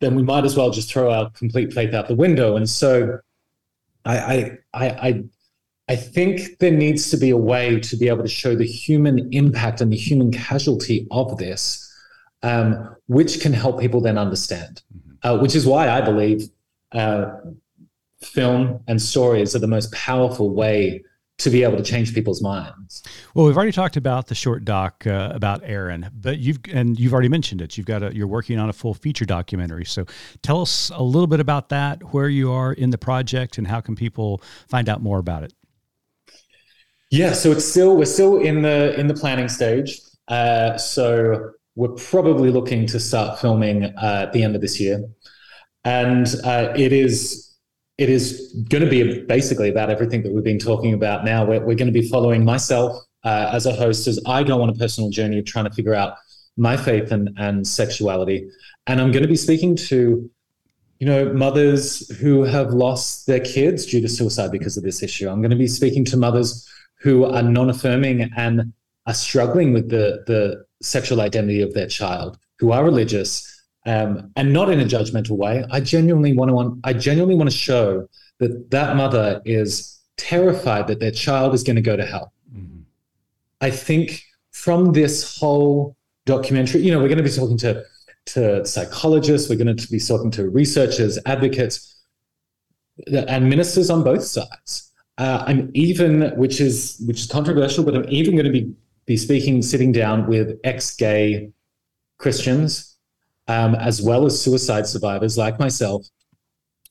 then 0.00 0.14
we 0.14 0.22
might 0.22 0.44
as 0.44 0.56
well 0.56 0.70
just 0.70 0.90
throw 0.92 1.10
our 1.10 1.30
complete 1.30 1.72
faith 1.72 1.94
out 1.94 2.06
the 2.08 2.14
window. 2.14 2.56
And 2.56 2.68
so, 2.68 3.18
I 4.04 4.18
I 4.18 4.58
I 4.74 4.88
I, 5.08 5.24
I 5.90 5.96
think 5.96 6.60
there 6.60 6.70
needs 6.70 7.10
to 7.10 7.16
be 7.16 7.30
a 7.30 7.36
way 7.36 7.80
to 7.80 7.96
be 7.96 8.06
able 8.06 8.22
to 8.22 8.28
show 8.28 8.54
the 8.54 8.64
human 8.64 9.28
impact 9.32 9.80
and 9.80 9.92
the 9.92 9.96
human 9.96 10.30
casualty 10.30 11.08
of 11.10 11.36
this, 11.36 11.92
um, 12.44 12.94
which 13.08 13.40
can 13.40 13.52
help 13.52 13.80
people 13.80 14.00
then 14.00 14.16
understand. 14.16 14.82
Uh, 15.24 15.36
which 15.36 15.56
is 15.56 15.66
why 15.66 15.90
I 15.90 16.00
believe 16.00 16.48
uh, 16.92 17.32
film 18.22 18.84
and 18.86 19.02
stories 19.02 19.56
are 19.56 19.58
the 19.58 19.66
most 19.66 19.90
powerful 19.90 20.54
way 20.54 21.02
to 21.38 21.50
be 21.50 21.64
able 21.64 21.76
to 21.76 21.82
change 21.82 22.14
people's 22.14 22.40
minds. 22.40 23.02
Well, 23.34 23.46
we've 23.46 23.56
already 23.56 23.72
talked 23.72 23.96
about 23.96 24.28
the 24.28 24.34
short 24.36 24.64
doc 24.64 25.04
uh, 25.08 25.32
about 25.34 25.62
Aaron, 25.64 26.08
but 26.14 26.38
you've 26.38 26.60
and 26.72 27.00
you've 27.00 27.12
already 27.12 27.28
mentioned 27.28 27.62
it. 27.62 27.76
You've 27.76 27.86
got 27.86 28.04
a 28.04 28.14
you're 28.14 28.28
working 28.28 28.60
on 28.60 28.68
a 28.68 28.72
full 28.72 28.94
feature 28.94 29.24
documentary. 29.24 29.86
So 29.86 30.06
tell 30.42 30.60
us 30.60 30.90
a 30.94 31.02
little 31.02 31.26
bit 31.26 31.40
about 31.40 31.70
that, 31.70 32.14
where 32.14 32.28
you 32.28 32.52
are 32.52 32.74
in 32.74 32.90
the 32.90 32.98
project, 32.98 33.58
and 33.58 33.66
how 33.66 33.80
can 33.80 33.96
people 33.96 34.40
find 34.68 34.88
out 34.88 35.02
more 35.02 35.18
about 35.18 35.42
it. 35.42 35.52
Yeah, 37.10 37.32
so 37.32 37.50
it's 37.50 37.64
still 37.64 37.96
we're 37.96 38.04
still 38.04 38.38
in 38.38 38.62
the 38.62 38.98
in 38.98 39.08
the 39.08 39.14
planning 39.14 39.48
stage. 39.48 40.00
Uh, 40.28 40.78
so 40.78 41.50
we're 41.74 41.88
probably 41.88 42.50
looking 42.50 42.86
to 42.86 43.00
start 43.00 43.40
filming 43.40 43.84
uh, 43.84 44.26
at 44.26 44.32
the 44.32 44.44
end 44.44 44.54
of 44.54 44.60
this 44.60 44.78
year, 44.78 45.04
and 45.84 46.28
uh, 46.44 46.72
it 46.76 46.92
is 46.92 47.52
it 47.98 48.08
is 48.08 48.54
going 48.68 48.84
to 48.84 48.88
be 48.88 49.22
basically 49.24 49.68
about 49.68 49.90
everything 49.90 50.22
that 50.22 50.32
we've 50.32 50.44
been 50.44 50.58
talking 50.58 50.94
about 50.94 51.24
now. 51.24 51.44
We're, 51.44 51.60
we're 51.60 51.74
going 51.74 51.92
to 51.92 52.00
be 52.00 52.08
following 52.08 52.44
myself 52.44 52.96
uh, 53.24 53.50
as 53.52 53.66
a 53.66 53.72
host 53.72 54.06
as 54.06 54.20
I 54.26 54.44
go 54.44 54.62
on 54.62 54.68
a 54.68 54.74
personal 54.74 55.10
journey 55.10 55.40
of 55.40 55.46
trying 55.46 55.64
to 55.64 55.72
figure 55.72 55.94
out 55.94 56.14
my 56.56 56.76
faith 56.76 57.10
and, 57.10 57.30
and 57.38 57.66
sexuality, 57.66 58.48
and 58.86 59.00
I'm 59.00 59.10
going 59.10 59.22
to 59.22 59.28
be 59.28 59.36
speaking 59.36 59.74
to 59.76 60.30
you 61.00 61.06
know, 61.06 61.32
mothers 61.32 62.10
who 62.18 62.42
have 62.42 62.74
lost 62.74 63.26
their 63.26 63.40
kids 63.40 63.86
due 63.86 64.02
to 64.02 64.08
suicide 64.08 64.52
because 64.52 64.76
of 64.76 64.84
this 64.84 65.02
issue. 65.02 65.30
I'm 65.30 65.40
going 65.40 65.50
to 65.50 65.56
be 65.56 65.66
speaking 65.66 66.04
to 66.04 66.16
mothers 66.18 66.68
who 67.00 67.24
are 67.24 67.42
non-affirming 67.42 68.30
and 68.36 68.72
are 69.06 69.14
struggling 69.14 69.72
with 69.72 69.88
the 69.88 70.22
the 70.26 70.64
sexual 70.82 71.20
identity 71.20 71.60
of 71.62 71.74
their 71.74 71.86
child, 71.86 72.38
who 72.58 72.72
are 72.72 72.84
religious, 72.84 73.62
um, 73.86 74.30
and 74.36 74.52
not 74.52 74.70
in 74.70 74.80
a 74.80 74.84
judgmental 74.84 75.36
way. 75.36 75.64
I 75.70 75.80
genuinely 75.80 76.32
want 76.32 76.50
to 76.50 76.54
want 76.54 76.80
I 76.84 76.92
genuinely 76.92 77.34
want 77.34 77.50
to 77.50 77.56
show 77.56 78.08
that 78.38 78.70
that 78.70 78.96
mother 78.96 79.40
is 79.44 79.98
terrified 80.16 80.86
that 80.88 81.00
their 81.00 81.10
child 81.10 81.54
is 81.54 81.62
going 81.62 81.76
to 81.76 81.82
go 81.82 81.96
to 81.96 82.04
hell. 82.04 82.32
Mm-hmm. 82.54 82.80
I 83.60 83.70
think 83.70 84.22
from 84.52 84.92
this 84.92 85.38
whole 85.38 85.96
documentary, 86.26 86.82
you 86.82 86.90
know, 86.90 86.98
we're 86.98 87.08
going 87.08 87.18
to 87.18 87.24
be 87.24 87.30
talking 87.30 87.58
to 87.58 87.84
to 88.26 88.64
psychologists, 88.66 89.48
we're 89.48 89.56
going 89.56 89.74
to 89.74 89.90
be 89.90 89.98
talking 89.98 90.30
to 90.32 90.50
researchers, 90.50 91.18
advocates, 91.26 92.02
and 93.06 93.48
ministers 93.48 93.90
on 93.90 94.04
both 94.04 94.22
sides. 94.22 94.89
Uh, 95.20 95.44
I'm 95.46 95.70
even, 95.74 96.30
which 96.38 96.62
is 96.62 97.02
which 97.06 97.20
is 97.20 97.26
controversial, 97.26 97.84
but 97.84 97.94
I'm 97.94 98.06
even 98.08 98.32
going 98.34 98.46
to 98.46 98.50
be 98.50 98.72
be 99.04 99.18
speaking, 99.18 99.60
sitting 99.60 99.92
down 99.92 100.26
with 100.26 100.58
ex-gay 100.64 101.52
Christians, 102.18 102.96
um, 103.46 103.74
as 103.74 104.00
well 104.00 104.24
as 104.24 104.40
suicide 104.40 104.86
survivors 104.86 105.36
like 105.36 105.58
myself, 105.58 106.06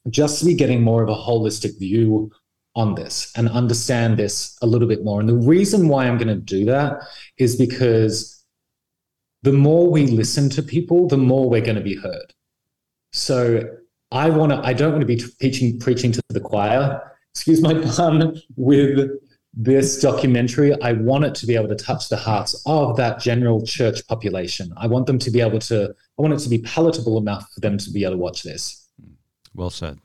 just 0.09 0.39
to 0.39 0.45
be 0.45 0.53
getting 0.53 0.83
more 0.83 1.01
of 1.01 1.09
a 1.09 1.15
holistic 1.15 1.79
view 1.79 2.31
on 2.75 2.93
this 2.93 3.31
and 3.35 3.49
understand 3.49 4.17
this 4.17 4.57
a 4.61 4.67
little 4.67 4.87
bit 4.87 5.03
more. 5.03 5.19
And 5.19 5.27
the 5.27 5.35
reason 5.35 5.87
why 5.87 6.05
I'm 6.05 6.17
going 6.17 6.27
to 6.27 6.35
do 6.35 6.65
that 6.65 7.01
is 7.37 7.55
because 7.55 8.45
the 9.41 9.53
more 9.53 9.89
we 9.89 10.05
listen 10.05 10.49
to 10.51 10.61
people, 10.61 11.07
the 11.07 11.17
more 11.17 11.49
we're 11.49 11.61
going 11.61 11.77
to 11.77 11.81
be 11.81 11.95
heard. 11.95 12.33
So 13.11 13.63
I 14.11 14.29
want 14.29 14.51
to, 14.51 14.59
I 14.59 14.73
don't 14.73 14.91
want 14.91 15.01
to 15.01 15.07
be 15.15 15.23
preaching, 15.39 15.79
preaching 15.79 16.11
to 16.11 16.21
the 16.29 16.41
choir, 16.41 17.01
excuse 17.33 17.61
my 17.61 17.73
pun, 17.73 18.41
with 18.55 19.09
this 19.53 20.01
documentary. 20.01 20.79
I 20.81 20.93
want 20.93 21.25
it 21.25 21.35
to 21.35 21.45
be 21.45 21.55
able 21.55 21.67
to 21.69 21.75
touch 21.75 22.09
the 22.09 22.17
hearts 22.17 22.59
of 22.65 22.97
that 22.97 23.19
general 23.19 23.63
church 23.65 24.05
population. 24.07 24.73
I 24.77 24.87
want 24.87 25.05
them 25.07 25.19
to 25.19 25.31
be 25.31 25.39
able 25.41 25.59
to, 25.59 25.93
I 26.17 26.21
want 26.21 26.33
it 26.33 26.39
to 26.39 26.49
be 26.49 26.59
palatable 26.59 27.17
enough 27.17 27.49
for 27.53 27.59
them 27.59 27.77
to 27.77 27.91
be 27.91 28.03
able 28.03 28.13
to 28.13 28.17
watch 28.17 28.43
this. 28.43 28.87
Well 29.53 29.69
said. 29.69 29.99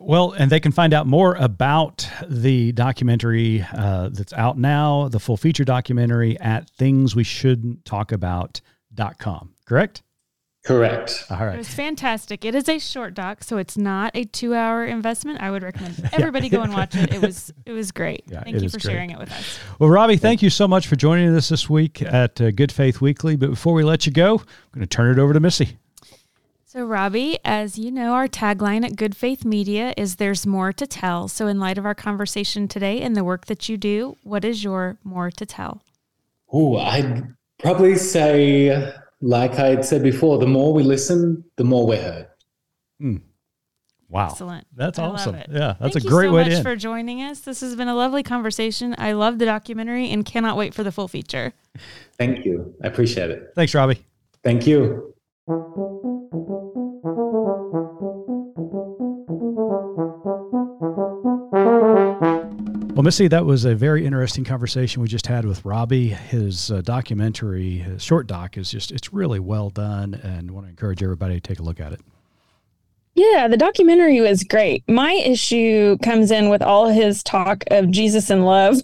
Well, 0.00 0.32
and 0.32 0.50
they 0.50 0.60
can 0.60 0.72
find 0.72 0.94
out 0.94 1.06
more 1.06 1.34
about 1.34 2.08
the 2.26 2.72
documentary 2.72 3.66
uh, 3.72 4.08
that's 4.12 4.32
out 4.32 4.56
now, 4.58 5.08
the 5.08 5.20
full 5.20 5.36
feature 5.36 5.64
documentary 5.64 6.40
at 6.40 6.70
thingsweshouldn'ttalkabout.com, 6.78 9.54
correct? 9.66 10.02
Correct. 10.64 11.26
All 11.28 11.36
right. 11.44 11.54
It 11.54 11.58
was 11.58 11.68
fantastic. 11.68 12.42
It 12.42 12.54
is 12.54 12.70
a 12.70 12.78
short 12.78 13.12
doc, 13.12 13.44
so 13.44 13.58
it's 13.58 13.76
not 13.76 14.12
a 14.14 14.24
two-hour 14.24 14.86
investment. 14.86 15.42
I 15.42 15.50
would 15.50 15.62
recommend 15.62 16.08
everybody 16.12 16.48
go 16.48 16.62
and 16.62 16.72
watch 16.72 16.94
it. 16.94 17.12
It 17.12 17.20
was 17.20 17.52
it 17.66 17.72
was 17.72 17.92
great. 17.92 18.24
Yeah, 18.26 18.42
thank 18.44 18.62
you 18.62 18.70
for 18.70 18.78
great. 18.78 18.92
sharing 18.92 19.10
it 19.10 19.18
with 19.18 19.30
us. 19.30 19.58
Well, 19.78 19.90
Robbie, 19.90 20.16
thank 20.16 20.40
you 20.40 20.48
so 20.48 20.66
much 20.66 20.86
for 20.86 20.96
joining 20.96 21.34
us 21.36 21.50
this 21.50 21.68
week 21.68 22.00
at 22.00 22.40
uh, 22.40 22.50
Good 22.50 22.72
Faith 22.72 23.02
Weekly. 23.02 23.36
But 23.36 23.50
before 23.50 23.74
we 23.74 23.84
let 23.84 24.06
you 24.06 24.12
go, 24.12 24.36
I'm 24.36 24.46
going 24.72 24.80
to 24.80 24.86
turn 24.86 25.10
it 25.12 25.20
over 25.20 25.34
to 25.34 25.40
Missy. 25.40 25.76
So, 26.64 26.82
Robbie, 26.84 27.38
as 27.44 27.78
you 27.78 27.92
know, 27.92 28.14
our 28.14 28.26
tagline 28.26 28.84
at 28.84 28.96
Good 28.96 29.16
Faith 29.16 29.44
Media 29.44 29.92
is 29.96 30.16
There's 30.16 30.44
More 30.44 30.72
to 30.72 30.86
Tell. 30.86 31.28
So, 31.28 31.46
in 31.46 31.60
light 31.60 31.76
of 31.76 31.84
our 31.84 31.94
conversation 31.94 32.68
today 32.68 33.02
and 33.02 33.14
the 33.14 33.22
work 33.22 33.46
that 33.46 33.68
you 33.68 33.76
do, 33.76 34.16
what 34.22 34.44
is 34.44 34.64
your 34.64 34.96
more 35.04 35.30
to 35.30 35.44
tell? 35.46 35.82
Oh, 36.50 36.78
I'd 36.78 37.32
probably 37.60 37.96
say, 37.96 38.92
like 39.24 39.58
I'd 39.58 39.84
said 39.84 40.02
before, 40.02 40.38
the 40.38 40.46
more 40.46 40.72
we 40.74 40.82
listen, 40.82 41.44
the 41.56 41.64
more 41.64 41.86
we're 41.86 42.02
heard. 42.02 42.28
Mm. 43.02 43.22
Wow. 44.08 44.28
Excellent. 44.30 44.66
That's 44.76 44.98
I 44.98 45.06
awesome. 45.06 45.36
Yeah, 45.50 45.74
that's 45.80 45.94
Thank 45.94 46.04
a 46.04 46.08
great 46.08 46.28
so 46.28 46.34
way 46.34 46.44
to 46.44 46.50
end. 46.52 46.62
for 46.62 46.76
joining 46.76 47.22
us. 47.22 47.40
This 47.40 47.60
has 47.62 47.74
been 47.74 47.88
a 47.88 47.94
lovely 47.94 48.22
conversation. 48.22 48.94
I 48.98 49.12
love 49.12 49.38
the 49.38 49.46
documentary 49.46 50.10
and 50.10 50.24
cannot 50.24 50.56
wait 50.56 50.74
for 50.74 50.84
the 50.84 50.92
full 50.92 51.08
feature. 51.08 51.52
Thank 52.18 52.44
you. 52.44 52.74
I 52.84 52.86
appreciate 52.86 53.30
it. 53.30 53.52
Thanks, 53.56 53.74
Robbie. 53.74 54.04
Thank 54.44 54.66
you. 54.66 55.14
Well, 62.94 63.02
Missy, 63.02 63.26
that 63.26 63.44
was 63.44 63.64
a 63.64 63.74
very 63.74 64.06
interesting 64.06 64.44
conversation 64.44 65.02
we 65.02 65.08
just 65.08 65.26
had 65.26 65.44
with 65.44 65.64
Robbie. 65.64 66.10
His 66.10 66.70
uh, 66.70 66.80
documentary, 66.80 67.78
his 67.78 68.04
short 68.04 68.28
doc, 68.28 68.56
is 68.56 68.70
just, 68.70 68.92
it's 68.92 69.12
really 69.12 69.40
well 69.40 69.68
done 69.68 70.14
and 70.14 70.52
want 70.52 70.66
to 70.66 70.70
encourage 70.70 71.02
everybody 71.02 71.34
to 71.34 71.40
take 71.40 71.58
a 71.58 71.64
look 71.64 71.80
at 71.80 71.92
it. 71.92 72.00
Yeah, 73.16 73.48
the 73.48 73.56
documentary 73.56 74.20
was 74.20 74.44
great. 74.44 74.84
My 74.88 75.12
issue 75.12 75.98
comes 76.04 76.30
in 76.30 76.50
with 76.50 76.62
all 76.62 76.88
his 76.88 77.24
talk 77.24 77.64
of 77.72 77.90
Jesus 77.90 78.30
and 78.30 78.46
love 78.46 78.76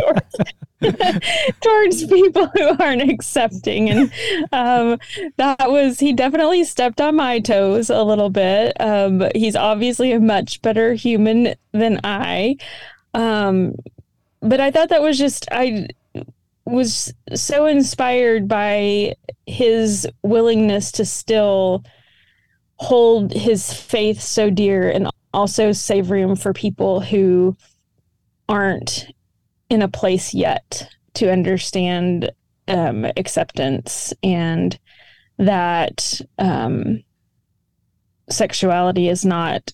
towards, 0.00 0.36
towards, 1.60 2.06
people 2.06 2.46
who 2.54 2.76
aren't 2.82 3.02
accepting. 3.02 3.90
And 3.90 4.12
um, 4.50 4.98
that 5.36 5.70
was, 5.70 6.00
he 6.00 6.14
definitely 6.14 6.64
stepped 6.64 7.02
on 7.02 7.16
my 7.16 7.38
toes 7.38 7.90
a 7.90 8.02
little 8.02 8.30
bit. 8.30 8.80
Um, 8.80 9.24
he's 9.34 9.56
obviously 9.56 10.12
a 10.12 10.20
much 10.20 10.62
better 10.62 10.94
human 10.94 11.54
than 11.72 12.00
I. 12.02 12.56
Um, 13.14 13.76
but 14.40 14.60
I 14.60 14.70
thought 14.70 14.90
that 14.90 15.02
was 15.02 15.18
just, 15.18 15.48
I 15.50 15.88
was 16.64 17.14
so 17.34 17.66
inspired 17.66 18.48
by 18.48 19.14
his 19.46 20.06
willingness 20.22 20.92
to 20.92 21.04
still 21.04 21.84
hold 22.76 23.32
his 23.32 23.72
faith 23.72 24.20
so 24.20 24.50
dear 24.50 24.90
and 24.90 25.08
also 25.32 25.72
save 25.72 26.10
room 26.10 26.36
for 26.36 26.52
people 26.52 27.00
who 27.00 27.56
aren't 28.48 29.06
in 29.70 29.82
a 29.82 29.88
place 29.88 30.34
yet 30.34 30.88
to 31.14 31.30
understand 31.30 32.30
um, 32.68 33.04
acceptance 33.16 34.12
and 34.22 34.78
that 35.38 36.20
um, 36.38 37.02
sexuality 38.28 39.08
is 39.08 39.24
not 39.24 39.72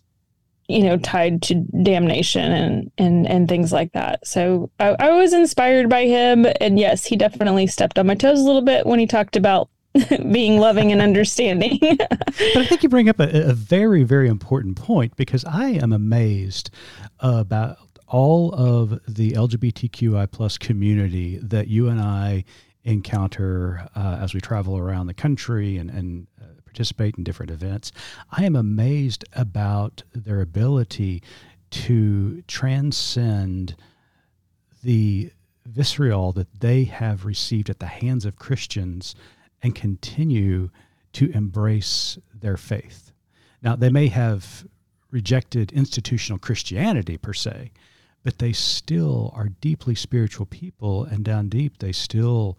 you 0.70 0.82
know 0.82 0.96
tied 0.98 1.42
to 1.42 1.54
damnation 1.82 2.52
and 2.52 2.90
and 2.98 3.26
and 3.28 3.48
things 3.48 3.72
like 3.72 3.92
that 3.92 4.26
so 4.26 4.70
I, 4.78 4.96
I 4.98 5.10
was 5.10 5.32
inspired 5.32 5.88
by 5.88 6.06
him 6.06 6.46
and 6.60 6.78
yes 6.78 7.04
he 7.04 7.16
definitely 7.16 7.66
stepped 7.66 7.98
on 7.98 8.06
my 8.06 8.14
toes 8.14 8.40
a 8.40 8.44
little 8.44 8.62
bit 8.62 8.86
when 8.86 8.98
he 8.98 9.06
talked 9.06 9.36
about 9.36 9.68
being 10.30 10.58
loving 10.58 10.92
and 10.92 11.02
understanding. 11.02 11.78
but 11.80 12.56
I 12.56 12.64
think 12.64 12.82
you 12.84 12.88
bring 12.88 13.08
up 13.08 13.18
a, 13.18 13.50
a, 13.50 13.52
very, 13.52 14.04
very 14.04 14.28
important 14.28 14.76
point 14.76 15.16
because 15.16 15.44
I 15.44 15.70
am 15.70 15.92
amazed 15.92 16.70
about 17.18 17.76
all 18.06 18.54
of 18.54 19.00
the 19.08 19.32
LGBTQI 19.32 20.30
plus 20.30 20.58
community 20.58 21.38
that 21.38 21.68
you 21.68 21.88
and 21.88 22.00
I 22.00 22.44
encounter 22.84 23.88
uh, 23.94 24.18
as 24.20 24.32
we 24.32 24.40
travel 24.40 24.78
around 24.78 25.06
the 25.06 25.14
country 25.14 25.76
and, 25.76 25.90
and 25.90 26.26
uh, 26.40 26.44
participate 26.70 27.16
in 27.18 27.24
different 27.24 27.50
events. 27.50 27.90
I 28.30 28.44
am 28.44 28.54
amazed 28.54 29.24
about 29.32 30.04
their 30.14 30.40
ability 30.40 31.22
to 31.70 32.42
transcend 32.46 33.74
the 34.82 35.32
visceral 35.66 36.32
that 36.32 36.60
they 36.60 36.84
have 36.84 37.24
received 37.24 37.70
at 37.70 37.80
the 37.80 37.86
hands 37.86 38.24
of 38.24 38.36
Christians 38.36 39.14
and 39.62 39.74
continue 39.74 40.70
to 41.12 41.30
embrace 41.32 42.18
their 42.32 42.56
faith. 42.56 43.12
Now, 43.62 43.76
they 43.76 43.90
may 43.90 44.06
have 44.08 44.64
rejected 45.10 45.72
institutional 45.72 46.38
Christianity 46.38 47.18
per 47.18 47.32
se, 47.32 47.72
but 48.22 48.38
they 48.38 48.52
still 48.52 49.32
are 49.34 49.48
deeply 49.60 49.94
spiritual 49.96 50.46
people, 50.46 51.04
and 51.04 51.24
down 51.24 51.48
deep, 51.48 51.78
they 51.78 51.92
still 51.92 52.58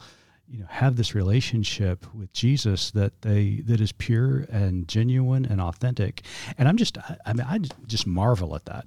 you 0.52 0.60
know 0.60 0.68
have 0.70 0.98
this 0.98 1.16
relationship 1.16 2.06
with 2.14 2.32
Jesus 2.34 2.92
that 2.92 3.22
they 3.22 3.62
that 3.66 3.80
is 3.80 3.92
pure 3.92 4.46
and 4.52 4.88
genuine 4.88 5.46
and 5.46 5.62
authentic. 5.62 6.24
And 6.58 6.68
I'm 6.68 6.78
just 6.78 6.98
I 7.26 7.34
mean 7.34 7.48
I 7.48 7.60
just 7.88 8.06
marvel 8.06 8.56
at 8.56 8.66
that. 8.66 8.86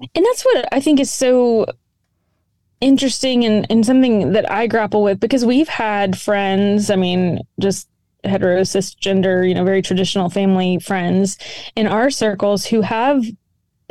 And 0.00 0.24
that's 0.24 0.44
what 0.44 0.68
I 0.72 0.80
think 0.80 1.00
is 1.00 1.10
so 1.10 1.66
interesting 2.80 3.44
and, 3.44 3.66
and 3.70 3.86
something 3.86 4.32
that 4.32 4.50
I 4.50 4.66
grapple 4.66 5.02
with 5.02 5.20
because 5.20 5.44
we've 5.44 5.68
had 5.68 6.18
friends, 6.18 6.90
I 6.90 6.96
mean, 6.96 7.40
just 7.60 7.88
hetero, 8.24 8.60
cisgender, 8.60 9.48
you 9.48 9.54
know, 9.54 9.64
very 9.64 9.82
traditional 9.82 10.28
family 10.28 10.78
friends 10.78 11.38
in 11.76 11.86
our 11.86 12.10
circles 12.10 12.66
who 12.66 12.82
have 12.82 13.24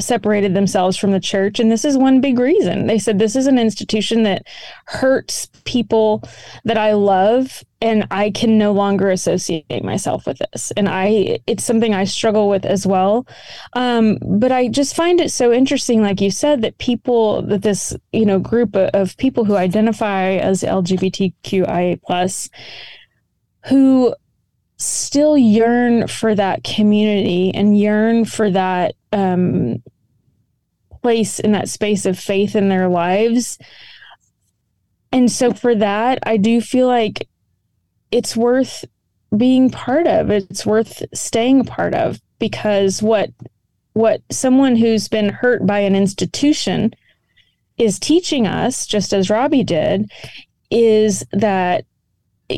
separated 0.01 0.53
themselves 0.53 0.97
from 0.97 1.11
the 1.11 1.19
church. 1.19 1.59
And 1.59 1.71
this 1.71 1.85
is 1.85 1.97
one 1.97 2.21
big 2.21 2.39
reason. 2.39 2.87
They 2.87 2.99
said 2.99 3.19
this 3.19 3.35
is 3.35 3.47
an 3.47 3.57
institution 3.57 4.23
that 4.23 4.45
hurts 4.85 5.47
people 5.65 6.23
that 6.65 6.77
I 6.77 6.93
love 6.93 7.63
and 7.81 8.07
I 8.11 8.29
can 8.29 8.57
no 8.57 8.71
longer 8.71 9.09
associate 9.09 9.83
myself 9.83 10.27
with 10.27 10.39
this. 10.39 10.71
And 10.77 10.87
I 10.87 11.39
it's 11.47 11.63
something 11.63 11.93
I 11.93 12.03
struggle 12.03 12.47
with 12.47 12.65
as 12.65 12.85
well. 12.85 13.25
Um, 13.73 14.17
but 14.21 14.51
I 14.51 14.67
just 14.67 14.95
find 14.95 15.19
it 15.19 15.31
so 15.31 15.51
interesting, 15.51 16.01
like 16.01 16.21
you 16.21 16.31
said, 16.31 16.61
that 16.61 16.77
people 16.77 17.41
that 17.43 17.63
this, 17.63 17.95
you 18.11 18.25
know, 18.25 18.39
group 18.39 18.75
of 18.75 19.17
people 19.17 19.45
who 19.45 19.55
identify 19.55 20.33
as 20.33 20.61
LGBTQIA 20.61 22.01
plus 22.01 22.49
who 23.67 24.15
still 24.81 25.37
yearn 25.37 26.07
for 26.07 26.33
that 26.35 26.63
community 26.63 27.51
and 27.53 27.77
yearn 27.77 28.25
for 28.25 28.49
that 28.49 28.95
um, 29.11 29.83
place 31.01 31.39
in 31.39 31.51
that 31.51 31.69
space 31.69 32.05
of 32.05 32.17
faith 32.17 32.55
in 32.55 32.69
their 32.69 32.87
lives. 32.87 33.57
And 35.11 35.31
so 35.31 35.53
for 35.53 35.75
that, 35.75 36.19
I 36.23 36.37
do 36.37 36.61
feel 36.61 36.87
like 36.87 37.27
it's 38.11 38.35
worth 38.35 38.85
being 39.35 39.69
part 39.69 40.07
of. 40.07 40.29
It's 40.29 40.65
worth 40.65 41.03
staying 41.13 41.65
part 41.65 41.93
of 41.93 42.19
because 42.39 43.01
what 43.01 43.29
what 43.93 44.21
someone 44.31 44.77
who's 44.77 45.09
been 45.09 45.29
hurt 45.29 45.65
by 45.65 45.79
an 45.79 45.95
institution 45.95 46.93
is 47.77 47.99
teaching 47.99 48.47
us, 48.47 48.85
just 48.85 49.13
as 49.13 49.29
Robbie 49.29 49.63
did, 49.63 50.09
is 50.69 51.25
that 51.33 51.85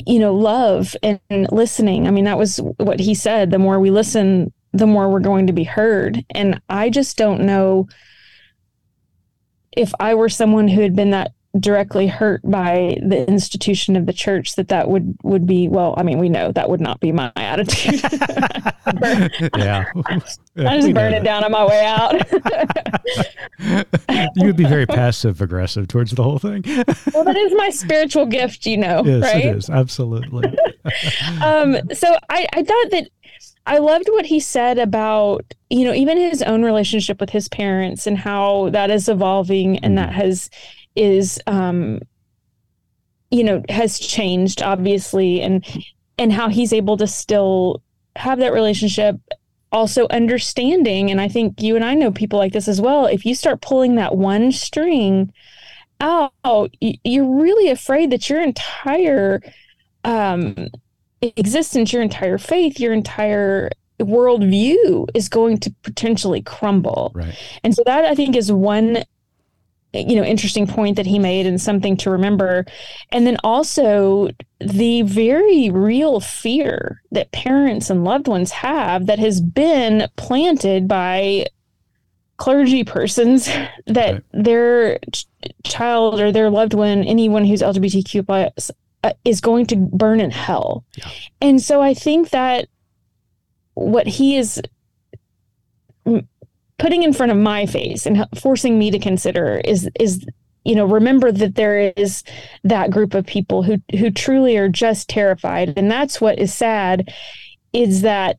you 0.06 0.20
know 0.20 0.34
love 0.34 0.96
and 1.04 1.20
listening. 1.52 2.08
I 2.08 2.12
mean, 2.12 2.26
that 2.26 2.38
was 2.38 2.58
what 2.78 3.00
he 3.00 3.14
said. 3.14 3.52
The 3.52 3.60
more 3.60 3.80
we 3.80 3.92
listen, 3.92 4.54
the 4.72 4.88
more 4.88 5.10
we're 5.10 5.20
going 5.20 5.48
to 5.48 5.54
be 5.54 5.64
heard. 5.64 6.24
And 6.32 6.62
I 6.70 6.90
just 6.90 7.18
don't 7.18 7.42
know 7.42 7.88
if 9.72 9.94
I 10.00 10.16
were 10.16 10.30
someone 10.30 10.68
who 10.68 10.82
had 10.82 10.96
been 10.96 11.12
that 11.12 11.32
directly 11.60 12.08
hurt 12.08 12.42
by 12.44 12.98
the 13.06 13.28
institution 13.28 13.96
of 13.96 14.08
the 14.08 14.14
church 14.14 14.56
that 14.56 14.70
that 14.70 14.90
would 14.90 15.16
would 15.22 15.46
be 15.46 15.68
well 15.70 15.94
i 15.98 16.04
mean 16.04 16.18
we 16.18 16.28
know 16.28 16.52
that 16.52 16.68
would 16.68 16.82
not 16.82 17.00
be 17.00 17.12
my 17.12 17.32
attitude. 17.36 18.02
Yeah. 19.56 19.86
I 20.58 20.78
just 20.78 20.94
burn 20.94 21.14
it 21.14 21.24
down 21.24 21.44
on 21.44 21.52
my 21.52 21.66
way 21.66 21.86
out. 21.86 22.16
You 24.36 24.48
would 24.48 24.58
be 24.58 24.66
very 24.66 24.86
passive 24.86 25.42
aggressive 25.42 25.88
towards 25.88 26.12
the 26.12 26.24
whole 26.24 26.38
thing. 26.38 26.64
Well 27.14 27.24
that 27.24 27.36
is 27.36 27.54
my 27.56 27.70
spiritual 27.70 28.26
gift 28.26 28.66
you 28.66 28.78
know 28.78 29.04
yes 29.06 29.24
right? 29.24 29.46
it 29.46 29.56
is. 29.56 29.70
Absolutely. 29.70 30.46
Um 31.42 31.78
so 31.94 32.18
i 32.30 32.48
i 32.54 32.64
thought 32.64 32.92
that 32.92 33.08
I 33.66 33.78
loved 33.78 34.10
what 34.10 34.26
he 34.26 34.42
said 34.42 34.78
about, 34.78 35.54
you 35.70 35.86
know, 35.86 35.94
even 35.94 36.18
his 36.18 36.42
own 36.42 36.64
relationship 36.64 37.22
with 37.22 37.30
his 37.30 37.48
parents 37.48 38.06
and 38.06 38.18
how 38.18 38.70
that 38.72 38.92
is 38.92 39.08
evolving 39.08 39.80
and 39.80 39.98
that 39.98 40.10
mm-hmm. 40.10 40.20
has 40.20 40.50
is 40.96 41.40
um 41.48 42.00
you 43.32 43.44
know 43.44 43.64
has 43.70 44.00
changed 44.00 44.62
obviously 44.62 45.42
and 45.42 45.66
and 46.18 46.32
how 46.32 46.50
he's 46.50 46.74
able 46.74 46.98
to 46.98 47.08
still 47.08 47.82
have 48.16 48.40
that 48.40 48.54
relationship. 48.54 49.18
Also 49.72 50.06
understanding 50.12 51.10
and 51.10 51.20
i 51.20 51.28
think 51.28 51.60
you 51.60 51.76
and 51.76 51.84
i 51.84 51.96
know 51.96 52.12
people 52.12 52.38
like 52.38 52.54
this 52.54 52.68
as 52.68 52.80
well 52.80 53.08
if 53.08 53.26
you 53.26 53.34
start 53.34 53.60
pulling 53.60 53.96
that 53.96 54.16
one 54.16 54.52
string 54.52 55.34
out 56.00 56.70
you're 56.80 57.42
really 57.42 57.72
afraid 57.72 58.12
that 58.12 58.30
your 58.30 58.40
entire 58.40 59.42
um 60.04 60.68
existence 61.24 61.92
your 61.92 62.04
entire 62.04 62.38
faith 62.38 62.80
your 62.80 62.94
entire 62.94 63.72
worldview 64.00 65.08
is 65.14 65.30
going 65.30 65.58
to 65.58 65.74
potentially 65.84 66.42
crumble. 66.42 67.12
Right. 67.16 67.36
And 67.64 67.74
so 67.74 67.84
that 67.86 68.06
i 68.06 68.16
think 68.16 68.36
is 68.36 68.52
one 68.52 69.04
you 69.94 70.16
know 70.16 70.24
interesting 70.24 70.66
point 70.66 70.96
that 70.96 71.06
he 71.06 71.20
made 71.20 71.46
and 71.46 71.62
something 71.62 71.96
to 71.96 72.10
remember 72.10 72.66
and 73.12 73.28
then 73.28 73.38
also 73.44 74.30
the 74.60 75.04
very 75.04 75.70
real 75.70 76.20
fear 76.20 77.02
that 77.12 77.32
parents 77.32 77.90
and 77.90 78.04
loved 78.04 78.28
ones 78.28 78.52
have 78.52 79.06
that 79.06 79.20
has 79.20 79.40
been 79.40 80.08
planted 80.16 80.88
by 80.88 81.46
clergy 82.38 82.84
persons 82.84 83.46
that 83.86 84.14
right. 84.14 84.24
their 84.32 85.00
ch- 85.12 85.28
child 85.64 86.20
or 86.20 86.32
their 86.32 86.50
loved 86.50 86.74
one 86.74 87.04
anyone 87.04 87.46
who's 87.46 87.62
lgbtq 87.62 88.26
plus 88.26 88.72
uh, 89.04 89.14
is 89.26 89.42
going 89.42 89.66
to 89.66 89.76
burn 89.76 90.20
in 90.20 90.32
hell 90.32 90.84
yeah. 90.96 91.10
and 91.42 91.62
so 91.62 91.82
i 91.82 91.94
think 91.94 92.32
that 92.32 92.68
what 93.76 94.08
he 94.08 94.38
is 94.38 94.62
putting 96.80 97.04
in 97.04 97.14
front 97.14 97.32
of 97.32 97.38
my 97.38 97.66
face 97.66 98.06
and 98.06 98.26
forcing 98.40 98.78
me 98.78 98.92
to 98.92 99.00
consider 99.00 99.62
is 99.64 99.90
is 100.00 100.26
you 100.64 100.76
know 100.76 100.86
remember 100.86 101.32
that 101.32 101.56
there 101.56 101.94
is 101.96 102.24
that 102.64 102.92
group 102.92 103.14
of 103.14 103.26
people 103.26 103.64
who 103.64 103.78
who 103.98 104.10
truly 104.10 104.58
are 104.58 104.70
just 104.70 105.10
terrified. 105.10 105.74
And 105.78 105.92
that's 105.92 106.20
what 106.20 106.40
is 106.40 106.54
sad 106.54 107.14
is 107.74 108.02
that 108.02 108.38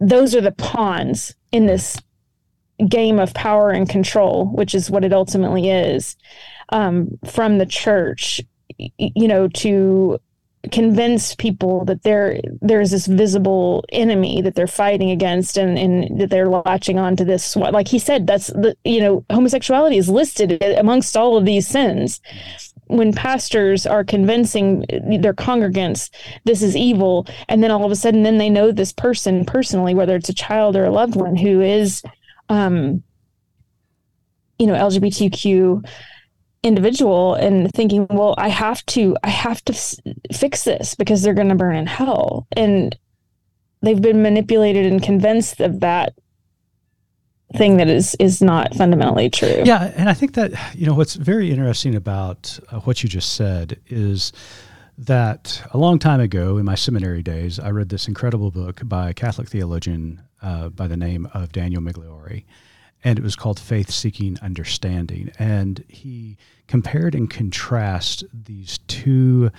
those 0.00 0.34
are 0.34 0.40
the 0.40 0.52
pawns 0.52 1.34
in 1.52 1.66
this 1.66 2.00
game 2.88 3.18
of 3.18 3.32
power 3.34 3.70
and 3.70 3.88
control 3.88 4.46
which 4.46 4.74
is 4.74 4.90
what 4.90 5.04
it 5.04 5.12
ultimately 5.12 5.70
is 5.70 6.16
um, 6.70 7.18
from 7.24 7.58
the 7.58 7.66
church 7.66 8.40
you 8.98 9.28
know 9.28 9.46
to 9.48 10.18
convince 10.70 11.34
people 11.34 11.84
that 11.86 12.02
there 12.04 12.40
there's 12.60 12.92
this 12.92 13.06
visible 13.06 13.84
enemy 13.90 14.40
that 14.40 14.54
they're 14.54 14.68
fighting 14.68 15.10
against 15.10 15.56
and, 15.56 15.76
and 15.76 16.20
that 16.20 16.30
they're 16.30 16.48
latching 16.48 17.00
on 17.00 17.16
to 17.16 17.24
this 17.24 17.56
like 17.56 17.88
he 17.88 17.98
said 17.98 18.28
that's 18.28 18.46
the 18.48 18.76
you 18.84 19.00
know 19.00 19.24
homosexuality 19.30 19.96
is 19.96 20.08
listed 20.08 20.62
amongst 20.78 21.16
all 21.16 21.36
of 21.36 21.44
these 21.44 21.66
sins. 21.66 22.20
When 22.86 23.12
pastors 23.12 23.86
are 23.86 24.04
convincing 24.04 24.84
their 25.20 25.34
congregants 25.34 26.10
this 26.44 26.62
is 26.62 26.76
evil 26.76 27.26
and 27.48 27.62
then 27.62 27.70
all 27.70 27.84
of 27.84 27.90
a 27.90 27.96
sudden 27.96 28.22
then 28.22 28.38
they 28.38 28.50
know 28.50 28.70
this 28.70 28.92
person 28.92 29.44
personally 29.44 29.94
whether 29.94 30.14
it's 30.14 30.28
a 30.28 30.34
child 30.34 30.76
or 30.76 30.84
a 30.84 30.90
loved 30.90 31.16
one 31.16 31.34
who 31.34 31.60
is 31.60 32.02
um 32.50 33.02
you 34.58 34.66
know 34.66 34.74
lgbtq 34.74 35.84
individual 36.62 37.34
and 37.34 37.72
thinking 37.72 38.06
well 38.08 38.34
i 38.38 38.48
have 38.48 38.84
to 38.86 39.16
i 39.24 39.28
have 39.28 39.64
to 39.64 39.72
fix 40.32 40.64
this 40.64 40.94
because 40.94 41.22
they're 41.22 41.34
going 41.34 41.48
to 41.48 41.54
burn 41.54 41.76
in 41.76 41.86
hell. 41.86 42.46
And 42.52 42.96
they've 43.82 44.00
been 44.00 44.22
manipulated 44.22 44.86
and 44.86 45.02
convinced 45.02 45.60
of 45.60 45.80
that 45.80 46.14
thing 47.56 47.76
that 47.76 47.88
is 47.88 48.14
is 48.18 48.40
not 48.40 48.74
fundamentally 48.74 49.28
true. 49.28 49.62
Yeah 49.64 49.92
and 49.96 50.08
i 50.08 50.14
think 50.14 50.34
that 50.34 50.52
you 50.74 50.86
know 50.86 50.94
what's 50.94 51.14
very 51.14 51.50
interesting 51.50 51.94
about 51.94 52.58
uh, 52.70 52.80
what 52.80 53.02
you 53.02 53.08
just 53.08 53.34
said 53.34 53.78
is 53.88 54.32
that 54.96 55.62
a 55.72 55.78
long 55.78 55.98
time 55.98 56.20
ago 56.20 56.58
in 56.58 56.64
my 56.64 56.74
seminary 56.74 57.22
days 57.22 57.58
i 57.58 57.70
read 57.70 57.88
this 57.88 58.08
incredible 58.08 58.50
book 58.50 58.80
by 58.84 59.10
a 59.10 59.14
catholic 59.14 59.48
theologian 59.48 60.22
uh, 60.42 60.68
by 60.68 60.86
the 60.86 60.96
name 60.96 61.28
of 61.34 61.52
daniel 61.52 61.82
migliore 61.82 62.44
and 63.04 63.18
it 63.18 63.22
was 63.22 63.36
called 63.36 63.58
Faith 63.58 63.90
Seeking 63.90 64.38
Understanding. 64.42 65.32
And 65.38 65.84
he 65.88 66.36
compared 66.68 67.14
and 67.14 67.28
contrasted 67.28 68.30
these 68.32 68.78
two 68.86 69.50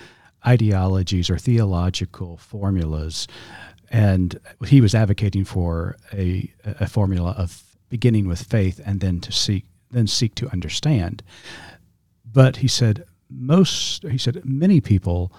ideologies 0.46 1.30
or 1.30 1.38
theological 1.38 2.36
formulas. 2.36 3.26
And 3.90 4.38
he 4.66 4.80
was 4.80 4.94
advocating 4.94 5.44
for 5.44 5.96
a, 6.12 6.52
a 6.64 6.86
formula 6.86 7.34
of 7.36 7.62
beginning 7.88 8.26
with 8.26 8.42
faith 8.42 8.80
and 8.84 9.00
then 9.00 9.20
to 9.20 9.32
seek 9.32 9.64
then 9.90 10.06
seek 10.08 10.34
to 10.34 10.50
understand. 10.50 11.22
But 12.24 12.56
he 12.56 12.66
said 12.66 13.04
most 13.30 14.02
he 14.02 14.18
said 14.18 14.44
many 14.44 14.80
people 14.80 15.32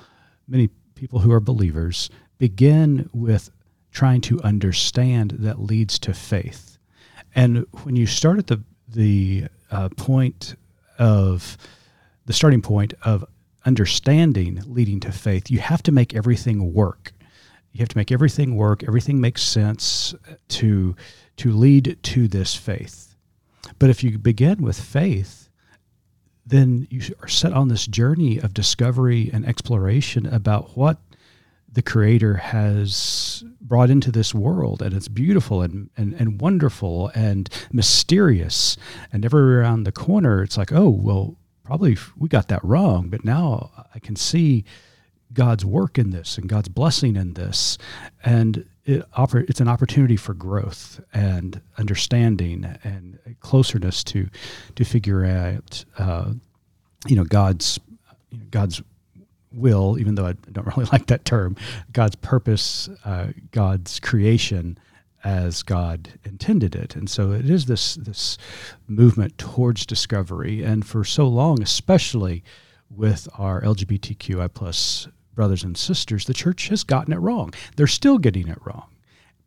many 0.48 0.70
people 0.94 1.20
who 1.20 1.32
are 1.34 1.42
believers 1.42 2.10
begin 2.38 3.10
with 3.12 3.50
trying 3.92 4.22
to 4.22 4.42
understand 4.42 5.32
that 5.40 5.60
leads 5.60 6.00
to 6.00 6.14
faith 6.14 6.75
and 7.36 7.66
when 7.84 7.96
you 7.96 8.08
start 8.08 8.40
at 8.40 8.48
the 8.48 8.62
the 8.88 9.46
uh, 9.70 9.90
point 9.90 10.56
of 10.98 11.58
the 12.26 12.34
starting 12.34 12.62
point 12.62 12.94
of 13.04 13.26
understanding 13.66 14.62
leading 14.66 15.00
to 15.02 15.12
faith, 15.12 15.52
you 15.52 15.60
have 15.60 15.84
to 15.84 15.92
make 15.92 16.16
everything 16.16 16.74
work. 16.74 17.12
You 17.74 17.80
have 17.80 17.90
to 17.90 17.98
make 17.98 18.12
everything 18.12 18.56
work. 18.56 18.84
Everything 18.84 19.20
makes 19.20 19.44
sense 19.44 20.16
to 20.50 20.96
to 21.38 21.52
lead 21.52 21.98
to 22.02 22.28
this 22.28 22.56
faith. 22.56 23.16
But 23.80 23.90
if 23.90 24.04
you 24.04 24.18
begin 24.18 24.62
with 24.62 24.80
faith, 24.80 25.50
then 26.46 26.88
you 26.90 27.02
are 27.22 27.28
set 27.28 27.52
on 27.52 27.68
this 27.68 27.86
journey 27.86 28.38
of 28.38 28.54
discovery 28.54 29.30
and 29.34 29.46
exploration 29.46 30.26
about 30.26 30.78
what 30.78 31.00
the 31.76 31.82
creator 31.82 32.36
has 32.36 33.44
brought 33.62 33.90
into 33.90 34.12
this 34.12 34.34
world 34.34 34.82
and 34.82 34.94
it's 34.94 35.08
beautiful 35.08 35.62
and, 35.62 35.90
and, 35.98 36.14
and 36.14 36.42
wonderful 36.42 37.12
and 37.14 37.50
mysterious. 37.72 38.78
And 39.12 39.24
ever 39.26 39.62
around 39.62 39.84
the 39.84 39.92
corner 39.92 40.42
it's 40.42 40.58
like 40.58 40.72
oh 40.72 40.90
well 40.90 41.36
probably 41.64 41.98
we 42.18 42.30
got 42.30 42.48
that 42.48 42.64
wrong 42.64 43.10
but 43.10 43.26
now 43.26 43.72
i 43.94 44.00
can 44.00 44.16
see 44.16 44.64
god's 45.34 45.66
work 45.66 45.98
in 45.98 46.12
this 46.12 46.38
and 46.38 46.50
god's 46.50 46.70
blessing 46.70 47.16
in 47.16 47.34
this. 47.34 47.78
And 48.24 48.66
it 48.86 49.04
offer, 49.14 49.40
it's 49.40 49.60
an 49.60 49.68
opportunity 49.68 50.16
for 50.16 50.34
growth 50.34 51.02
and 51.14 51.60
understanding 51.78 52.78
and 52.84 53.20
closeness 53.40 54.04
to 54.06 54.30
to 54.76 54.86
figure 54.86 55.26
out 55.26 55.84
uh, 55.98 56.32
you 57.08 57.16
know 57.16 57.24
god's 57.24 57.80
you 58.32 58.40
know, 58.40 58.46
god's 58.50 58.82
will, 59.56 59.98
even 60.00 60.16
though 60.16 60.28
I 60.28 60.34
don't 60.52 60.68
really 60.78 60.90
like 60.92 61.08
that 61.08 61.26
term, 61.26 61.56
God's 61.92 62.16
purpose, 62.16 62.90
uh, 63.04 63.28
God's 63.52 64.00
creation 64.00 64.78
as 65.24 65.64
God 65.64 66.14
intended 66.24 66.76
it. 66.76 66.96
And 66.96 67.10
so 67.10 67.32
it 67.32 67.50
is 67.50 67.66
this 67.66 67.96
this 67.96 68.38
movement 68.88 69.38
towards 69.38 69.86
discovery. 69.86 70.64
And 70.64 70.86
for 70.86 71.04
so 71.04 71.28
long, 71.28 71.62
especially 71.64 72.44
with 72.90 73.28
our 73.38 73.62
LGBTQI 73.62 74.54
plus 74.54 75.08
brothers 75.34 75.64
and 75.64 75.76
sisters, 75.76 76.26
the 76.26 76.34
church 76.34 76.68
has 76.70 76.84
gotten 76.84 77.12
it 77.12 77.18
wrong. 77.18 77.54
They're 77.76 77.88
still 77.88 78.20
getting 78.20 78.48
it 78.48 78.60
wrong. 78.64 78.88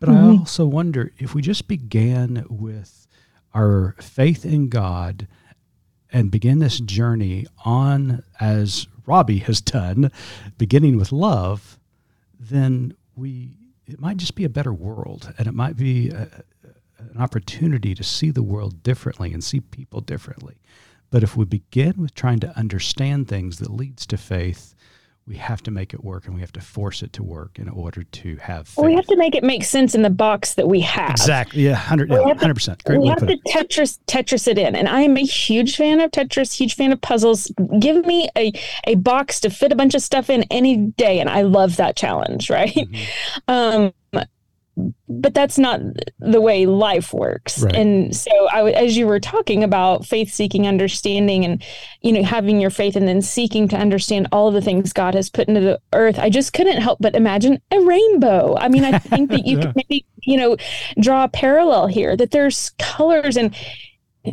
But 0.01 0.11
mm-hmm. 0.11 0.25
I 0.25 0.39
also 0.39 0.67
wonder 0.67 1.13
if 1.19 1.35
we 1.35 1.43
just 1.43 1.69
began 1.69 2.45
with 2.49 3.07
our 3.55 3.95
faith 4.01 4.45
in 4.45 4.69
God 4.69 5.29
and 6.13 6.31
begin 6.31 6.59
this 6.59 6.81
journey 6.81 7.47
on 7.65 8.23
as 8.41 8.87
Robbie 9.09 9.39
has 9.39 9.61
done, 9.63 10.13
beginning 10.59 10.99
with 10.99 11.13
love, 11.13 11.79
then 12.39 12.95
we 13.17 13.57
it 13.87 13.99
might 13.99 14.19
just 14.19 14.35
be 14.35 14.45
a 14.45 14.51
better 14.51 14.73
world, 14.73 15.33
and 15.39 15.49
it 15.49 15.55
might 15.55 15.77
be 15.77 16.11
a, 16.11 16.29
an 16.99 17.17
opportunity 17.19 17.95
to 17.95 18.05
see 18.05 18.31
the 18.31 18.43
world 18.43 18.83
differently 18.83 19.33
and 19.33 19.43
see 19.43 19.61
people 19.61 20.03
differently. 20.03 20.61
But 21.11 21.23
if 21.23 21.37
we 21.39 21.47
begin 21.47 21.95
with 21.97 22.15
trying 22.15 22.41
to 22.41 22.57
understand 22.59 23.29
things 23.29 23.59
that 23.59 23.71
leads 23.71 24.07
to 24.09 24.19
faith, 24.19 24.75
we 25.29 25.37
have 25.37 25.63
to 25.63 25.71
make 25.71 25.93
it 25.93 26.03
work 26.03 26.25
and 26.25 26.35
we 26.35 26.41
have 26.41 26.53
to 26.53 26.61
force 26.61 27.03
it 27.03 27.13
to 27.13 27.23
work 27.23 27.59
in 27.59 27.69
order 27.69 28.03
to 28.03 28.37
have. 28.37 28.73
Well, 28.77 28.87
we 28.87 28.95
have 28.95 29.07
to 29.07 29.17
make 29.17 29.35
it 29.35 29.45
make 29.45 29.63
sense 29.63 29.95
in 29.95 30.01
the 30.01 30.11
box 30.11 30.55
that 30.55 30.67
we 30.67 30.81
have. 30.81 31.11
Exactly. 31.11 31.63
Yeah, 31.63 31.73
100, 31.73 32.09
yeah, 32.09 32.17
100%. 32.17 32.85
Great 32.85 33.01
we 33.01 33.09
have 33.09 33.19
to 33.19 33.39
Tetris, 33.47 33.99
Tetris 34.07 34.49
it 34.49 34.57
in. 34.57 34.75
And 34.75 34.89
I 34.89 35.03
am 35.03 35.19
a 35.19 35.25
huge 35.25 35.77
fan 35.77 36.01
of 36.01 36.11
Tetris, 36.13 36.55
huge 36.55 36.75
fan 36.75 36.93
of 36.93 37.01
puzzles. 37.03 37.53
Give 37.79 38.07
me 38.07 38.31
a, 38.37 38.53
a 38.85 38.95
box 38.95 39.41
to 39.41 39.51
fit 39.51 39.71
a 39.71 39.77
bunch 39.77 39.95
of 39.95 40.01
stuff 40.01 40.31
in 40.31 40.45
any 40.45 40.77
day. 40.77 41.21
And 41.21 41.29
I 41.29 41.43
love 41.43 41.77
that 41.77 41.95
challenge, 41.95 42.49
right? 42.49 42.75
Mm-hmm. 42.75 43.05
Um, 43.49 43.93
but 45.09 45.35
that's 45.35 45.59
not 45.59 45.81
the 46.19 46.41
way 46.41 46.67
life 46.67 47.13
works 47.13 47.63
right. 47.63 47.75
and 47.75 48.15
so 48.15 48.31
I, 48.53 48.71
as 48.71 48.97
you 48.97 49.07
were 49.07 49.21
talking 49.21 49.65
about 49.65 50.07
faith 50.07 50.33
seeking 50.33 50.67
understanding 50.67 51.45
and 51.45 51.63
you 52.03 52.13
know 52.13 52.23
having 52.23 52.61
your 52.61 52.71
faith 52.71 52.97
and 52.97 53.09
then 53.09 53.23
seeking 53.23 53.69
to 53.69 53.77
understand 53.77 54.29
all 54.33 54.49
of 54.49 54.55
the 54.55 54.63
things 54.63 54.93
god 54.93 55.15
has 55.15 55.31
put 55.31 55.49
into 55.49 55.61
the 55.61 55.81
earth 55.93 56.19
i 56.19 56.31
just 56.31 56.53
couldn't 56.53 56.81
help 56.81 56.99
but 57.01 57.17
imagine 57.17 57.61
a 57.71 57.81
rainbow 57.81 58.57
i 58.59 58.69
mean 58.69 58.85
i 58.85 58.99
think 58.99 59.31
that 59.31 59.47
you 59.47 59.57
yeah. 59.59 59.63
can 59.63 59.73
maybe 59.77 60.07
you 60.23 60.37
know 60.37 60.57
draw 61.01 61.25
a 61.25 61.29
parallel 61.29 61.87
here 61.87 62.17
that 62.17 62.31
there's 62.31 62.71
colors 62.79 63.37
and 63.37 63.55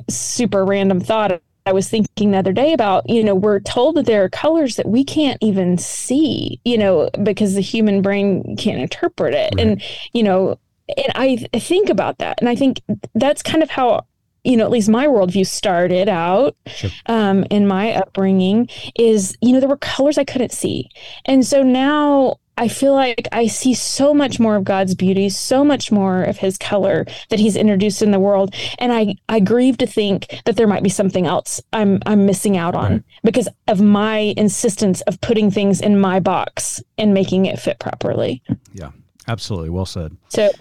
super 0.10 0.66
random 0.66 1.00
thought 1.00 1.42
I 1.66 1.74
was 1.74 1.90
thinking 1.90 2.32
the 2.32 2.38
other 2.38 2.54
day 2.54 2.74
about, 2.74 3.10
you 3.10 3.24
know, 3.24 3.34
we're 3.34 3.60
told 3.60 3.96
that 3.96 4.06
there 4.06 4.24
are 4.24 4.30
colors 4.30 4.76
that 4.76 4.88
we 4.88 5.04
can't 5.04 5.38
even 5.42 5.78
see, 5.78 6.60
you 6.64 6.78
know, 6.78 7.10
because 7.24 7.56
the 7.56 7.62
human 7.62 8.02
brain 8.02 8.56
can't 8.58 8.80
interpret 8.80 9.34
it. 9.34 9.54
Right. 9.56 9.68
And, 9.68 9.82
you 10.14 10.24
know, 10.24 10.60
and 10.88 11.12
I, 11.16 11.38
think 11.60 11.90
about 11.90 12.20
that. 12.20 12.40
And 12.40 12.48
I 12.48 12.56
think 12.56 12.82
that's 13.16 13.42
kind 13.42 13.64
of 13.64 13.72
how 13.72 14.06
you 14.46 14.56
know, 14.56 14.64
at 14.64 14.70
least 14.70 14.90
my 14.90 15.08
worldview 15.08 15.46
started 15.48 16.08
out 16.08 16.56
sure. 16.68 16.92
um, 17.08 17.46
in 17.50 17.68
my 17.68 17.94
upbringing 17.94 18.70
is, 18.96 19.36
you 19.42 19.52
know, 19.52 19.60
there 19.60 19.68
were 19.68 19.76
colors 19.76 20.20
I 20.20 20.24
couldn't 20.24 20.52
see. 20.52 20.88
And 21.26 21.44
so 21.44 21.64
now 21.64 22.38
I 22.58 22.68
feel 22.68 22.94
like 22.94 23.28
I 23.32 23.48
see 23.48 23.74
so 23.74 24.14
much 24.14 24.40
more 24.40 24.56
of 24.56 24.64
God's 24.64 24.96
beauty, 24.96 25.30
so 25.30 25.64
much 25.64 25.92
more 25.92 26.24
of 26.24 26.38
his 26.38 26.58
color 26.58 27.06
that 27.30 27.40
he's 27.40 27.56
introduced 27.56 28.02
in 28.02 28.12
the 28.12 28.20
world. 28.20 28.56
And 28.80 28.94
I, 28.94 29.16
I 29.28 29.40
grieve 29.40 29.78
to 29.80 29.88
think 29.88 30.42
that 30.46 30.56
there 30.56 30.68
might 30.68 30.84
be 30.84 30.90
something 30.90 31.26
else 31.26 31.62
I'm 31.74 32.02
I'm 32.06 32.26
missing 32.26 32.58
out 32.58 32.76
on 32.76 32.92
right. 32.92 33.04
because 33.24 33.50
of 33.68 33.82
my 33.82 34.34
insistence 34.38 35.02
of 35.02 35.20
putting 35.22 35.52
things 35.52 35.82
in 35.82 36.00
my 36.00 36.20
box 36.20 36.82
and 36.98 37.14
making 37.14 37.46
it 37.46 37.60
fit 37.60 37.80
properly. 37.80 38.42
Yeah, 38.74 38.92
absolutely. 39.28 39.70
Well 39.70 39.86
said. 39.86 40.16
So 40.30 40.52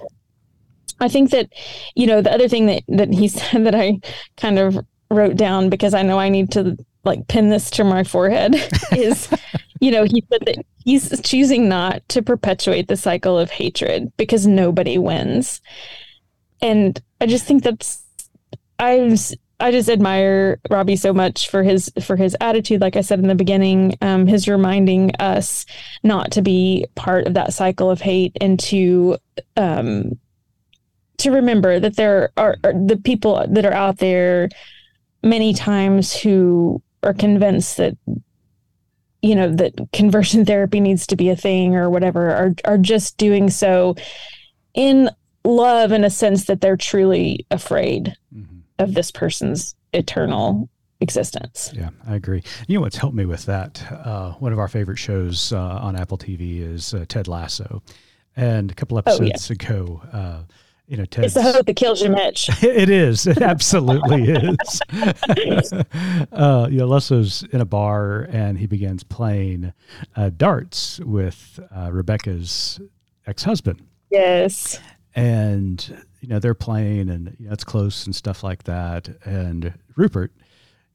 I 1.00 1.08
think 1.08 1.30
that, 1.30 1.52
you 1.94 2.06
know, 2.06 2.22
the 2.22 2.32
other 2.32 2.48
thing 2.48 2.66
that, 2.66 2.82
that 2.88 3.12
he 3.12 3.28
said 3.28 3.64
that 3.66 3.74
I 3.74 4.00
kind 4.36 4.58
of 4.58 4.84
wrote 5.10 5.36
down 5.36 5.68
because 5.68 5.94
I 5.94 6.02
know 6.02 6.18
I 6.18 6.28
need 6.28 6.50
to 6.52 6.76
like 7.04 7.28
pin 7.28 7.50
this 7.50 7.70
to 7.70 7.84
my 7.84 8.04
forehead 8.04 8.54
is 8.96 9.28
you 9.80 9.90
know 9.90 10.04
he 10.04 10.24
said 10.30 10.40
that 10.46 10.64
he's 10.84 11.20
choosing 11.22 11.68
not 11.68 12.06
to 12.10 12.22
perpetuate 12.22 12.88
the 12.88 12.96
cycle 12.96 13.38
of 13.38 13.50
hatred 13.50 14.12
because 14.16 14.46
nobody 14.46 14.98
wins. 14.98 15.60
And 16.60 17.00
i 17.20 17.26
just 17.26 17.44
think 17.44 17.62
that's 17.62 18.02
i 18.78 19.16
i 19.60 19.70
just 19.70 19.88
admire 19.88 20.58
robbie 20.68 20.96
so 20.96 21.12
much 21.12 21.48
for 21.48 21.62
his 21.62 21.90
for 22.02 22.16
his 22.16 22.36
attitude. 22.40 22.80
Like 22.80 22.96
i 22.96 23.00
said 23.00 23.18
in 23.18 23.28
the 23.28 23.34
beginning 23.34 23.96
um, 24.00 24.26
his 24.26 24.48
reminding 24.48 25.14
us 25.16 25.66
not 26.02 26.30
to 26.32 26.42
be 26.42 26.86
part 26.94 27.26
of 27.26 27.34
that 27.34 27.52
cycle 27.52 27.90
of 27.90 28.00
hate 28.00 28.36
and 28.40 28.58
to 28.60 29.16
um 29.56 30.18
to 31.18 31.30
remember 31.30 31.78
that 31.78 31.96
there 31.96 32.30
are, 32.36 32.56
are 32.64 32.72
the 32.72 33.00
people 33.02 33.44
that 33.48 33.64
are 33.64 33.72
out 33.72 33.98
there 33.98 34.48
many 35.22 35.54
times 35.54 36.14
who 36.14 36.82
are 37.02 37.14
convinced 37.14 37.76
that 37.76 37.96
you 39.24 39.34
know 39.34 39.50
that 39.50 39.72
conversion 39.92 40.44
therapy 40.50 40.80
needs 40.80 41.06
to 41.06 41.16
be 41.16 41.30
a 41.30 41.36
thing 41.36 41.74
or 41.74 41.88
whatever 41.88 42.30
are 42.30 42.54
are 42.64 42.78
just 42.78 43.16
doing 43.16 43.48
so 43.48 43.96
in 44.74 45.10
love 45.44 45.92
in 45.92 46.04
a 46.04 46.10
sense 46.10 46.44
that 46.44 46.60
they're 46.60 46.76
truly 46.76 47.46
afraid 47.50 48.14
mm-hmm. 48.34 48.58
of 48.78 48.94
this 48.94 49.10
person's 49.10 49.74
eternal 49.92 50.68
existence. 51.00 51.70
Yeah, 51.74 51.90
I 52.06 52.16
agree. 52.16 52.42
You 52.66 52.76
know 52.76 52.80
what's 52.82 52.96
helped 52.96 53.16
me 53.16 53.26
with 53.26 53.46
that? 53.46 53.82
Uh, 53.90 54.32
one 54.34 54.52
of 54.52 54.58
our 54.58 54.68
favorite 54.68 54.98
shows 54.98 55.52
uh, 55.52 55.58
on 55.58 55.96
Apple 55.96 56.18
TV 56.18 56.60
is 56.60 56.94
uh, 56.94 57.04
Ted 57.08 57.28
Lasso, 57.28 57.82
and 58.36 58.70
a 58.70 58.74
couple 58.74 58.98
episodes 58.98 59.50
oh, 59.50 59.54
yeah. 59.60 59.68
ago, 59.68 60.02
uh, 60.12 60.42
you 60.86 60.98
know, 60.98 61.04
Ted's, 61.06 61.26
it's 61.26 61.34
the 61.34 61.42
hope 61.42 61.66
that 61.66 61.76
kills 61.76 62.02
you, 62.02 62.10
Mitch. 62.10 62.50
it 62.62 62.90
is. 62.90 63.26
It 63.26 63.38
absolutely 63.42 64.24
is. 64.24 64.82
uh, 66.32 66.68
you 66.70 66.78
know, 66.78 66.86
Lasso's 66.86 67.42
in 67.52 67.60
a 67.60 67.64
bar 67.64 68.22
and 68.30 68.58
he 68.58 68.66
begins 68.66 69.02
playing 69.02 69.72
uh, 70.14 70.30
darts 70.36 71.00
with 71.00 71.58
uh, 71.74 71.90
Rebecca's 71.90 72.80
ex-husband. 73.26 73.82
Yes. 74.10 74.78
And 75.14 76.04
you 76.20 76.28
know 76.28 76.38
they're 76.38 76.54
playing 76.54 77.08
and 77.08 77.36
you 77.38 77.46
know, 77.46 77.52
it's 77.52 77.64
close 77.64 78.04
and 78.04 78.14
stuff 78.14 78.42
like 78.42 78.64
that. 78.64 79.08
And 79.24 79.74
Rupert, 79.96 80.32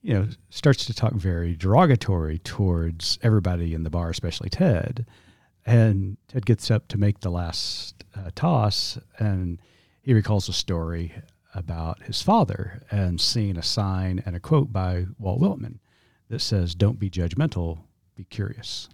you 0.01 0.13
know, 0.13 0.27
starts 0.49 0.85
to 0.85 0.93
talk 0.93 1.13
very 1.13 1.55
derogatory 1.55 2.39
towards 2.39 3.17
everybody 3.23 3.73
in 3.73 3.83
the 3.83 3.89
bar, 3.89 4.09
especially 4.09 4.49
Ted. 4.49 5.05
And 5.65 6.17
Ted 6.27 6.45
gets 6.45 6.69
up 6.69 6.87
to 6.89 6.97
make 6.97 7.21
the 7.21 7.29
last 7.29 8.03
uh, 8.15 8.29
toss 8.35 8.97
and 9.17 9.59
he 10.02 10.14
recalls 10.14 10.50
a 10.50 10.54
story 10.54 11.14
about 11.54 12.04
his 12.04 12.22
father 12.22 12.84
and 12.91 13.20
seeing 13.20 13.58
a 13.58 13.64
sign 13.64 14.22
and 14.26 14.36
a 14.36 14.39
quote 14.39 14.72
by 14.72 15.06
Walt 15.18 15.39
Whitman 15.39 15.80
that 16.30 16.39
says, 16.39 16.76
Don't 16.76 17.00
be 17.00 17.10
judgmental, 17.10 17.80
be 18.16 18.24
curious. 18.26 18.89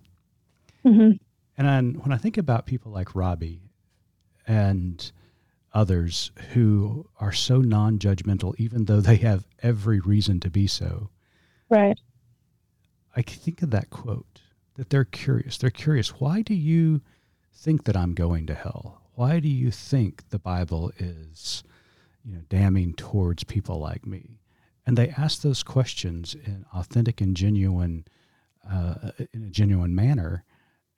Mm-hmm. 0.85 1.17
And 1.57 1.67
then 1.67 1.93
when 2.01 2.11
I 2.11 2.17
think 2.17 2.37
about 2.37 2.65
people 2.65 2.91
like 2.91 3.15
Robbie 3.15 3.61
and 4.47 5.11
others 5.73 6.31
who 6.53 7.07
are 7.19 7.33
so 7.33 7.59
non 7.59 7.99
judgmental, 7.99 8.55
even 8.57 8.85
though 8.85 9.01
they 9.01 9.17
have 9.17 9.45
every 9.61 9.99
reason 9.99 10.39
to 10.39 10.49
be 10.49 10.65
so. 10.67 11.09
Right. 11.69 11.99
I 13.15 13.21
think 13.21 13.61
of 13.61 13.71
that 13.71 13.89
quote 13.89 14.41
that 14.75 14.89
they're 14.89 15.05
curious. 15.05 15.57
They're 15.57 15.69
curious. 15.69 16.19
Why 16.19 16.41
do 16.41 16.53
you 16.53 17.01
think 17.53 17.85
that 17.85 17.97
I'm 17.97 18.13
going 18.13 18.45
to 18.47 18.53
hell? 18.53 19.01
Why 19.15 19.39
do 19.39 19.47
you 19.47 19.71
think 19.71 20.29
the 20.29 20.39
Bible 20.39 20.91
is, 20.97 21.63
you 22.23 22.33
know, 22.33 22.41
damning 22.49 22.93
towards 22.93 23.43
people 23.43 23.79
like 23.79 24.05
me? 24.05 24.39
And 24.85 24.97
they 24.97 25.09
ask 25.09 25.41
those 25.41 25.63
questions 25.63 26.35
in 26.35 26.65
authentic 26.73 27.21
and 27.21 27.35
genuine, 27.35 28.05
uh, 28.69 29.11
in 29.33 29.43
a 29.43 29.49
genuine 29.49 29.95
manner. 29.95 30.43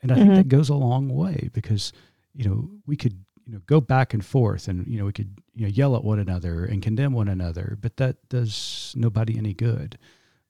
And 0.02 0.12
I 0.12 0.16
mm-hmm. 0.16 0.24
think 0.24 0.36
that 0.36 0.56
goes 0.56 0.70
a 0.70 0.76
long 0.76 1.10
way 1.10 1.50
because, 1.54 1.94
you 2.34 2.48
know, 2.50 2.70
we 2.86 2.96
could, 2.96 3.24
you 3.46 3.54
know, 3.54 3.62
go 3.66 3.80
back 3.80 4.14
and 4.14 4.26
forth 4.26 4.68
and, 4.68 4.86
you 4.88 5.00
know, 5.00 5.06
we 5.06 5.14
could, 5.14 5.38
you 5.56 5.64
know, 5.64 5.72
yell 5.72 5.96
at 5.96 6.04
one 6.04 6.20
another 6.20 6.66
and 6.66 6.82
condemn 6.82 7.14
one 7.14 7.30
another, 7.30 7.78
but 7.80 7.98
that 7.98 8.28
does 8.30 8.94
nobody 8.96 9.38
any 9.38 9.54
good. 9.54 9.98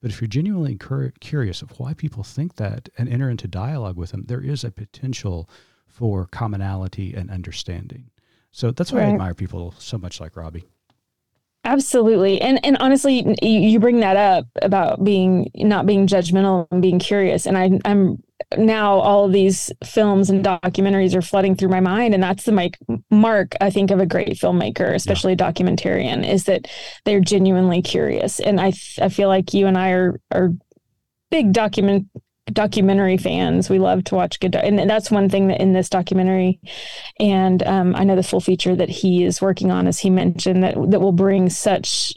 But 0.02 0.12
if 0.12 0.22
you're 0.22 0.28
genuinely 0.28 0.76
cur- 0.76 1.14
curious 1.20 1.62
of 1.62 1.80
why 1.80 1.94
people 1.94 2.24
think 2.24 2.56
that 2.56 2.90
and 2.98 3.10
enter 3.10 3.30
into 3.30 3.48
dialogue 3.48 3.98
with 3.98 4.12
them, 4.12 4.26
there 4.26 4.42
is 4.42 4.64
a 4.64 4.72
potential 4.72 5.50
for 5.98 6.28
commonality 6.28 7.16
and 7.16 7.32
understanding. 7.32 8.12
So 8.52 8.70
that's 8.70 8.92
why 8.92 9.00
right. 9.00 9.08
I 9.08 9.12
admire 9.14 9.34
people 9.34 9.74
so 9.80 9.98
much 9.98 10.22
like 10.22 10.36
Robbie. 10.36 10.66
Absolutely. 11.64 12.40
And 12.40 12.64
and 12.64 12.78
honestly, 12.78 13.36
you 13.42 13.80
bring 13.80 14.00
that 14.02 14.16
up 14.16 14.46
about 14.62 15.04
being 15.04 15.50
not 15.56 15.88
being 15.88 16.08
judgmental 16.08 16.68
and 16.72 16.82
being 16.82 17.00
curious. 17.00 17.48
And 17.48 17.58
I 17.58 17.80
I'm 17.84 18.24
now 18.58 19.00
all 19.00 19.26
of 19.26 19.34
these 19.34 19.72
films 19.84 20.30
and 20.30 20.46
documentaries 20.46 21.16
are 21.16 21.22
flooding 21.22 21.56
through 21.56 21.70
my 21.70 21.80
mind 21.80 22.14
and 22.14 22.22
that's 22.22 22.46
the 22.46 22.52
like 22.52 22.78
mark 23.10 23.56
I 23.60 23.72
think 23.72 23.90
of 23.90 24.00
a 24.00 24.06
great 24.06 24.38
filmmaker, 24.38 24.94
especially 24.94 25.36
yeah. 25.38 25.48
a 25.48 25.52
documentarian, 25.52 26.28
is 26.28 26.44
that 26.46 26.68
they're 27.06 27.20
genuinely 27.20 27.82
curious. 27.82 28.40
And 28.40 28.62
I 28.62 28.72
I 29.02 29.10
feel 29.10 29.30
like 29.30 29.54
you 29.54 29.66
and 29.66 29.78
I 29.78 29.90
are 29.90 30.22
are 30.32 30.54
big 31.32 31.54
document 31.54 32.08
documentary 32.54 33.18
fans. 33.18 33.70
We 33.70 33.80
love 33.80 34.04
to 34.06 34.16
watch 34.16 34.40
good, 34.40 34.56
and 34.56 34.90
that's 34.90 35.12
one 35.12 35.30
thing 35.30 35.48
that 35.48 35.62
in 35.62 35.74
this 35.74 35.90
documentary, 35.90 36.60
and 37.20 37.62
um, 37.64 37.96
I 37.96 38.04
know 38.04 38.16
the 38.16 38.24
full 38.24 38.42
feature 38.42 38.76
that 38.76 38.90
he 38.90 39.24
is 39.24 39.42
working 39.42 39.72
on, 39.72 39.88
as 39.88 40.00
he 40.00 40.10
mentioned, 40.10 40.64
that 40.64 40.76
that 40.92 41.02
will 41.02 41.12
bring 41.12 41.50
such, 41.50 42.14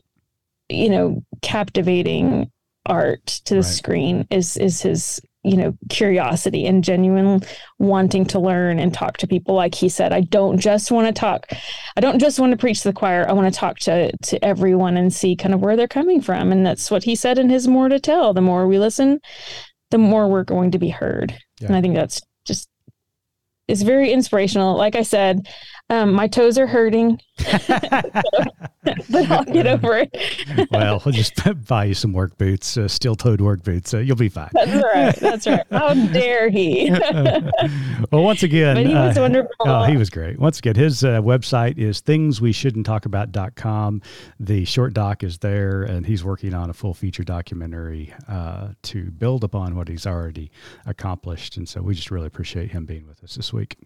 you 0.69 0.91
know, 0.91 1.25
captivating 1.43 2.51
art 2.87 3.27
to 3.27 3.55
the 3.55 3.61
right. 3.61 3.67
screen 3.67 4.27
is 4.31 4.57
is 4.57 4.81
his 4.81 5.21
you 5.43 5.57
know 5.57 5.77
curiosity 5.89 6.67
and 6.67 6.85
genuine 6.85 7.43
wanting 7.79 8.27
to 8.27 8.39
learn 8.39 8.79
and 8.79 8.93
talk 8.93 9.17
to 9.17 9.27
people 9.27 9.55
like 9.55 9.75
he 9.75 9.89
said 9.89 10.13
i 10.13 10.21
don't 10.21 10.59
just 10.59 10.91
want 10.91 11.07
to 11.07 11.19
talk 11.19 11.47
i 11.97 12.01
don't 12.01 12.19
just 12.19 12.39
want 12.39 12.51
to 12.51 12.59
preach 12.59 12.83
to 12.83 12.89
the 12.89 12.93
choir 12.93 13.27
i 13.29 13.33
want 13.33 13.53
to 13.53 13.59
talk 13.59 13.79
to 13.79 14.15
to 14.19 14.43
everyone 14.45 14.97
and 14.97 15.13
see 15.15 15.35
kind 15.35 15.55
of 15.55 15.61
where 15.61 15.77
they're 15.77 15.89
coming 15.89 16.21
from 16.21 16.53
and 16.53 16.67
that's 16.67 16.91
what 16.91 17.05
he 17.05 17.15
said 17.15 17.39
in 17.39 17.49
his 17.49 17.67
more 17.67 17.89
to 17.89 17.99
tell 17.99 18.35
the 18.35 18.41
more 18.41 18.67
we 18.67 18.79
listen 18.79 19.19
the 19.91 19.99
more 19.99 20.29
we're 20.29 20.45
going 20.45 20.71
to 20.73 20.79
be 20.79 20.89
heard. 20.89 21.37
Yeah. 21.61 21.69
And 21.69 21.77
I 21.77 21.81
think 21.81 21.95
that's 21.95 22.21
just 22.45 22.69
it's 23.69 23.83
very 23.83 24.13
inspirational. 24.13 24.77
Like 24.77 24.97
I 24.97 25.03
said, 25.03 25.49
Um, 25.91 26.13
my 26.13 26.29
toes 26.29 26.57
are 26.57 26.69
hurting, 26.69 27.21
but 27.43 28.25
I'll 29.13 29.45
get 29.45 29.67
over 29.67 29.99
it. 29.99 30.17
well, 30.71 31.03
we'll 31.05 31.13
just 31.13 31.35
buy 31.67 31.87
you 31.87 31.95
some 31.95 32.13
work 32.13 32.39
boots, 32.39 32.77
uh, 32.77 32.87
steel-toed 32.87 33.41
work 33.41 33.65
boots. 33.65 33.93
Uh, 33.93 33.99
you'll 33.99 34.15
be 34.15 34.29
fine. 34.29 34.51
That's 34.53 34.85
right. 34.85 35.17
That's 35.17 35.49
right. 35.49 35.65
How 35.73 35.95
dare 35.95 36.49
he? 36.49 36.93
well, 38.13 38.23
once 38.23 38.45
again, 38.45 38.77
but 38.77 38.87
he 38.87 38.95
was 38.95 39.19
uh, 39.19 39.21
wonderful. 39.21 39.51
Oh, 39.61 39.83
he 39.83 39.97
was 39.97 40.11
great. 40.11 40.39
Once 40.39 40.61
again, 40.61 40.77
his 40.77 41.03
uh, 41.03 41.21
website 41.21 41.77
is 41.77 42.01
thingsweshouldn'ttalkabout.com. 42.03 44.03
The 44.39 44.65
short 44.65 44.95
doc 44.95 45.25
is 45.25 45.39
there, 45.39 45.83
and 45.83 46.07
he's 46.07 46.23
working 46.23 46.55
on 46.55 46.71
a 46.71 46.73
full 46.73 46.95
feature 46.95 47.25
documentary 47.25 48.15
uh, 48.29 48.69
to 48.83 49.11
build 49.11 49.43
upon 49.43 49.75
what 49.75 49.89
he's 49.89 50.07
already 50.07 50.53
accomplished. 50.87 51.57
And 51.57 51.69
so 51.69 51.83
we 51.83 51.97
just 51.97 52.13
really 52.13 52.29
appreciate 52.29 52.71
him 52.71 52.87
being 52.87 53.09
with 53.09 53.25
us 53.25 53.35
this 53.35 53.53
week. 53.53 53.77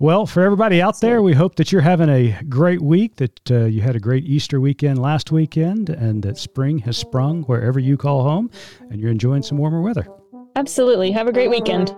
Well, 0.00 0.26
for 0.26 0.44
everybody 0.44 0.80
out 0.80 1.00
there, 1.00 1.22
we 1.22 1.34
hope 1.34 1.56
that 1.56 1.72
you're 1.72 1.80
having 1.80 2.08
a 2.08 2.40
great 2.48 2.80
week, 2.80 3.16
that 3.16 3.50
uh, 3.50 3.64
you 3.64 3.80
had 3.80 3.96
a 3.96 3.98
great 3.98 4.24
Easter 4.24 4.60
weekend 4.60 5.00
last 5.00 5.32
weekend, 5.32 5.90
and 5.90 6.22
that 6.22 6.38
spring 6.38 6.78
has 6.78 6.96
sprung 6.96 7.42
wherever 7.42 7.80
you 7.80 7.96
call 7.96 8.22
home, 8.22 8.48
and 8.90 9.00
you're 9.00 9.10
enjoying 9.10 9.42
some 9.42 9.58
warmer 9.58 9.82
weather. 9.82 10.06
Absolutely. 10.54 11.10
Have 11.10 11.26
a 11.26 11.32
great 11.32 11.50
weekend. 11.50 11.96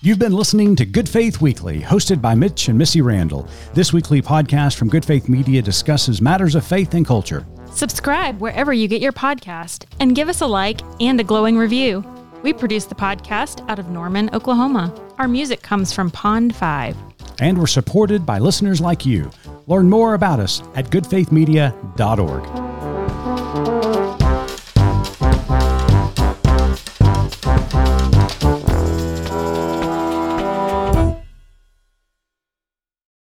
You've 0.00 0.20
been 0.20 0.32
listening 0.32 0.76
to 0.76 0.84
Good 0.84 1.08
Faith 1.08 1.40
Weekly, 1.40 1.80
hosted 1.80 2.20
by 2.20 2.36
Mitch 2.36 2.68
and 2.68 2.78
Missy 2.78 3.00
Randall. 3.00 3.48
This 3.72 3.92
weekly 3.92 4.22
podcast 4.22 4.76
from 4.76 4.90
Good 4.90 5.04
Faith 5.04 5.28
Media 5.28 5.60
discusses 5.60 6.22
matters 6.22 6.54
of 6.54 6.64
faith 6.64 6.94
and 6.94 7.04
culture. 7.04 7.44
Subscribe 7.74 8.40
wherever 8.40 8.72
you 8.72 8.86
get 8.86 9.02
your 9.02 9.12
podcast 9.12 9.86
and 9.98 10.14
give 10.14 10.28
us 10.28 10.40
a 10.40 10.46
like 10.46 10.80
and 11.00 11.18
a 11.18 11.24
glowing 11.24 11.58
review. 11.58 12.04
We 12.42 12.52
produce 12.52 12.84
the 12.84 12.94
podcast 12.94 13.68
out 13.68 13.80
of 13.80 13.88
Norman, 13.88 14.30
Oklahoma. 14.32 14.94
Our 15.18 15.26
music 15.26 15.62
comes 15.62 15.92
from 15.92 16.12
Pond 16.12 16.54
5. 16.54 16.96
And 17.40 17.58
we're 17.58 17.66
supported 17.66 18.24
by 18.24 18.38
listeners 18.38 18.80
like 18.80 19.04
you. 19.04 19.28
Learn 19.66 19.90
more 19.90 20.14
about 20.14 20.38
us 20.38 20.62
at 20.76 20.86
goodfaithmedia.org. 20.90 22.73